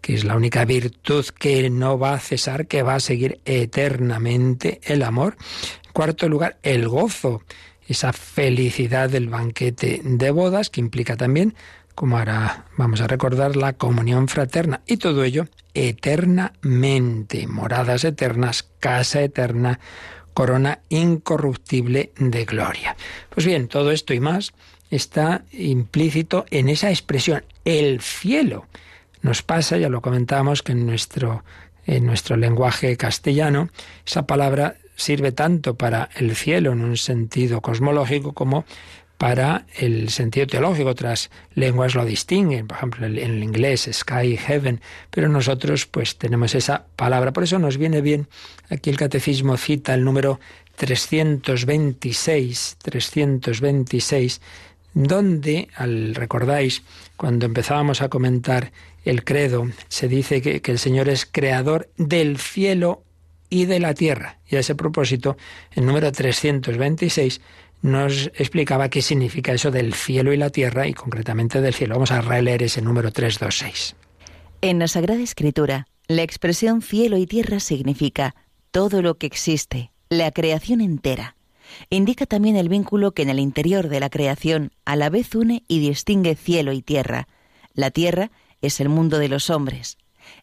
que 0.01 0.15
es 0.15 0.25
la 0.25 0.37
única 0.37 0.65
virtud 0.65 1.25
que 1.39 1.71
no 1.71 1.99
va 1.99 2.15
a 2.15 2.21
cesar, 2.21 2.67
que 2.67 2.83
va 2.83 2.97
a 2.97 3.01
seguir 3.01 3.41
eternamente 3.45 4.81
el 4.85 5.03
amor. 5.03 5.37
En 5.87 5.93
cuarto 5.93 6.29
lugar, 6.29 6.59
el 6.63 6.89
gozo, 6.89 7.43
esa 7.87 8.13
felicidad 8.13 9.11
del 9.11 9.29
banquete 9.29 10.01
de 10.05 10.31
bodas, 10.31 10.71
que 10.71 10.81
implica 10.81 11.17
también, 11.17 11.55
como 11.95 12.19
ahora 12.19 12.67
vamos 12.77 13.01
a 13.01 13.07
recordar, 13.07 13.57
la 13.57 13.75
comunión 13.75 14.29
fraterna. 14.29 14.81
Y 14.87 14.97
todo 14.97 15.25
ello 15.25 15.47
eternamente, 15.75 17.47
moradas 17.47 18.05
eternas, 18.05 18.69
casa 18.81 19.23
eterna, 19.23 19.81
corona 20.35 20.81
incorruptible 20.89 22.13
de 22.19 22.45
gloria. 22.45 22.97
Pues 23.31 23.47
bien, 23.47 23.69
todo 23.69 23.91
esto 23.91 24.15
y 24.15 24.21
más 24.21 24.53
está 24.91 25.45
implícito 25.53 26.47
en 26.51 26.69
esa 26.69 26.91
expresión, 26.91 27.45
el 27.65 28.01
cielo 28.01 28.67
nos 29.23 29.43
pasa, 29.43 29.77
ya 29.77 29.89
lo 29.89 30.01
comentábamos, 30.01 30.63
que 30.63 30.73
en 30.73 30.87
nuestro, 30.87 31.45
en 31.87 32.07
nuestro 32.07 32.37
lenguaje 32.37 32.97
castellano 32.97 33.69
esa 34.07 34.27
palabra 34.27 34.77
sirve 34.97 35.33
tanto 35.33 35.75
para 35.75 36.11
el 36.17 36.35
cielo 36.37 36.73
en 36.73 36.83
un 36.83 36.97
sentido 36.97 37.61
cosmológico 37.61 38.33
como 38.33 38.65
para 39.21 39.67
el 39.77 40.09
sentido 40.09 40.47
teológico. 40.47 40.89
Otras 40.89 41.31
lenguas 41.55 41.95
lo 41.95 42.07
distinguen, 42.07 42.67
por 42.67 42.79
ejemplo, 42.79 43.07
en 43.07 43.19
el 43.19 43.45
inglés, 43.45 43.87
sky, 43.93 44.39
heaven, 44.39 44.81
pero 45.11 45.29
nosotros 45.29 45.85
pues 45.85 46.17
tenemos 46.17 46.55
esa 46.55 46.87
palabra. 46.97 47.35
Por 47.35 47.43
eso 47.43 47.59
nos 47.59 47.77
viene 47.77 48.01
bien, 48.01 48.29
aquí 48.71 48.89
el 48.89 48.97
catecismo 48.97 49.59
cita 49.59 49.93
el 49.93 50.05
número 50.05 50.41
326, 50.77 52.79
326, 52.81 54.41
donde, 54.95 55.69
al 55.75 56.15
recordáis, 56.15 56.83
cuando 57.19 57.45
empezábamos 57.45 58.01
a 58.01 58.09
comentar 58.09 58.73
el 59.05 59.23
credo, 59.23 59.69
se 59.89 60.09
dice 60.09 60.41
que, 60.41 60.63
el 60.65 60.79
Señor 60.79 61.11
es 61.11 61.29
creador 61.31 61.91
del 61.99 62.39
cielo 62.39 63.03
y 63.51 63.67
de 63.67 63.81
la 63.81 63.93
tierra. 63.93 64.39
Y 64.49 64.57
a 64.57 64.61
ese 64.61 64.75
propósito, 64.75 65.37
el 65.73 65.85
número 65.85 66.11
326 66.11 67.43
nos 67.83 68.31
explicaba 68.35 68.89
qué 68.89 69.03
significa 69.03 69.53
eso 69.53 69.71
del 69.71 69.95
cielo 69.95 70.33
y 70.33 70.37
la 70.37 70.51
tierra 70.51 70.87
y 70.87 70.95
concretamente 70.95 71.61
del 71.61 71.75
cielo. 71.75 71.95
Vamos 71.95 72.13
a 72.13 72.21
releer 72.21 72.63
ese 72.63 72.83
número 72.83 73.11
326. 73.11 73.97
En 74.63 74.79
la 74.79 74.89
Sagrada 74.89 75.23
Escritura, 75.23 75.87
la 76.07 76.23
expresión 76.23 76.83
cielo 76.83 77.17
y 77.17 77.27
tierra 77.27 77.61
significa 77.61 78.35
todo 78.71 79.01
lo 79.01 79.17
que 79.17 79.27
existe, 79.27 79.91
la 80.09 80.31
creación 80.31 80.81
entera. 80.81 81.37
Indica 81.89 82.27
también 82.27 82.57
el 82.57 82.69
vínculo 82.69 83.13
que 83.13 83.23
en 83.23 83.31
el 83.31 83.39
interior 83.39 83.89
de 83.89 84.01
la 84.01 84.11
creación 84.11 84.73
a 84.85 84.97
la 84.97 85.09
vez 85.09 85.35
une 85.35 85.63
y 85.69 85.79
distingue 85.79 86.35
cielo 86.35 86.73
y 86.73 86.83
tierra. 86.83 87.29
La 87.75 87.91
tierra 87.91 88.31
es 88.61 88.81
el 88.81 88.89
mundo 88.89 89.19
de 89.19 89.29
los 89.29 89.51
hombres. 89.51 89.97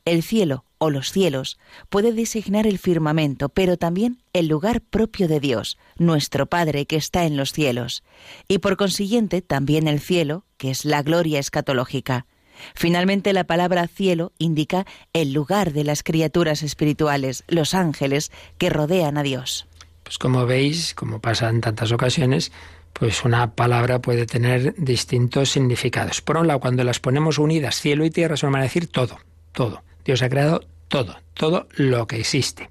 El 0.06 0.24
cielo 0.24 0.64
o 0.78 0.90
los 0.90 1.12
cielos 1.12 1.58
puede 1.90 2.14
designar 2.14 2.68
el 2.68 2.78
firmamento, 2.80 3.50
pero 3.50 3.78
también 3.78 4.22
el 4.34 4.48
lugar 4.48 4.82
propio 4.82 5.28
de 5.28 5.40
Dios, 5.40 5.78
nuestro 5.98 6.46
Padre 6.46 6.86
que 6.86 6.96
está 6.96 7.26
en 7.26 7.38
los 7.38 7.52
cielos, 7.52 8.04
y 8.48 8.60
por 8.60 8.78
consiguiente 8.78 9.42
también 9.42 9.88
el 9.88 10.00
cielo, 10.00 10.46
que 10.58 10.72
es 10.72 10.86
la 10.86 11.02
gloria 11.04 11.40
escatológica. 11.40 12.26
Finalmente, 12.74 13.34
la 13.34 13.44
palabra 13.44 13.88
cielo 13.88 14.32
indica 14.40 14.86
el 15.14 15.32
lugar 15.32 15.74
de 15.74 15.84
las 15.84 16.04
criaturas 16.04 16.64
espirituales, 16.64 17.44
los 17.48 17.74
ángeles, 17.74 18.32
que 18.58 18.70
rodean 18.70 19.18
a 19.18 19.24
Dios. 19.24 19.68
Pues 20.04 20.18
como 20.18 20.46
veis, 20.46 20.94
como 20.96 21.20
pasa 21.20 21.50
en 21.50 21.62
tantas 21.62 21.92
ocasiones, 21.92 22.52
pues 22.94 23.26
una 23.26 23.54
palabra 23.54 24.00
puede 24.00 24.26
tener 24.26 24.74
distintos 24.78 25.52
significados. 25.52 26.22
Por 26.22 26.38
un 26.38 26.48
lado, 26.48 26.60
cuando 26.60 26.84
las 26.84 27.00
ponemos 27.00 27.38
unidas, 27.38 27.80
cielo 27.80 28.06
y 28.06 28.10
tierra, 28.10 28.38
se 28.38 28.46
van 28.48 28.56
a 28.56 28.64
decir 28.64 28.88
todo, 28.88 29.20
todo. 29.52 29.84
Dios 30.08 30.22
ha 30.22 30.30
creado 30.30 30.62
todo, 30.88 31.18
todo 31.34 31.68
lo 31.76 32.08
que 32.08 32.18
existe. 32.18 32.70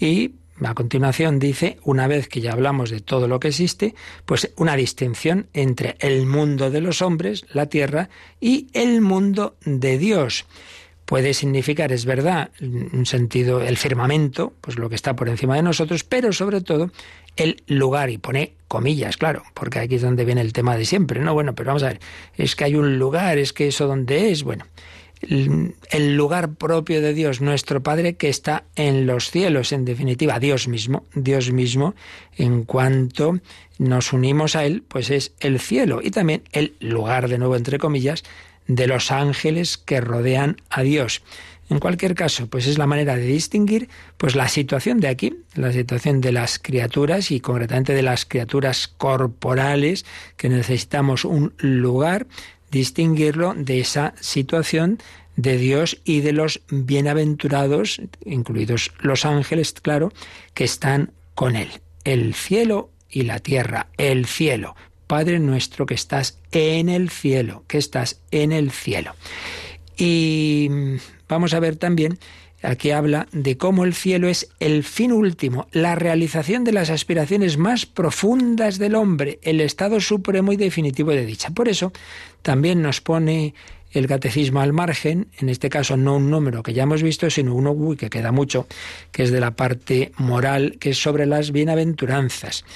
Y 0.00 0.32
a 0.64 0.74
continuación 0.74 1.38
dice, 1.38 1.78
una 1.84 2.08
vez 2.08 2.28
que 2.28 2.40
ya 2.40 2.52
hablamos 2.52 2.90
de 2.90 2.98
todo 3.00 3.28
lo 3.28 3.38
que 3.38 3.48
existe, 3.48 3.94
pues 4.24 4.52
una 4.56 4.74
distinción 4.74 5.46
entre 5.52 5.96
el 6.00 6.26
mundo 6.26 6.72
de 6.72 6.80
los 6.80 7.02
hombres, 7.02 7.46
la 7.52 7.66
tierra, 7.66 8.08
y 8.40 8.66
el 8.72 9.00
mundo 9.00 9.54
de 9.64 9.96
Dios. 9.96 10.46
Puede 11.04 11.34
significar, 11.34 11.92
es 11.92 12.04
verdad, 12.04 12.50
un 12.60 13.06
sentido, 13.06 13.60
el 13.60 13.76
firmamento, 13.76 14.54
pues 14.60 14.76
lo 14.76 14.88
que 14.88 14.96
está 14.96 15.14
por 15.14 15.28
encima 15.28 15.54
de 15.54 15.62
nosotros, 15.62 16.02
pero 16.02 16.32
sobre 16.32 16.62
todo 16.62 16.90
el 17.36 17.62
lugar, 17.68 18.10
y 18.10 18.18
pone 18.18 18.54
comillas, 18.66 19.16
claro, 19.16 19.44
porque 19.54 19.78
aquí 19.78 19.94
es 19.94 20.02
donde 20.02 20.24
viene 20.24 20.40
el 20.40 20.52
tema 20.52 20.76
de 20.76 20.84
siempre, 20.84 21.20
¿no? 21.20 21.32
Bueno, 21.32 21.54
pero 21.54 21.68
vamos 21.68 21.84
a 21.84 21.90
ver, 21.90 22.00
es 22.36 22.56
que 22.56 22.64
hay 22.64 22.74
un 22.74 22.98
lugar, 22.98 23.38
es 23.38 23.52
que 23.52 23.68
eso 23.68 23.86
donde 23.86 24.32
es, 24.32 24.42
bueno, 24.42 24.64
el 25.22 26.16
lugar 26.16 26.54
propio 26.54 27.00
de 27.00 27.14
Dios, 27.14 27.40
nuestro 27.40 27.82
Padre, 27.82 28.16
que 28.16 28.28
está 28.28 28.64
en 28.76 29.06
los 29.06 29.30
cielos, 29.30 29.72
en 29.72 29.84
definitiva, 29.84 30.38
Dios 30.38 30.68
mismo, 30.68 31.04
Dios 31.14 31.52
mismo, 31.52 31.94
en 32.36 32.64
cuanto 32.64 33.40
nos 33.78 34.12
unimos 34.12 34.56
a 34.56 34.64
Él, 34.64 34.82
pues 34.86 35.10
es 35.10 35.32
el 35.40 35.58
cielo 35.58 36.00
y 36.02 36.10
también 36.10 36.42
el 36.52 36.74
lugar, 36.80 37.28
de 37.28 37.38
nuevo, 37.38 37.56
entre 37.56 37.78
comillas, 37.78 38.24
de 38.66 38.86
los 38.86 39.10
ángeles 39.10 39.78
que 39.78 40.00
rodean 40.00 40.56
a 40.70 40.82
Dios. 40.82 41.22
En 41.68 41.80
cualquier 41.80 42.14
caso, 42.14 42.46
pues 42.46 42.68
es 42.68 42.78
la 42.78 42.86
manera 42.86 43.16
de 43.16 43.26
distinguir 43.26 43.88
pues 44.18 44.36
la 44.36 44.48
situación 44.48 45.00
de 45.00 45.08
aquí, 45.08 45.36
la 45.54 45.72
situación 45.72 46.20
de 46.20 46.30
las 46.30 46.60
criaturas 46.60 47.32
y 47.32 47.40
concretamente 47.40 47.92
de 47.92 48.02
las 48.02 48.24
criaturas 48.24 48.86
corporales 48.86 50.06
que 50.36 50.48
necesitamos 50.48 51.24
un 51.24 51.54
lugar 51.58 52.28
distinguirlo 52.70 53.54
de 53.54 53.80
esa 53.80 54.14
situación 54.20 54.98
de 55.36 55.58
Dios 55.58 56.00
y 56.04 56.20
de 56.20 56.32
los 56.32 56.62
bienaventurados, 56.70 58.00
incluidos 58.24 58.92
los 59.00 59.24
ángeles, 59.24 59.72
claro, 59.72 60.12
que 60.54 60.64
están 60.64 61.12
con 61.34 61.56
Él. 61.56 61.68
El 62.04 62.34
cielo 62.34 62.90
y 63.10 63.22
la 63.22 63.38
tierra, 63.38 63.88
el 63.98 64.26
cielo. 64.26 64.74
Padre 65.06 65.38
nuestro 65.38 65.86
que 65.86 65.94
estás 65.94 66.38
en 66.52 66.88
el 66.88 67.10
cielo, 67.10 67.64
que 67.68 67.78
estás 67.78 68.20
en 68.30 68.50
el 68.50 68.70
cielo. 68.70 69.14
Y 69.96 70.68
vamos 71.28 71.54
a 71.54 71.60
ver 71.60 71.76
también 71.76 72.18
Aquí 72.62 72.90
habla 72.90 73.28
de 73.32 73.56
cómo 73.56 73.84
el 73.84 73.94
cielo 73.94 74.28
es 74.28 74.48
el 74.60 74.82
fin 74.82 75.12
último, 75.12 75.68
la 75.72 75.94
realización 75.94 76.64
de 76.64 76.72
las 76.72 76.90
aspiraciones 76.90 77.58
más 77.58 77.86
profundas 77.86 78.78
del 78.78 78.94
hombre, 78.94 79.38
el 79.42 79.60
estado 79.60 80.00
supremo 80.00 80.52
y 80.52 80.56
definitivo 80.56 81.10
de 81.10 81.26
dicha. 81.26 81.50
Por 81.50 81.68
eso 81.68 81.92
también 82.42 82.82
nos 82.82 83.00
pone 83.00 83.54
el 83.92 84.06
catecismo 84.06 84.60
al 84.60 84.72
margen, 84.72 85.28
en 85.38 85.48
este 85.48 85.70
caso 85.70 85.96
no 85.96 86.16
un 86.16 86.30
número 86.30 86.62
que 86.62 86.74
ya 86.74 86.82
hemos 86.82 87.02
visto, 87.02 87.30
sino 87.30 87.54
uno 87.54 87.72
uy, 87.72 87.96
que 87.96 88.10
queda 88.10 88.32
mucho, 88.32 88.66
que 89.12 89.22
es 89.22 89.30
de 89.30 89.40
la 89.40 89.52
parte 89.52 90.12
moral, 90.18 90.76
que 90.78 90.90
es 90.90 90.98
sobre 90.98 91.24
las 91.24 91.52
bienaventuranzas. 91.52 92.66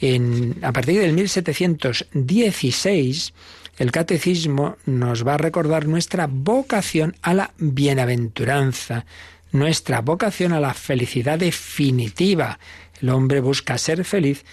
En, 0.00 0.56
a 0.62 0.72
partir 0.72 1.00
del 1.00 1.14
1716, 1.14 3.32
el 3.78 3.92
catecismo 3.92 4.76
nos 4.86 5.26
va 5.26 5.34
a 5.34 5.38
recordar 5.38 5.86
nuestra 5.86 6.28
vocación 6.28 7.16
a 7.22 7.34
la 7.34 7.52
bienaventuranza 7.58 9.04
nuestra 9.52 10.00
vocación 10.00 10.52
a 10.52 10.60
la 10.60 10.74
felicidad 10.74 11.38
definitiva. 11.38 12.58
El 13.00 13.10
hombre 13.10 13.40
busca 13.40 13.78
ser 13.78 14.04
feliz 14.04 14.44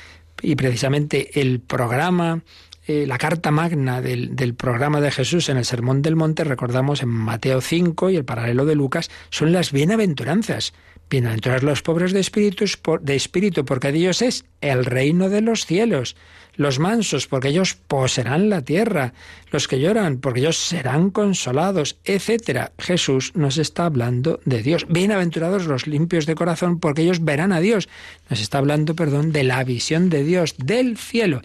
y 0.42 0.56
precisamente 0.56 1.40
el 1.42 1.60
programa, 1.60 2.42
eh, 2.88 3.06
la 3.08 3.18
carta 3.18 3.52
magna 3.52 4.02
del, 4.02 4.36
del, 4.36 4.54
programa 4.54 5.02
de 5.02 5.12
Jesús 5.12 5.50
en 5.50 5.58
el 5.58 5.66
Sermón 5.66 6.02
del 6.02 6.16
Monte, 6.16 6.44
recordamos 6.44 7.02
en 7.02 7.10
Mateo 7.10 7.62
5 7.62 8.10
y 8.12 8.16
el 8.18 8.26
paralelo 8.26 8.66
de 8.66 8.76
Lucas, 8.76 9.10
son 9.30 9.52
las 9.52 9.72
bienaventuranzas. 9.72 10.74
Bienaventurados 11.10 11.64
los 11.64 11.82
pobres 11.82 12.14
de 12.14 12.20
espíritu, 12.20 12.66
de 13.02 13.16
espíritu, 13.16 13.66
porque 13.66 13.92
Dios 13.92 14.22
es 14.22 14.46
el 14.62 14.86
reino 14.86 15.30
de 15.30 15.42
los 15.42 15.66
cielos 15.66 16.16
los 16.58 16.80
mansos, 16.80 17.28
porque 17.28 17.50
ellos 17.50 17.76
poseerán 17.76 18.50
la 18.50 18.62
tierra, 18.62 19.14
los 19.52 19.68
que 19.68 19.80
lloran, 19.80 20.18
porque 20.18 20.40
ellos 20.40 20.58
serán 20.58 21.10
consolados, 21.10 21.98
etc. 22.06 22.72
Jesús 22.78 23.32
nos 23.36 23.58
está 23.58 23.86
hablando 23.86 24.40
de 24.46 24.62
Dios. 24.62 24.86
Bienaventurados 24.90 25.66
los 25.66 25.88
limpios 25.88 26.26
de 26.26 26.36
corazón, 26.36 26.80
porque 26.80 27.04
ellos 27.04 27.24
verán 27.24 27.52
a 27.52 27.60
Dios. 27.60 27.90
Nos 28.30 28.40
está 28.40 28.58
hablando, 28.58 28.96
perdón, 28.96 29.32
de 29.32 29.44
la 29.44 29.64
visión 29.64 30.10
de 30.10 30.24
Dios, 30.24 30.56
del 30.58 30.98
cielo. 30.98 31.42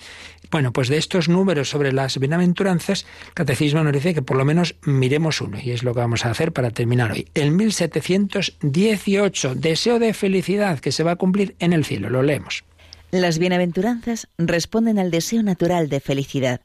Bueno, 0.50 0.72
pues 0.72 0.88
de 0.88 0.96
estos 0.96 1.28
números 1.28 1.70
sobre 1.70 1.92
las 1.92 2.18
bienaventuranzas, 2.18 3.06
el 3.28 3.34
Catecismo 3.34 3.84
nos 3.84 3.92
dice 3.92 4.14
que 4.14 4.22
por 4.22 4.36
lo 4.36 4.44
menos 4.44 4.74
miremos 4.84 5.40
uno, 5.40 5.58
y 5.62 5.70
es 5.70 5.84
lo 5.84 5.94
que 5.94 6.00
vamos 6.00 6.26
a 6.26 6.30
hacer 6.30 6.52
para 6.52 6.70
terminar 6.70 7.12
hoy. 7.12 7.28
El 7.34 7.52
1718, 7.52 9.54
deseo 9.54 10.00
de 10.00 10.12
felicidad 10.12 10.80
que 10.80 10.90
se 10.90 11.04
va 11.04 11.12
a 11.12 11.16
cumplir 11.16 11.54
en 11.60 11.72
el 11.72 11.84
cielo. 11.84 12.10
Lo 12.10 12.24
leemos. 12.24 12.64
Las 13.12 13.38
bienaventuranzas 13.38 14.28
responden 14.38 14.98
al 14.98 15.12
deseo 15.12 15.42
natural 15.42 15.88
de 15.88 16.00
felicidad. 16.00 16.62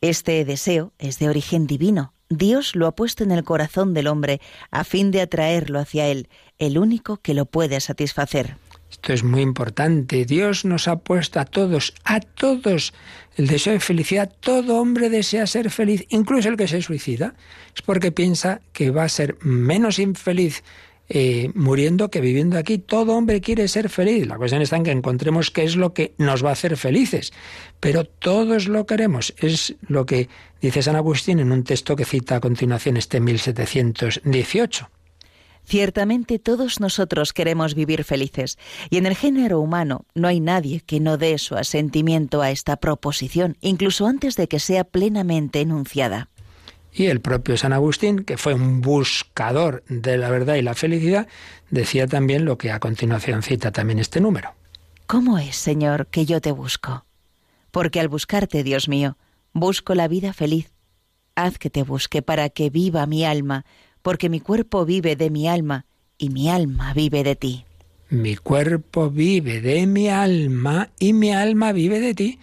Este 0.00 0.44
deseo 0.44 0.92
es 0.98 1.18
de 1.18 1.28
origen 1.28 1.66
divino. 1.66 2.12
Dios 2.28 2.74
lo 2.74 2.86
ha 2.86 2.94
puesto 2.94 3.24
en 3.24 3.30
el 3.30 3.44
corazón 3.44 3.94
del 3.94 4.08
hombre 4.08 4.40
a 4.70 4.84
fin 4.84 5.10
de 5.10 5.20
atraerlo 5.20 5.78
hacia 5.78 6.08
Él, 6.08 6.28
el 6.58 6.78
único 6.78 7.18
que 7.18 7.34
lo 7.34 7.46
puede 7.46 7.80
satisfacer. 7.80 8.56
Esto 8.96 9.12
es 9.12 9.22
muy 9.22 9.42
importante. 9.42 10.24
Dios 10.24 10.64
nos 10.64 10.88
ha 10.88 10.96
puesto 10.96 11.38
a 11.38 11.44
todos, 11.44 11.92
a 12.04 12.20
todos, 12.20 12.94
el 13.36 13.46
deseo 13.46 13.74
de 13.74 13.80
felicidad. 13.80 14.32
Todo 14.40 14.80
hombre 14.80 15.10
desea 15.10 15.46
ser 15.46 15.70
feliz, 15.70 16.06
incluso 16.08 16.48
el 16.48 16.56
que 16.56 16.66
se 16.66 16.80
suicida. 16.80 17.34
Es 17.74 17.82
porque 17.82 18.10
piensa 18.10 18.62
que 18.72 18.90
va 18.90 19.04
a 19.04 19.10
ser 19.10 19.36
menos 19.42 19.98
infeliz 19.98 20.64
eh, 21.10 21.50
muriendo 21.54 22.10
que 22.10 22.22
viviendo 22.22 22.56
aquí. 22.56 22.78
Todo 22.78 23.14
hombre 23.16 23.42
quiere 23.42 23.68
ser 23.68 23.90
feliz. 23.90 24.26
La 24.26 24.38
cuestión 24.38 24.62
está 24.62 24.76
en 24.76 24.84
que 24.84 24.92
encontremos 24.92 25.50
qué 25.50 25.64
es 25.64 25.76
lo 25.76 25.92
que 25.92 26.14
nos 26.16 26.42
va 26.42 26.48
a 26.48 26.54
hacer 26.54 26.78
felices. 26.78 27.34
Pero 27.78 28.04
todos 28.04 28.66
lo 28.66 28.86
queremos. 28.86 29.34
Es 29.36 29.76
lo 29.86 30.06
que 30.06 30.30
dice 30.62 30.82
San 30.82 30.96
Agustín 30.96 31.38
en 31.38 31.52
un 31.52 31.64
texto 31.64 31.96
que 31.96 32.06
cita 32.06 32.36
a 32.36 32.40
continuación 32.40 32.96
este 32.96 33.20
1718. 33.20 34.88
Ciertamente 35.66 36.38
todos 36.38 36.78
nosotros 36.78 37.32
queremos 37.32 37.74
vivir 37.74 38.04
felices, 38.04 38.56
y 38.88 38.98
en 38.98 39.06
el 39.06 39.16
género 39.16 39.60
humano 39.60 40.06
no 40.14 40.28
hay 40.28 40.38
nadie 40.38 40.80
que 40.80 41.00
no 41.00 41.18
dé 41.18 41.38
su 41.38 41.56
asentimiento 41.56 42.40
a 42.40 42.52
esta 42.52 42.76
proposición, 42.76 43.56
incluso 43.60 44.06
antes 44.06 44.36
de 44.36 44.46
que 44.46 44.60
sea 44.60 44.84
plenamente 44.84 45.60
enunciada. 45.60 46.28
Y 46.92 47.06
el 47.06 47.20
propio 47.20 47.56
San 47.56 47.72
Agustín, 47.72 48.24
que 48.24 48.38
fue 48.38 48.54
un 48.54 48.80
buscador 48.80 49.82
de 49.88 50.16
la 50.16 50.30
verdad 50.30 50.54
y 50.54 50.62
la 50.62 50.74
felicidad, 50.74 51.26
decía 51.68 52.06
también 52.06 52.44
lo 52.44 52.58
que 52.58 52.70
a 52.70 52.78
continuación 52.78 53.42
cita 53.42 53.72
también 53.72 53.98
este 53.98 54.20
número. 54.20 54.54
¿Cómo 55.08 55.36
es, 55.36 55.56
Señor, 55.56 56.06
que 56.06 56.26
yo 56.26 56.40
te 56.40 56.52
busco? 56.52 57.04
Porque 57.72 57.98
al 57.98 58.08
buscarte, 58.08 58.62
Dios 58.62 58.88
mío, 58.88 59.18
busco 59.52 59.96
la 59.96 60.06
vida 60.06 60.32
feliz. 60.32 60.72
Haz 61.34 61.58
que 61.58 61.70
te 61.70 61.82
busque 61.82 62.22
para 62.22 62.48
que 62.48 62.70
viva 62.70 63.04
mi 63.06 63.24
alma, 63.24 63.66
porque 64.06 64.28
mi 64.28 64.38
cuerpo 64.38 64.84
vive 64.84 65.16
de 65.16 65.30
mi 65.30 65.48
alma 65.48 65.84
y 66.16 66.30
mi 66.30 66.48
alma 66.48 66.94
vive 66.94 67.24
de 67.24 67.34
ti. 67.34 67.64
Mi 68.08 68.36
cuerpo 68.36 69.10
vive 69.10 69.60
de 69.60 69.84
mi 69.88 70.08
alma 70.08 70.90
y 71.00 71.12
mi 71.12 71.32
alma 71.32 71.72
vive 71.72 71.98
de 71.98 72.14
ti. 72.14 72.38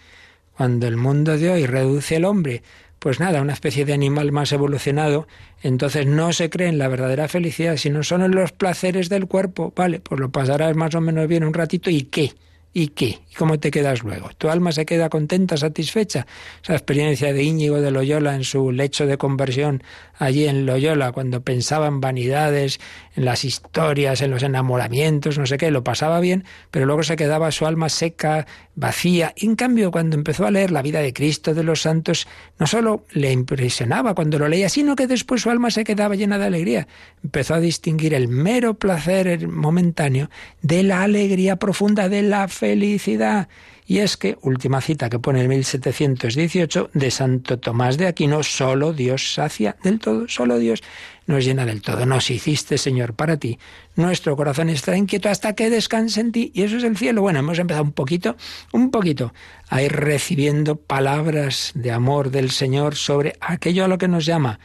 Cuando 0.54 0.86
el 0.86 0.98
mundo 0.98 1.38
de 1.38 1.48
hoy 1.48 1.64
reduce 1.64 2.16
al 2.16 2.26
hombre 2.26 2.62
pues 2.98 3.18
nada, 3.18 3.40
una 3.40 3.54
especie 3.54 3.86
de 3.86 3.94
animal 3.94 4.30
más 4.30 4.52
evolucionado, 4.52 5.26
entonces 5.62 6.06
no 6.06 6.34
se 6.34 6.50
cree 6.50 6.68
en 6.68 6.76
la 6.76 6.88
verdadera 6.88 7.28
felicidad, 7.28 7.78
sino 7.78 8.02
son 8.02 8.22
en 8.22 8.32
los 8.32 8.52
placeres 8.52 9.08
del 9.08 9.26
cuerpo. 9.26 9.72
Vale, 9.74 10.00
pues 10.00 10.20
lo 10.20 10.30
pasarás 10.30 10.76
más 10.76 10.94
o 10.94 11.00
menos 11.00 11.26
bien 11.28 11.44
un 11.44 11.54
ratito 11.54 11.88
y 11.88 12.02
qué. 12.02 12.34
¿Y 12.76 12.88
qué? 12.88 13.20
¿Y 13.30 13.34
cómo 13.36 13.60
te 13.60 13.70
quedas 13.70 14.02
luego? 14.02 14.30
¿Tu 14.36 14.50
alma 14.50 14.72
se 14.72 14.84
queda 14.84 15.08
contenta, 15.08 15.56
satisfecha? 15.56 16.26
Esa 16.60 16.72
experiencia 16.72 17.32
de 17.32 17.44
Íñigo 17.44 17.80
de 17.80 17.92
Loyola 17.92 18.34
en 18.34 18.42
su 18.42 18.72
lecho 18.72 19.06
de 19.06 19.16
conversión 19.16 19.84
allí 20.18 20.46
en 20.46 20.66
Loyola, 20.66 21.12
cuando 21.12 21.40
pensaba 21.42 21.86
en 21.86 22.00
vanidades, 22.00 22.80
en 23.16 23.24
las 23.24 23.44
historias, 23.44 24.20
en 24.20 24.30
los 24.30 24.42
enamoramientos, 24.42 25.38
no 25.38 25.46
sé 25.46 25.56
qué, 25.56 25.70
lo 25.70 25.84
pasaba 25.84 26.20
bien, 26.20 26.44
pero 26.70 26.84
luego 26.84 27.02
se 27.02 27.16
quedaba 27.16 27.50
su 27.52 27.66
alma 27.66 27.88
seca, 27.88 28.46
vacía. 28.74 29.32
En 29.36 29.54
cambio, 29.54 29.90
cuando 29.90 30.16
empezó 30.16 30.46
a 30.46 30.50
leer 30.50 30.70
la 30.70 30.82
vida 30.82 31.00
de 31.00 31.12
Cristo, 31.12 31.54
de 31.54 31.62
los 31.62 31.82
santos, 31.82 32.26
no 32.58 32.66
solo 32.66 33.04
le 33.12 33.32
impresionaba 33.32 34.14
cuando 34.14 34.38
lo 34.38 34.48
leía, 34.48 34.68
sino 34.68 34.96
que 34.96 35.06
después 35.06 35.42
su 35.42 35.50
alma 35.50 35.70
se 35.70 35.84
quedaba 35.84 36.16
llena 36.16 36.38
de 36.38 36.46
alegría. 36.46 36.88
Empezó 37.22 37.54
a 37.54 37.60
distinguir 37.60 38.14
el 38.14 38.28
mero 38.28 38.74
placer 38.74 39.46
momentáneo 39.48 40.28
de 40.60 40.82
la 40.82 41.02
alegría 41.02 41.56
profunda 41.56 42.08
de 42.08 42.22
la 42.22 42.48
fe 42.48 42.74
felicidad. 42.74 43.48
Y 43.86 43.98
es 43.98 44.16
que, 44.16 44.38
última 44.40 44.80
cita 44.80 45.10
que 45.10 45.18
pone 45.18 45.42
en 45.42 45.48
1718 45.48 46.90
de 46.94 47.10
Santo 47.10 47.58
Tomás 47.58 47.98
de 47.98 48.06
Aquino, 48.06 48.42
solo 48.42 48.94
Dios 48.94 49.34
sacia 49.34 49.76
del 49.82 49.98
todo, 49.98 50.26
solo 50.26 50.58
Dios 50.58 50.82
nos 51.26 51.44
llena 51.44 51.66
del 51.66 51.82
todo. 51.82 52.06
Nos 52.06 52.30
hiciste, 52.30 52.78
Señor, 52.78 53.14
para 53.14 53.36
ti. 53.36 53.58
Nuestro 53.94 54.36
corazón 54.36 54.70
está 54.70 54.96
inquieto 54.96 55.28
hasta 55.28 55.54
que 55.54 55.68
descanse 55.68 56.20
en 56.20 56.32
ti. 56.32 56.50
Y 56.54 56.62
eso 56.62 56.78
es 56.78 56.84
el 56.84 56.96
cielo. 56.96 57.20
Bueno, 57.20 57.40
hemos 57.40 57.58
empezado 57.58 57.84
un 57.84 57.92
poquito, 57.92 58.36
un 58.72 58.90
poquito, 58.90 59.34
a 59.68 59.82
ir 59.82 59.92
recibiendo 59.92 60.76
palabras 60.76 61.72
de 61.74 61.90
amor 61.90 62.30
del 62.30 62.50
Señor 62.50 62.94
sobre 62.94 63.36
aquello 63.40 63.84
a 63.84 63.88
lo 63.88 63.98
que 63.98 64.08
nos 64.08 64.24
llama 64.24 64.60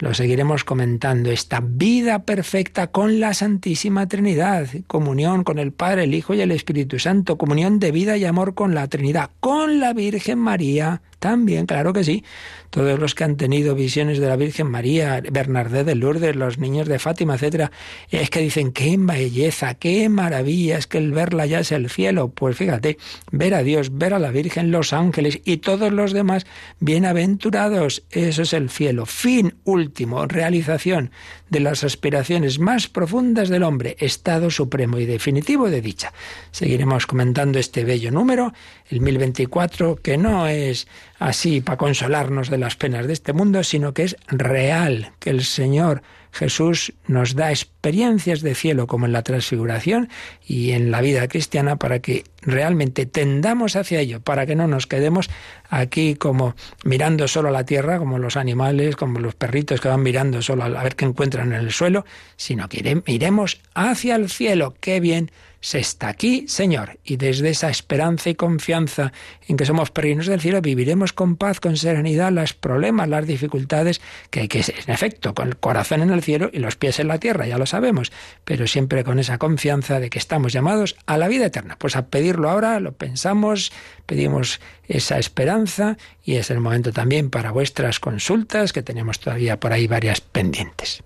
lo 0.00 0.14
seguiremos 0.14 0.64
comentando, 0.64 1.30
esta 1.30 1.60
vida 1.62 2.24
perfecta 2.24 2.86
con 2.86 3.20
la 3.20 3.34
Santísima 3.34 4.08
Trinidad, 4.08 4.66
comunión 4.86 5.44
con 5.44 5.58
el 5.58 5.72
Padre, 5.72 6.04
el 6.04 6.14
Hijo 6.14 6.32
y 6.32 6.40
el 6.40 6.52
Espíritu 6.52 6.98
Santo, 6.98 7.36
comunión 7.36 7.78
de 7.78 7.92
vida 7.92 8.16
y 8.16 8.24
amor 8.24 8.54
con 8.54 8.74
la 8.74 8.88
Trinidad, 8.88 9.30
con 9.40 9.78
la 9.78 9.92
Virgen 9.92 10.38
María, 10.38 11.02
también, 11.20 11.66
claro 11.66 11.92
que 11.92 12.02
sí. 12.02 12.24
Todos 12.70 12.98
los 12.98 13.14
que 13.14 13.24
han 13.24 13.36
tenido 13.36 13.74
visiones 13.74 14.18
de 14.18 14.28
la 14.28 14.36
Virgen 14.36 14.68
María, 14.68 15.20
Bernardé 15.30 15.84
de 15.84 15.94
Lourdes, 15.94 16.34
los 16.34 16.58
niños 16.58 16.88
de 16.88 16.98
Fátima, 16.98 17.34
etcétera, 17.34 17.70
es 18.10 18.30
que 18.30 18.40
dicen 18.40 18.72
qué 18.72 18.96
belleza, 18.98 19.74
qué 19.74 20.08
maravilla, 20.08 20.78
es 20.78 20.86
que 20.86 20.98
el 20.98 21.12
verla 21.12 21.46
ya 21.46 21.60
es 21.60 21.72
el 21.72 21.90
cielo. 21.90 22.28
Pues 22.28 22.56
fíjate, 22.56 22.96
ver 23.30 23.54
a 23.54 23.62
Dios, 23.62 23.98
ver 23.98 24.14
a 24.14 24.18
la 24.18 24.30
Virgen, 24.30 24.70
los 24.70 24.92
ángeles 24.92 25.40
y 25.44 25.58
todos 25.58 25.92
los 25.92 26.12
demás 26.12 26.46
bienaventurados, 26.78 28.04
eso 28.10 28.42
es 28.42 28.52
el 28.52 28.70
cielo. 28.70 29.04
Fin 29.04 29.54
último, 29.64 30.26
realización 30.26 31.10
de 31.50 31.60
las 31.60 31.84
aspiraciones 31.84 32.58
más 32.58 32.88
profundas 32.88 33.48
del 33.48 33.64
hombre, 33.64 33.96
estado 33.98 34.50
supremo 34.50 34.98
y 34.98 35.06
definitivo 35.06 35.68
de 35.68 35.82
dicha. 35.82 36.12
Seguiremos 36.52 37.06
comentando 37.06 37.58
este 37.58 37.84
bello 37.84 38.10
número, 38.10 38.52
el 38.88 39.00
1024, 39.00 39.96
que 39.96 40.16
no 40.16 40.46
es 40.46 40.86
así 41.20 41.60
para 41.60 41.76
consolarnos 41.76 42.50
de 42.50 42.58
las 42.58 42.74
penas 42.74 43.06
de 43.06 43.12
este 43.12 43.32
mundo, 43.32 43.62
sino 43.62 43.94
que 43.94 44.02
es 44.02 44.16
real, 44.26 45.12
que 45.20 45.30
el 45.30 45.44
Señor 45.44 46.02
Jesús 46.32 46.92
nos 47.06 47.34
da 47.34 47.50
experiencias 47.50 48.40
de 48.40 48.54
cielo 48.54 48.86
como 48.86 49.06
en 49.06 49.12
la 49.12 49.22
transfiguración 49.22 50.08
y 50.46 50.70
en 50.70 50.90
la 50.90 51.00
vida 51.00 51.28
cristiana 51.28 51.76
para 51.76 51.98
que 51.98 52.24
realmente 52.40 53.04
tendamos 53.04 53.76
hacia 53.76 54.00
ello, 54.00 54.20
para 54.20 54.46
que 54.46 54.56
no 54.56 54.66
nos 54.66 54.86
quedemos 54.86 55.28
aquí 55.68 56.14
como 56.14 56.54
mirando 56.84 57.28
solo 57.28 57.48
a 57.48 57.52
la 57.52 57.64
tierra, 57.64 57.98
como 57.98 58.18
los 58.18 58.36
animales, 58.36 58.96
como 58.96 59.18
los 59.18 59.34
perritos 59.34 59.80
que 59.80 59.88
van 59.88 60.02
mirando 60.02 60.40
solo 60.40 60.64
a 60.64 60.82
ver 60.82 60.96
qué 60.96 61.04
encuentran 61.04 61.52
en 61.52 61.60
el 61.60 61.72
suelo, 61.72 62.06
sino 62.36 62.68
que 62.68 63.02
iremos 63.06 63.60
hacia 63.74 64.16
el 64.16 64.30
cielo. 64.30 64.74
Qué 64.80 65.00
bien 65.00 65.30
se 65.60 65.78
está 65.78 66.08
aquí, 66.08 66.46
Señor, 66.48 66.98
y 67.04 67.16
desde 67.16 67.50
esa 67.50 67.68
esperanza 67.68 68.30
y 68.30 68.34
confianza 68.34 69.12
en 69.46 69.58
que 69.58 69.66
somos 69.66 69.90
peregrinos 69.90 70.26
del 70.26 70.40
cielo, 70.40 70.62
viviremos 70.62 71.12
con 71.12 71.36
paz, 71.36 71.60
con 71.60 71.76
serenidad 71.76 72.32
los 72.32 72.54
problemas, 72.54 73.08
las 73.08 73.26
dificultades, 73.26 74.00
que 74.30 74.40
hay 74.40 74.48
que, 74.48 74.60
en 74.60 74.92
efecto, 74.92 75.34
con 75.34 75.48
el 75.48 75.56
corazón 75.58 76.00
en 76.00 76.10
el 76.10 76.22
cielo 76.22 76.50
y 76.52 76.60
los 76.60 76.76
pies 76.76 76.98
en 76.98 77.08
la 77.08 77.18
tierra, 77.18 77.46
ya 77.46 77.58
lo 77.58 77.66
sabemos, 77.66 78.10
pero 78.44 78.66
siempre 78.66 79.04
con 79.04 79.18
esa 79.18 79.36
confianza 79.36 80.00
de 80.00 80.08
que 80.08 80.18
estamos 80.18 80.52
llamados 80.52 80.96
a 81.04 81.18
la 81.18 81.28
vida 81.28 81.46
eterna. 81.46 81.76
Pues 81.78 81.94
a 81.94 82.06
pedirlo 82.06 82.48
ahora, 82.48 82.80
lo 82.80 82.92
pensamos, 82.92 83.70
pedimos 84.06 84.60
esa 84.88 85.18
esperanza 85.18 85.98
y 86.24 86.36
es 86.36 86.50
el 86.50 86.60
momento 86.60 86.92
también 86.92 87.28
para 87.28 87.50
vuestras 87.50 88.00
consultas, 88.00 88.72
que 88.72 88.82
tenemos 88.82 89.20
todavía 89.20 89.60
por 89.60 89.72
ahí 89.72 89.86
varias 89.86 90.20
pendientes. 90.22 91.02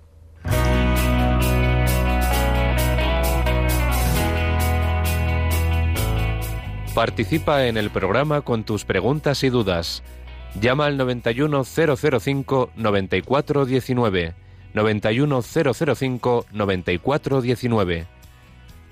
Participa 6.94 7.66
en 7.66 7.76
el 7.76 7.90
programa 7.90 8.42
con 8.42 8.62
tus 8.62 8.84
preguntas 8.84 9.42
y 9.42 9.48
dudas. 9.48 10.04
Llama 10.60 10.86
al 10.86 10.96
91005 10.96 12.70
9419. 12.76 14.34
91005 14.74 16.46
9419. 16.52 18.06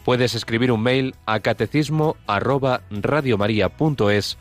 Puedes 0.05 0.35
escribir 0.35 0.73
un 0.73 0.83
mail 0.83 1.15
a 1.27 1.39
catecismo 1.39 2.17
arroba 2.27 2.83
radiomaria.es 2.91 4.37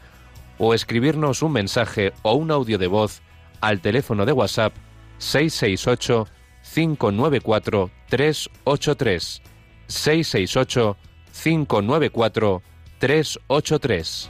o 0.58 0.74
escribirnos 0.74 1.44
un 1.44 1.52
mensaje 1.52 2.14
o 2.24 2.34
un 2.34 2.50
audio 2.50 2.80
de 2.80 2.88
voz 2.88 3.22
al 3.62 3.80
teléfono 3.80 4.26
de 4.26 4.32
WhatsApp 4.32 4.74
668 5.20 6.28
594 6.64 7.92
383 8.10 9.42
668 9.86 10.98
594 11.44 12.71
383. 13.02 14.30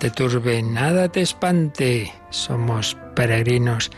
Te 0.00 0.10
turbe, 0.10 0.62
nada 0.62 1.12
te 1.12 1.20
espante. 1.20 2.10
Somos 2.30 2.96
peregrinos 3.14 3.90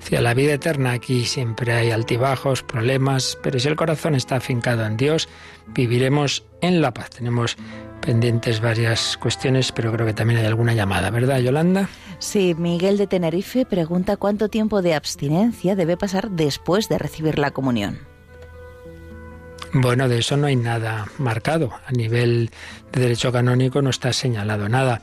hacia 0.00 0.22
la 0.22 0.32
vida 0.32 0.54
eterna. 0.54 0.92
Aquí 0.92 1.26
siempre 1.26 1.74
hay 1.74 1.90
altibajos, 1.90 2.62
problemas, 2.62 3.38
pero 3.42 3.60
si 3.60 3.68
el 3.68 3.76
corazón 3.76 4.14
está 4.14 4.36
afincado 4.36 4.86
en 4.86 4.96
Dios, 4.96 5.28
viviremos 5.68 6.44
en 6.62 6.80
la 6.80 6.94
paz. 6.94 7.10
Tenemos 7.10 7.58
pendientes 8.00 8.62
varias 8.62 9.18
cuestiones, 9.18 9.70
pero 9.70 9.92
creo 9.92 10.06
que 10.06 10.14
también 10.14 10.40
hay 10.40 10.46
alguna 10.46 10.72
llamada, 10.72 11.10
¿verdad, 11.10 11.40
Yolanda? 11.40 11.90
Sí, 12.18 12.54
Miguel 12.56 12.96
de 12.96 13.06
Tenerife 13.06 13.66
pregunta 13.66 14.16
cuánto 14.16 14.48
tiempo 14.48 14.80
de 14.80 14.94
abstinencia 14.94 15.76
debe 15.76 15.98
pasar 15.98 16.30
después 16.30 16.88
de 16.88 16.96
recibir 16.96 17.38
la 17.38 17.50
comunión. 17.50 18.09
Bueno, 19.72 20.08
de 20.08 20.18
eso 20.18 20.36
no 20.36 20.48
hay 20.48 20.56
nada 20.56 21.06
marcado. 21.18 21.70
A 21.86 21.92
nivel 21.92 22.50
de 22.92 23.00
derecho 23.00 23.30
canónico 23.30 23.80
no 23.82 23.90
está 23.90 24.12
señalado 24.12 24.68
nada. 24.68 25.00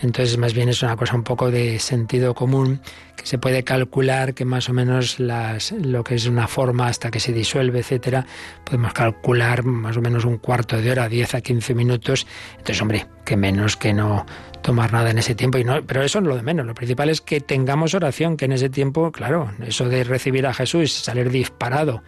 Entonces, 0.00 0.36
más 0.38 0.54
bien 0.54 0.68
es 0.68 0.82
una 0.82 0.96
cosa 0.96 1.14
un 1.14 1.22
poco 1.22 1.52
de 1.52 1.78
sentido 1.78 2.34
común, 2.34 2.80
que 3.16 3.26
se 3.26 3.38
puede 3.38 3.62
calcular 3.62 4.34
que 4.34 4.44
más 4.44 4.68
o 4.68 4.72
menos 4.72 5.20
las, 5.20 5.70
lo 5.70 6.02
que 6.02 6.16
es 6.16 6.26
una 6.26 6.48
forma 6.48 6.88
hasta 6.88 7.12
que 7.12 7.20
se 7.20 7.32
disuelve, 7.32 7.78
etcétera, 7.78 8.26
podemos 8.64 8.92
calcular 8.92 9.62
más 9.62 9.96
o 9.96 10.00
menos 10.00 10.24
un 10.24 10.38
cuarto 10.38 10.80
de 10.80 10.90
hora, 10.90 11.08
10 11.08 11.36
a 11.36 11.40
15 11.40 11.74
minutos. 11.74 12.26
Entonces, 12.52 12.82
hombre, 12.82 13.06
que 13.24 13.36
menos 13.36 13.76
que 13.76 13.92
no 13.92 14.26
tomar 14.62 14.92
nada 14.92 15.10
en 15.10 15.18
ese 15.18 15.36
tiempo. 15.36 15.58
Y 15.58 15.64
no, 15.64 15.80
pero 15.86 16.02
eso 16.02 16.18
es 16.18 16.24
lo 16.24 16.34
de 16.34 16.42
menos. 16.42 16.66
Lo 16.66 16.74
principal 16.74 17.08
es 17.08 17.20
que 17.20 17.40
tengamos 17.40 17.94
oración, 17.94 18.36
que 18.36 18.46
en 18.46 18.52
ese 18.52 18.68
tiempo, 18.68 19.12
claro, 19.12 19.52
eso 19.64 19.88
de 19.88 20.02
recibir 20.02 20.44
a 20.44 20.54
Jesús, 20.54 20.92
salir 20.92 21.30
disparado 21.30 22.02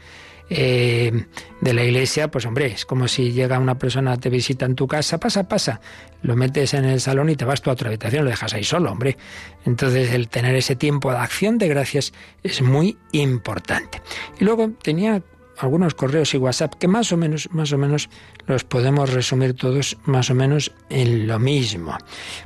eh, 0.51 1.27
de 1.61 1.75
la 1.75 1.85
iglesia, 1.85 2.29
pues 2.29 2.45
hombre, 2.45 2.67
es 2.67 2.85
como 2.85 3.07
si 3.07 3.31
llega 3.31 3.59
una 3.59 3.79
persona, 3.79 4.17
te 4.17 4.29
visita 4.31 4.67
en 4.67 4.75
tu 4.75 4.89
casa, 4.89 5.19
pasa, 5.19 5.49
pasa, 5.49 5.81
lo 6.23 6.35
metes 6.35 6.75
en 6.75 6.85
el 6.85 7.01
salón 7.01 7.31
y 7.31 7.37
te 7.37 7.45
vas 7.45 7.63
tú 7.63 7.71
a 7.71 7.75
otra 7.75 7.89
habitación, 7.89 8.25
lo 8.25 8.31
dejas 8.31 8.53
ahí 8.53 8.65
solo, 8.65 8.91
hombre. 8.91 9.17
Entonces 9.65 10.13
el 10.13 10.29
tener 10.29 10.57
ese 10.57 10.75
tiempo 10.75 11.13
de 11.13 11.19
acción 11.19 11.57
de 11.59 11.69
gracias 11.69 12.13
es 12.43 12.63
muy 12.63 12.99
importante. 13.13 14.03
Y 14.41 14.45
luego 14.45 14.71
tenía 14.83 15.23
algunos 15.61 15.95
correos 15.95 16.35
y 16.35 16.39
WhatsApp 16.39 16.75
que 16.75 16.89
más 16.89 17.13
o 17.13 17.17
menos, 17.17 17.49
más 17.53 17.73
o 17.73 17.79
menos 17.79 18.09
los 18.47 18.65
podemos 18.65 19.13
resumir 19.13 19.55
todos 19.55 19.99
más 20.05 20.31
o 20.31 20.35
menos 20.35 20.73
en 20.89 21.27
lo 21.27 21.39
mismo. 21.39 21.97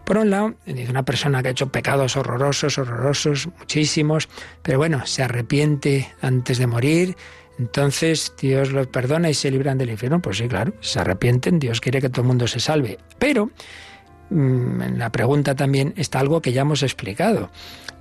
Por 0.04 0.18
un 0.18 0.30
lado, 0.30 0.54
una 0.88 1.04
persona 1.04 1.42
que 1.42 1.48
ha 1.48 1.52
hecho 1.52 1.70
pecados 1.70 2.16
horrorosos, 2.16 2.76
horrorosos, 2.76 3.48
muchísimos, 3.58 4.28
pero 4.62 4.78
bueno, 4.78 5.06
se 5.06 5.22
arrepiente 5.22 6.12
antes 6.20 6.58
de 6.58 6.66
morir, 6.66 7.16
entonces 7.58 8.34
Dios 8.40 8.72
los 8.72 8.86
perdona 8.88 9.30
y 9.30 9.34
se 9.34 9.50
libran 9.50 9.78
del 9.78 9.90
infierno. 9.90 10.20
Pues 10.20 10.38
sí, 10.38 10.48
claro, 10.48 10.72
se 10.80 11.00
arrepienten, 11.00 11.58
Dios 11.58 11.80
quiere 11.80 12.00
que 12.00 12.08
todo 12.08 12.22
el 12.22 12.28
mundo 12.28 12.46
se 12.46 12.60
salve. 12.60 12.98
Pero 13.18 13.50
mm, 14.30 14.82
en 14.82 14.98
la 14.98 15.10
pregunta 15.10 15.54
también 15.54 15.94
está 15.96 16.20
algo 16.20 16.42
que 16.42 16.52
ya 16.52 16.62
hemos 16.62 16.82
explicado. 16.82 17.50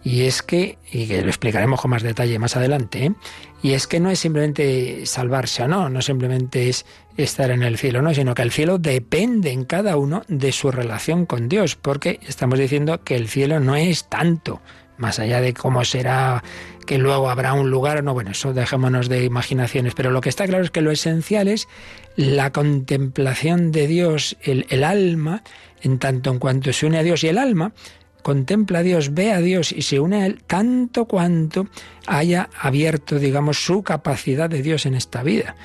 Y 0.04 0.24
es 0.24 0.41
que, 0.41 0.78
y 0.91 1.08
que 1.08 1.22
lo 1.22 1.30
explicaremos 1.30 1.80
con 1.80 1.91
más 1.91 2.04
detalle 2.04 2.38
más 2.38 2.58
adelante, 2.58 3.14
y 3.62 3.72
es 3.72 3.88
que 3.88 4.01
no 4.01 4.12
es 4.12 4.20
simplemente 4.20 5.06
salvarse 5.06 5.64
o 5.64 5.68
no, 5.70 5.89
no 5.89 6.01
simplemente 6.01 6.68
es 6.68 6.86
estar 7.16 7.51
en 7.51 7.64
el 7.64 7.78
cielo, 7.78 8.01
no, 8.01 8.14
sino 8.14 8.36
que 8.36 8.41
el 8.41 8.51
cielo 8.51 8.80
depende 8.80 9.51
en 9.51 9.64
cada 9.64 9.95
uno 9.95 10.24
de 10.28 10.51
su 10.51 10.72
relación 10.72 11.26
con 11.26 11.47
Dios, 11.47 11.78
porque 11.78 12.20
estamos 12.28 12.60
diciendo 12.60 13.01
que 13.06 13.16
el 13.16 13.30
cielo 13.30 13.62
no 13.62 13.78
es 13.78 14.10
tanto, 14.10 14.60
más 15.04 15.20
allá 15.20 15.41
de 15.41 15.54
cómo 15.54 15.84
será 15.84 16.41
que 16.88 16.97
luego 16.97 17.30
habrá 17.30 17.54
un 17.54 17.70
lugar, 17.70 18.01
no, 18.04 18.14
bueno, 18.14 18.32
eso 18.32 18.54
dejémonos 18.54 19.10
de 19.10 19.26
imaginaciones, 19.26 19.93
pero 19.95 20.12
lo 20.12 20.22
que 20.22 20.30
está 20.30 20.47
claro 20.47 20.64
es 20.64 20.72
que 20.72 20.82
lo 20.82 20.91
esencial 20.91 21.49
es 21.49 21.68
la 22.16 22.51
contemplación 22.51 23.74
de 23.74 23.88
Dios, 23.88 24.38
el, 24.41 24.66
el 24.70 24.84
alma, 24.86 25.43
en 25.82 25.99
tanto 25.99 26.32
en 26.32 26.39
cuanto 26.39 26.72
se 26.72 26.86
une 26.86 26.97
a 26.97 27.04
Dios. 27.04 27.24
Y 27.24 27.28
el 27.28 27.38
alma 27.38 27.74
contempla 28.22 28.80
a 28.80 28.84
Dios, 28.84 29.14
ve 29.14 29.34
a 29.34 29.41
Dios 29.41 29.74
y 29.74 29.82
se 29.82 29.99
une 29.99 30.24
a 30.24 30.26
Él 30.26 30.41
tanto 30.47 31.06
cuanto 31.06 31.68
haya 32.08 32.49
abierto, 32.58 33.20
digamos, 33.20 33.64
su 33.64 33.84
capacidad 33.84 34.49
de 34.49 34.62
Dios 34.62 34.86
en 34.86 34.95
esta 34.95 35.22
vida. 35.22 35.56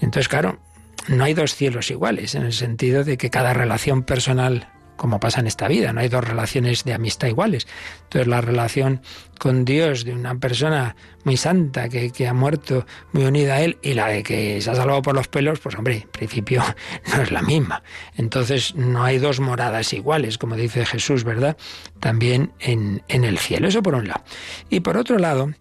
Entonces, 0.00 0.28
claro, 0.28 0.58
no 1.06 1.22
hay 1.22 1.34
dos 1.34 1.54
cielos 1.54 1.90
iguales, 1.92 2.34
en 2.34 2.42
el 2.42 2.52
sentido 2.52 3.04
de 3.04 3.16
que 3.16 3.30
cada 3.30 3.54
relación 3.54 4.02
personal 4.02 4.68
como 4.98 5.20
pasa 5.20 5.40
en 5.40 5.46
esta 5.46 5.68
vida, 5.68 5.94
no 5.94 6.00
hay 6.00 6.08
dos 6.08 6.22
relaciones 6.22 6.84
de 6.84 6.92
amistad 6.92 7.28
iguales. 7.28 7.66
Entonces 8.02 8.26
la 8.26 8.42
relación 8.42 9.00
con 9.38 9.64
Dios 9.64 10.04
de 10.04 10.12
una 10.12 10.34
persona 10.34 10.96
muy 11.24 11.36
santa 11.36 11.88
que, 11.88 12.12
ha 12.26 12.34
muerto 12.34 12.84
muy 13.12 13.24
unida 13.24 13.54
a 13.54 13.60
Él 13.62 13.78
y 13.80 13.94
la 13.94 14.08
de 14.08 14.22
que 14.22 14.60
se 14.60 14.70
ha 14.70 14.74
salvado 14.74 15.00
por 15.00 15.14
los 15.14 15.28
pelos, 15.28 15.60
pues 15.60 15.76
hombre, 15.76 16.02
en 16.02 16.08
principio 16.10 16.62
no 17.16 17.22
es 17.22 17.30
la 17.30 17.40
misma. 17.40 17.82
Entonces 18.16 18.74
no 18.74 19.04
hay 19.04 19.18
dos 19.18 19.40
moradas 19.40 19.92
iguales, 19.94 20.36
como 20.36 20.56
dice 20.56 20.84
Jesús, 20.84 21.24
¿verdad? 21.24 21.56
También 22.00 22.52
en, 22.58 23.02
en 23.08 23.24
el 23.24 23.38
cielo, 23.38 23.68
eso 23.68 23.82
por 23.82 23.94
un 23.94 24.08
lado. 24.08 24.24
Y 24.68 24.80
por 24.80 24.96
otro 24.96 25.18
lado, 25.18 25.54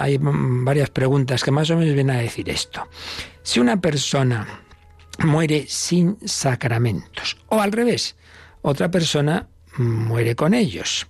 hay 0.00 0.18
varias 0.20 0.90
preguntas 0.90 1.44
que 1.44 1.50
más 1.50 1.68
o 1.70 1.76
menos 1.76 1.94
vienen 1.94 2.16
a 2.16 2.20
decir 2.20 2.48
esto. 2.48 2.88
Si 3.42 3.60
una 3.60 3.80
persona 3.80 4.62
muere 5.18 5.66
sin 5.68 6.16
sacramentos, 6.26 7.36
o 7.48 7.60
al 7.60 7.72
revés, 7.72 8.16
otra 8.68 8.90
persona 8.90 9.48
muere 9.76 10.34
con 10.34 10.54
ellos. 10.54 11.06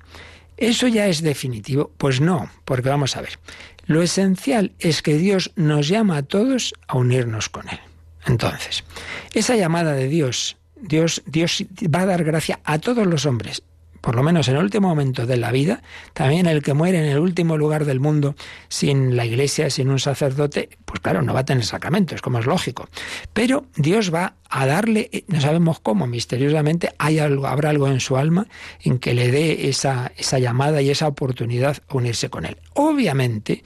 ¿Eso 0.56 0.88
ya 0.88 1.06
es 1.06 1.22
definitivo? 1.22 1.92
Pues 1.96 2.20
no, 2.20 2.50
porque 2.64 2.88
vamos 2.88 3.16
a 3.16 3.20
ver. 3.20 3.38
Lo 3.86 4.02
esencial 4.02 4.72
es 4.80 5.02
que 5.02 5.16
Dios 5.16 5.52
nos 5.56 5.88
llama 5.88 6.18
a 6.18 6.22
todos 6.22 6.74
a 6.88 6.98
unirnos 6.98 7.48
con 7.48 7.68
Él. 7.68 7.78
Entonces, 8.26 8.84
esa 9.32 9.56
llamada 9.56 9.94
de 9.94 10.08
Dios, 10.08 10.56
Dios, 10.76 11.22
Dios 11.26 11.64
va 11.94 12.00
a 12.00 12.06
dar 12.06 12.24
gracia 12.24 12.60
a 12.64 12.78
todos 12.78 13.06
los 13.06 13.24
hombres, 13.24 13.62
por 14.00 14.14
lo 14.14 14.22
menos 14.22 14.48
en 14.48 14.56
el 14.56 14.62
último 14.62 14.88
momento 14.88 15.26
de 15.26 15.36
la 15.36 15.52
vida, 15.52 15.82
también 16.12 16.46
el 16.46 16.62
que 16.62 16.74
muere 16.74 16.98
en 16.98 17.06
el 17.06 17.18
último 17.18 17.56
lugar 17.56 17.84
del 17.84 18.00
mundo 18.00 18.34
sin 18.68 19.16
la 19.16 19.24
iglesia, 19.24 19.70
sin 19.70 19.90
un 19.90 19.98
sacerdote, 19.98 20.70
pues 20.84 21.00
claro, 21.00 21.22
no 21.22 21.34
va 21.34 21.40
a 21.40 21.44
tener 21.44 21.64
sacramentos, 21.64 22.22
como 22.22 22.38
es 22.38 22.46
lógico. 22.46 22.88
Pero 23.32 23.66
Dios 23.76 24.12
va 24.12 24.34
a 24.48 24.66
darle, 24.66 25.10
eh, 25.12 25.24
no 25.28 25.40
sabemos 25.40 25.80
cómo, 25.80 26.06
misteriosamente, 26.06 26.92
hay 26.98 27.18
habrá 27.18 27.70
algo 27.70 27.88
en 27.88 28.00
su 28.00 28.16
alma 28.16 28.46
en 28.80 28.98
que 28.98 29.14
le 29.14 29.30
dé 29.30 29.68
esa, 29.68 30.12
esa 30.16 30.38
llamada 30.38 30.80
y 30.80 30.90
esa 30.90 31.08
oportunidad 31.08 31.78
a 31.88 31.94
unirse 31.94 32.30
con 32.30 32.44
él. 32.44 32.56
Obviamente, 32.74 33.62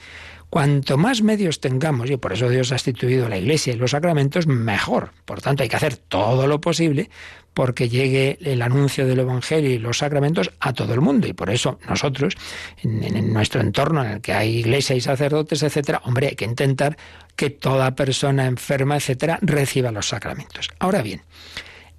Cuanto 0.53 0.99
más 0.99 1.23
medios 1.23 1.61
tengamos, 1.61 2.11
y 2.11 2.17
por 2.17 2.31
eso 2.31 2.47
Dios 2.47 2.71
ha 2.71 2.75
instituido 2.75 3.27
la 3.27 3.39
Iglesia 3.39 3.73
y 3.73 3.75
los 3.75 3.89
sacramentos, 3.89 4.45
mejor. 4.45 5.09
Por 5.25 5.41
tanto, 5.41 5.63
hay 5.63 5.69
que 5.69 5.77
hacer 5.77 5.97
todo 5.97 6.45
lo 6.45 6.61
posible 6.61 7.09
porque 7.55 7.89
llegue 7.89 8.37
el 8.39 8.61
anuncio 8.61 9.07
del 9.07 9.17
Evangelio 9.17 9.71
y 9.71 9.79
los 9.79 9.97
sacramentos 9.97 10.51
a 10.59 10.71
todo 10.73 10.93
el 10.93 11.01
mundo. 11.01 11.25
Y 11.25 11.33
por 11.33 11.49
eso 11.49 11.79
nosotros, 11.89 12.35
en, 12.83 13.33
nuestro 13.33 13.61
entorno 13.61 14.05
en 14.05 14.11
el 14.11 14.21
que 14.21 14.33
hay 14.33 14.57
iglesia 14.57 14.95
y 14.95 15.01
sacerdotes, 15.01 15.63
etcétera, 15.63 16.03
hombre, 16.05 16.27
hay 16.27 16.35
que 16.35 16.45
intentar 16.45 16.97
que 17.35 17.49
toda 17.49 17.95
persona 17.95 18.45
enferma, 18.45 18.97
etcétera, 18.97 19.39
reciba 19.41 19.91
los 19.91 20.09
sacramentos. 20.09 20.69
Ahora 20.77 21.01
bien, 21.01 21.23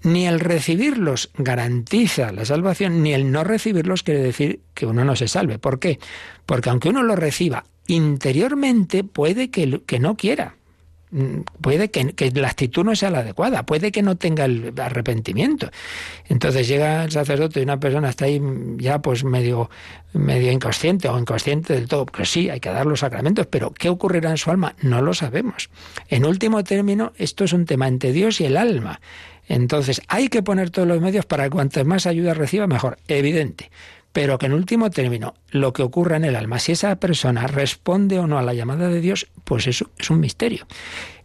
ni 0.05 0.29
el 0.29 0.39
recibirlos 0.39 1.33
garantiza 1.37 2.31
la 2.31 2.45
salvación, 2.45 3.03
ni 3.03 3.15
el 3.15 3.33
no 3.33 3.43
recibirlos 3.43 4.05
quiere 4.05 4.23
decir 4.23 4.61
que 4.75 4.87
uno 4.87 5.05
no 5.05 5.17
se 5.17 5.27
salve. 5.27 5.59
¿Por 5.59 5.81
qué? 5.81 5.99
Porque 6.47 6.71
aunque 6.71 6.91
uno 6.91 7.03
lo 7.03 7.17
reciba 7.17 7.65
interiormente 7.87 9.05
puede 9.05 9.51
que, 9.51 9.81
que 9.87 9.99
no 9.99 10.17
quiera. 10.17 10.57
Mm, 11.15 11.43
puede 11.61 11.93
que, 11.93 12.13
que, 12.15 12.33
la 12.33 12.49
actitud 12.49 12.85
no 12.85 12.97
sea 12.97 13.09
la 13.09 13.21
adecuada, 13.21 13.65
puede 13.65 13.93
que 13.93 14.03
no 14.03 14.17
tenga 14.17 14.47
el 14.47 14.73
arrepentimiento. 14.77 15.71
Entonces 16.29 16.67
llega 16.67 17.05
el 17.05 17.13
sacerdote 17.13 17.61
y 17.61 17.63
una 17.63 17.79
persona 17.79 18.11
está 18.11 18.25
ahí 18.25 18.43
ya 18.79 18.99
pues 19.01 19.23
medio, 19.23 19.71
medio 20.13 20.51
inconsciente 20.51 21.09
o 21.09 21.17
inconsciente 21.17 21.75
del 21.75 21.87
todo. 21.87 22.07
Pues 22.07 22.31
sí, 22.31 22.51
hay 22.51 22.59
que 22.59 22.71
dar 22.71 22.87
los 22.87 22.99
sacramentos, 22.99 23.47
pero 23.47 23.71
¿qué 23.71 23.89
ocurrirá 23.91 24.31
en 24.31 24.39
su 24.39 24.51
alma? 24.51 24.75
No 24.83 25.03
lo 25.03 25.15
sabemos. 25.15 25.71
En 26.09 26.25
último 26.25 26.65
término, 26.65 27.13
esto 27.17 27.45
es 27.45 27.53
un 27.53 27.65
tema 27.65 27.87
entre 27.87 28.11
Dios 28.11 28.41
y 28.41 28.47
el 28.47 28.57
alma. 28.57 29.01
Entonces 29.47 30.03
hay 30.09 30.27
que 30.29 30.43
poner 30.43 30.71
todos 30.71 30.89
los 30.89 31.01
medios 31.01 31.27
para 31.27 31.45
que 31.45 31.51
cuantas 31.51 31.87
más 31.87 32.07
ayuda 32.07 32.35
reciba, 32.35 32.67
mejor. 32.67 32.99
Evidente 33.07 33.71
pero 34.15 34.39
que 34.39 34.47
en 34.47 34.53
último 34.53 34.91
término 34.91 35.35
lo 35.51 35.73
que 35.73 35.83
ocurra 35.83 36.17
en 36.17 36.25
el 36.25 36.37
alma, 36.37 36.61
si 36.61 36.71
esa 36.71 36.95
persona 37.01 37.49
responde 37.49 38.21
o 38.21 38.29
no 38.29 38.39
a 38.39 38.43
la 38.43 38.55
llamada 38.55 38.89
de 38.89 39.01
Dios, 39.01 39.27
pues 39.43 39.67
eso 39.67 39.91
es 39.99 40.09
un 40.09 40.21
misterio. 40.21 40.69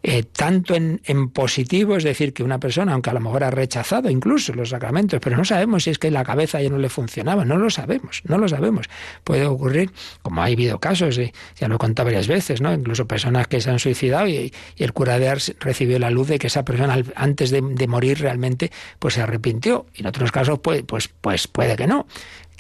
Eh, 0.02 0.24
tanto 0.24 0.76
en, 0.76 1.02
en, 1.04 1.30
positivo, 1.30 1.98
es 1.98 2.06
decir, 2.06 2.34
que 2.34 2.42
una 2.42 2.58
persona, 2.58 2.94
aunque 2.94 3.10
a 3.10 3.14
lo 3.14 3.20
mejor 3.20 3.44
ha 3.44 3.52
rechazado 3.52 4.10
incluso 4.10 4.54
los 4.54 4.70
sacramentos, 4.70 5.20
pero 5.22 5.36
no 5.36 5.44
sabemos 5.44 5.84
si 5.84 5.90
es 5.90 6.00
que 6.00 6.10
la 6.10 6.24
cabeza 6.24 6.62
ya 6.62 6.70
no 6.70 6.78
le 6.78 6.88
funcionaba, 6.90 7.44
no 7.44 7.58
lo 7.58 7.70
sabemos, 7.70 8.22
no 8.24 8.38
lo 8.38 8.48
sabemos. 8.48 8.90
Puede 9.26 9.46
ocurrir, 9.46 9.92
como 10.22 10.42
ha 10.42 10.46
habido 10.46 10.80
casos, 10.80 11.20
ya 11.58 11.68
lo 11.68 11.76
he 11.76 11.78
contado 11.78 12.06
varias 12.06 12.28
veces, 12.28 12.62
¿no? 12.62 12.74
incluso 12.74 13.08
personas 13.08 13.48
que 13.48 13.60
se 13.60 13.70
han 13.70 13.80
suicidado 13.80 14.28
y, 14.28 14.54
el 14.78 14.94
cura 14.94 15.20
de 15.20 15.28
Ars 15.28 15.54
recibió 15.60 16.00
la 16.00 16.10
luz 16.10 16.30
de 16.30 16.40
que 16.40 16.48
esa 16.48 16.64
persona 16.64 17.04
antes 17.16 17.52
de, 17.52 17.62
de 17.62 17.88
morir 17.88 18.20
realmente 18.20 18.72
pues 18.98 19.16
se 19.16 19.22
arrepintió. 19.22 19.86
Y 19.94 20.02
en 20.02 20.08
otros 20.08 20.32
casos, 20.32 20.60
pues, 20.60 20.84
pues, 20.84 21.10
pues 21.10 21.48
puede 21.48 21.76
que 21.76 21.88
no. 21.88 22.08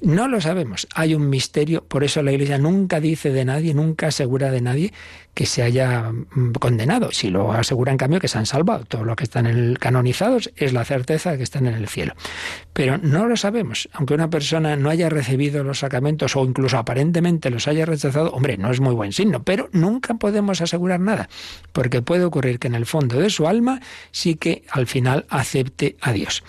No 0.01 0.27
lo 0.27 0.39
sabemos. 0.39 0.87
Hay 0.95 1.13
un 1.13 1.29
misterio, 1.29 1.83
por 1.83 2.03
eso 2.03 2.21
la 2.23 2.31
Iglesia 2.31 2.57
nunca 2.57 2.99
dice 2.99 3.31
de 3.31 3.43
nadie, 3.43 3.73
nunca 3.73 4.07
asegura 4.07 4.51
de 4.51 4.61
nadie 4.61 4.93
que 5.33 5.45
se 5.45 5.61
haya 5.61 6.11
mm, 6.11 6.53
condenado. 6.53 7.11
Si 7.11 7.29
lo 7.29 7.51
asegura 7.51 7.91
en 7.91 7.97
cambio 7.97 8.19
que 8.19 8.27
se 8.27 8.37
han 8.37 8.45
salvado. 8.45 8.85
Todos 8.85 9.05
los 9.05 9.15
que 9.15 9.23
están 9.23 9.75
canonizados 9.75 10.51
es 10.55 10.73
la 10.73 10.85
certeza 10.85 11.31
de 11.31 11.37
que 11.37 11.43
están 11.43 11.65
en 11.65 11.75
el 11.75 11.87
cielo. 11.87 12.13
Pero 12.73 12.97
no 12.97 13.27
lo 13.27 13.35
sabemos. 13.35 13.89
Aunque 13.93 14.13
una 14.13 14.29
persona 14.29 14.75
no 14.75 14.89
haya 14.89 15.09
recibido 15.09 15.63
los 15.63 15.79
sacramentos 15.79 16.35
o 16.35 16.43
incluso 16.45 16.77
aparentemente 16.77 17.49
los 17.49 17.67
haya 17.67 17.85
rechazado, 17.85 18.31
hombre, 18.31 18.57
no 18.57 18.71
es 18.71 18.79
muy 18.79 18.93
buen 18.93 19.11
signo. 19.11 19.43
Pero 19.43 19.69
nunca 19.71 20.13
podemos 20.15 20.61
asegurar 20.61 20.99
nada. 20.99 21.29
Porque 21.73 22.01
puede 22.01 22.23
ocurrir 22.23 22.59
que 22.59 22.67
en 22.67 22.75
el 22.75 22.85
fondo 22.85 23.19
de 23.19 23.29
su 23.29 23.47
alma 23.47 23.81
sí 24.11 24.35
que 24.35 24.63
al 24.69 24.87
final 24.87 25.25
acepte 25.29 25.97
a 26.01 26.13
Dios 26.13 26.43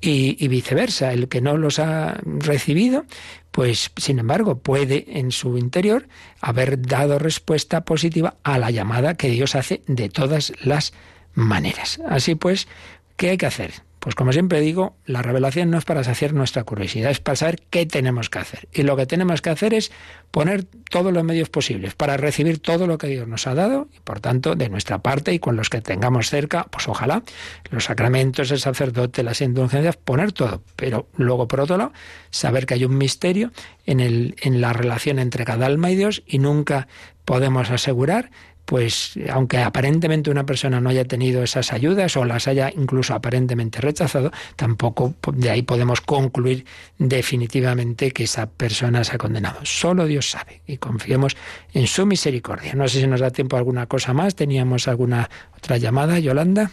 y, 0.00 0.48
viceversa. 0.48 1.12
El 1.12 1.28
que 1.28 1.40
no 1.40 1.56
los 1.56 1.78
ha 1.78 2.20
recibido, 2.24 3.04
pues 3.50 3.90
sin 3.96 4.18
embargo 4.18 4.58
puede 4.58 5.18
en 5.18 5.32
su 5.32 5.58
interior 5.58 6.08
haber 6.40 6.80
dado 6.80 7.18
respuesta 7.18 7.84
positiva 7.84 8.36
a 8.42 8.58
la 8.58 8.70
llamada 8.70 9.14
que 9.14 9.30
Dios 9.30 9.54
hace 9.54 9.82
de 9.86 10.08
todas 10.08 10.52
las 10.62 10.92
maneras. 11.34 12.00
Así 12.08 12.34
pues, 12.34 12.68
¿qué 13.16 13.30
hay 13.30 13.36
que 13.36 13.46
hacer? 13.46 13.89
Pues 14.00 14.14
como 14.14 14.32
siempre 14.32 14.60
digo, 14.60 14.96
la 15.04 15.20
revelación 15.20 15.70
no 15.70 15.76
es 15.76 15.84
para 15.84 16.02
saciar 16.02 16.32
nuestra 16.32 16.64
curiosidad, 16.64 17.10
es 17.10 17.20
para 17.20 17.36
saber 17.36 17.60
qué 17.68 17.84
tenemos 17.84 18.30
que 18.30 18.38
hacer. 18.38 18.66
Y 18.72 18.82
lo 18.82 18.96
que 18.96 19.04
tenemos 19.04 19.42
que 19.42 19.50
hacer 19.50 19.74
es 19.74 19.92
poner 20.30 20.64
todos 20.64 21.12
los 21.12 21.22
medios 21.22 21.50
posibles 21.50 21.94
para 21.94 22.16
recibir 22.16 22.60
todo 22.60 22.86
lo 22.86 22.96
que 22.96 23.08
Dios 23.08 23.28
nos 23.28 23.46
ha 23.46 23.54
dado 23.54 23.88
y 23.94 24.00
por 24.00 24.20
tanto 24.20 24.54
de 24.54 24.70
nuestra 24.70 25.00
parte 25.00 25.34
y 25.34 25.38
con 25.38 25.54
los 25.54 25.68
que 25.68 25.82
tengamos 25.82 26.30
cerca, 26.30 26.64
pues 26.70 26.88
ojalá 26.88 27.22
los 27.70 27.84
sacramentos, 27.84 28.50
el 28.50 28.58
sacerdote, 28.58 29.22
las 29.22 29.42
indulgencias, 29.42 29.98
poner 29.98 30.32
todo. 30.32 30.62
Pero 30.76 31.06
luego 31.18 31.46
por 31.46 31.60
otro 31.60 31.76
lado, 31.76 31.92
saber 32.30 32.64
que 32.64 32.74
hay 32.74 32.86
un 32.86 32.96
misterio 32.96 33.52
en, 33.84 34.00
el, 34.00 34.34
en 34.40 34.62
la 34.62 34.72
relación 34.72 35.18
entre 35.18 35.44
cada 35.44 35.66
alma 35.66 35.90
y 35.90 35.96
Dios 35.96 36.22
y 36.26 36.38
nunca 36.38 36.88
podemos 37.26 37.70
asegurar 37.70 38.30
pues 38.64 39.14
aunque 39.30 39.58
aparentemente 39.58 40.30
una 40.30 40.46
persona 40.46 40.80
no 40.80 40.90
haya 40.90 41.04
tenido 41.04 41.42
esas 41.42 41.72
ayudas 41.72 42.16
o 42.16 42.24
las 42.24 42.46
haya 42.46 42.70
incluso 42.74 43.14
aparentemente 43.14 43.80
rechazado, 43.80 44.30
tampoco 44.56 45.14
de 45.32 45.50
ahí 45.50 45.62
podemos 45.62 46.00
concluir 46.00 46.64
definitivamente 46.98 48.12
que 48.12 48.24
esa 48.24 48.46
persona 48.46 49.02
se 49.04 49.16
ha 49.16 49.18
condenado. 49.18 49.60
Solo 49.64 50.06
Dios 50.06 50.30
sabe 50.30 50.62
y 50.66 50.76
confiemos 50.76 51.36
en 51.72 51.86
su 51.86 52.06
misericordia. 52.06 52.74
No 52.74 52.88
sé 52.88 53.00
si 53.00 53.06
nos 53.06 53.20
da 53.20 53.30
tiempo 53.30 53.56
alguna 53.56 53.86
cosa 53.86 54.14
más. 54.14 54.34
¿Teníamos 54.34 54.88
alguna 54.88 55.28
otra 55.56 55.76
llamada, 55.76 56.18
Yolanda? 56.18 56.70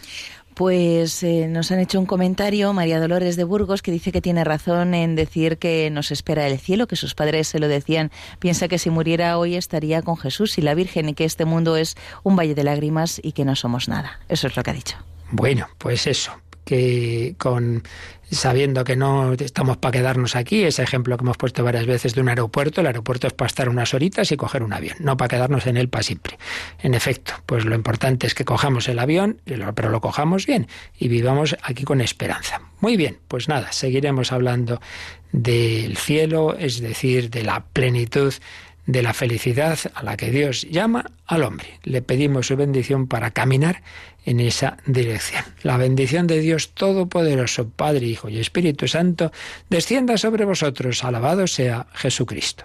Pues 0.58 1.22
eh, 1.22 1.46
nos 1.46 1.70
han 1.70 1.78
hecho 1.78 2.00
un 2.00 2.06
comentario 2.06 2.72
María 2.72 2.98
Dolores 2.98 3.36
de 3.36 3.44
Burgos 3.44 3.80
que 3.80 3.92
dice 3.92 4.10
que 4.10 4.20
tiene 4.20 4.42
razón 4.42 4.92
en 4.92 5.14
decir 5.14 5.56
que 5.56 5.88
nos 5.88 6.10
espera 6.10 6.48
el 6.48 6.58
cielo, 6.58 6.88
que 6.88 6.96
sus 6.96 7.14
padres 7.14 7.46
se 7.46 7.60
lo 7.60 7.68
decían. 7.68 8.10
Piensa 8.40 8.66
que 8.66 8.80
si 8.80 8.90
muriera 8.90 9.38
hoy 9.38 9.54
estaría 9.54 10.02
con 10.02 10.16
Jesús 10.16 10.58
y 10.58 10.62
la 10.62 10.74
Virgen 10.74 11.10
y 11.10 11.14
que 11.14 11.24
este 11.24 11.44
mundo 11.44 11.76
es 11.76 11.94
un 12.24 12.34
valle 12.34 12.56
de 12.56 12.64
lágrimas 12.64 13.20
y 13.22 13.32
que 13.32 13.44
no 13.44 13.54
somos 13.54 13.86
nada. 13.86 14.18
Eso 14.28 14.48
es 14.48 14.56
lo 14.56 14.64
que 14.64 14.70
ha 14.70 14.74
dicho. 14.74 14.96
Bueno, 15.30 15.68
pues 15.78 16.08
eso, 16.08 16.32
que 16.68 17.34
con 17.38 17.82
sabiendo 18.30 18.84
que 18.84 18.94
no 18.94 19.32
estamos 19.32 19.78
para 19.78 19.92
quedarnos 19.92 20.36
aquí, 20.36 20.64
ese 20.64 20.82
ejemplo 20.82 21.16
que 21.16 21.24
hemos 21.24 21.38
puesto 21.38 21.64
varias 21.64 21.86
veces 21.86 22.14
de 22.14 22.20
un 22.20 22.28
aeropuerto, 22.28 22.82
el 22.82 22.86
aeropuerto 22.88 23.26
es 23.26 23.32
para 23.32 23.46
estar 23.46 23.70
unas 23.70 23.94
horitas 23.94 24.30
y 24.32 24.36
coger 24.36 24.62
un 24.62 24.74
avión, 24.74 24.98
no 25.00 25.16
para 25.16 25.28
quedarnos 25.28 25.66
en 25.66 25.78
él 25.78 25.88
para 25.88 26.02
siempre. 26.02 26.36
En 26.82 26.92
efecto, 26.92 27.32
pues 27.46 27.64
lo 27.64 27.74
importante 27.74 28.26
es 28.26 28.34
que 28.34 28.44
cojamos 28.44 28.86
el 28.88 28.98
avión, 28.98 29.40
pero 29.74 29.88
lo 29.88 30.02
cojamos 30.02 30.44
bien 30.44 30.68
y 30.98 31.08
vivamos 31.08 31.56
aquí 31.62 31.84
con 31.84 32.02
esperanza. 32.02 32.60
Muy 32.80 32.98
bien, 32.98 33.16
pues 33.28 33.48
nada, 33.48 33.72
seguiremos 33.72 34.30
hablando 34.30 34.78
del 35.32 35.96
cielo, 35.96 36.54
es 36.54 36.82
decir, 36.82 37.30
de 37.30 37.44
la 37.44 37.64
plenitud 37.64 38.34
de 38.88 39.02
la 39.02 39.12
felicidad 39.12 39.78
a 39.94 40.02
la 40.02 40.16
que 40.16 40.30
Dios 40.30 40.62
llama 40.62 41.12
al 41.26 41.44
hombre. 41.44 41.78
Le 41.84 42.00
pedimos 42.00 42.46
su 42.46 42.56
bendición 42.56 43.06
para 43.06 43.30
caminar 43.30 43.82
en 44.24 44.40
esa 44.40 44.78
dirección. 44.86 45.44
La 45.62 45.76
bendición 45.76 46.26
de 46.26 46.40
Dios 46.40 46.70
Todopoderoso, 46.70 47.68
Padre, 47.68 48.06
Hijo 48.06 48.30
y 48.30 48.40
Espíritu 48.40 48.88
Santo, 48.88 49.30
descienda 49.68 50.16
sobre 50.16 50.46
vosotros. 50.46 51.04
Alabado 51.04 51.46
sea 51.46 51.86
Jesucristo. 51.92 52.64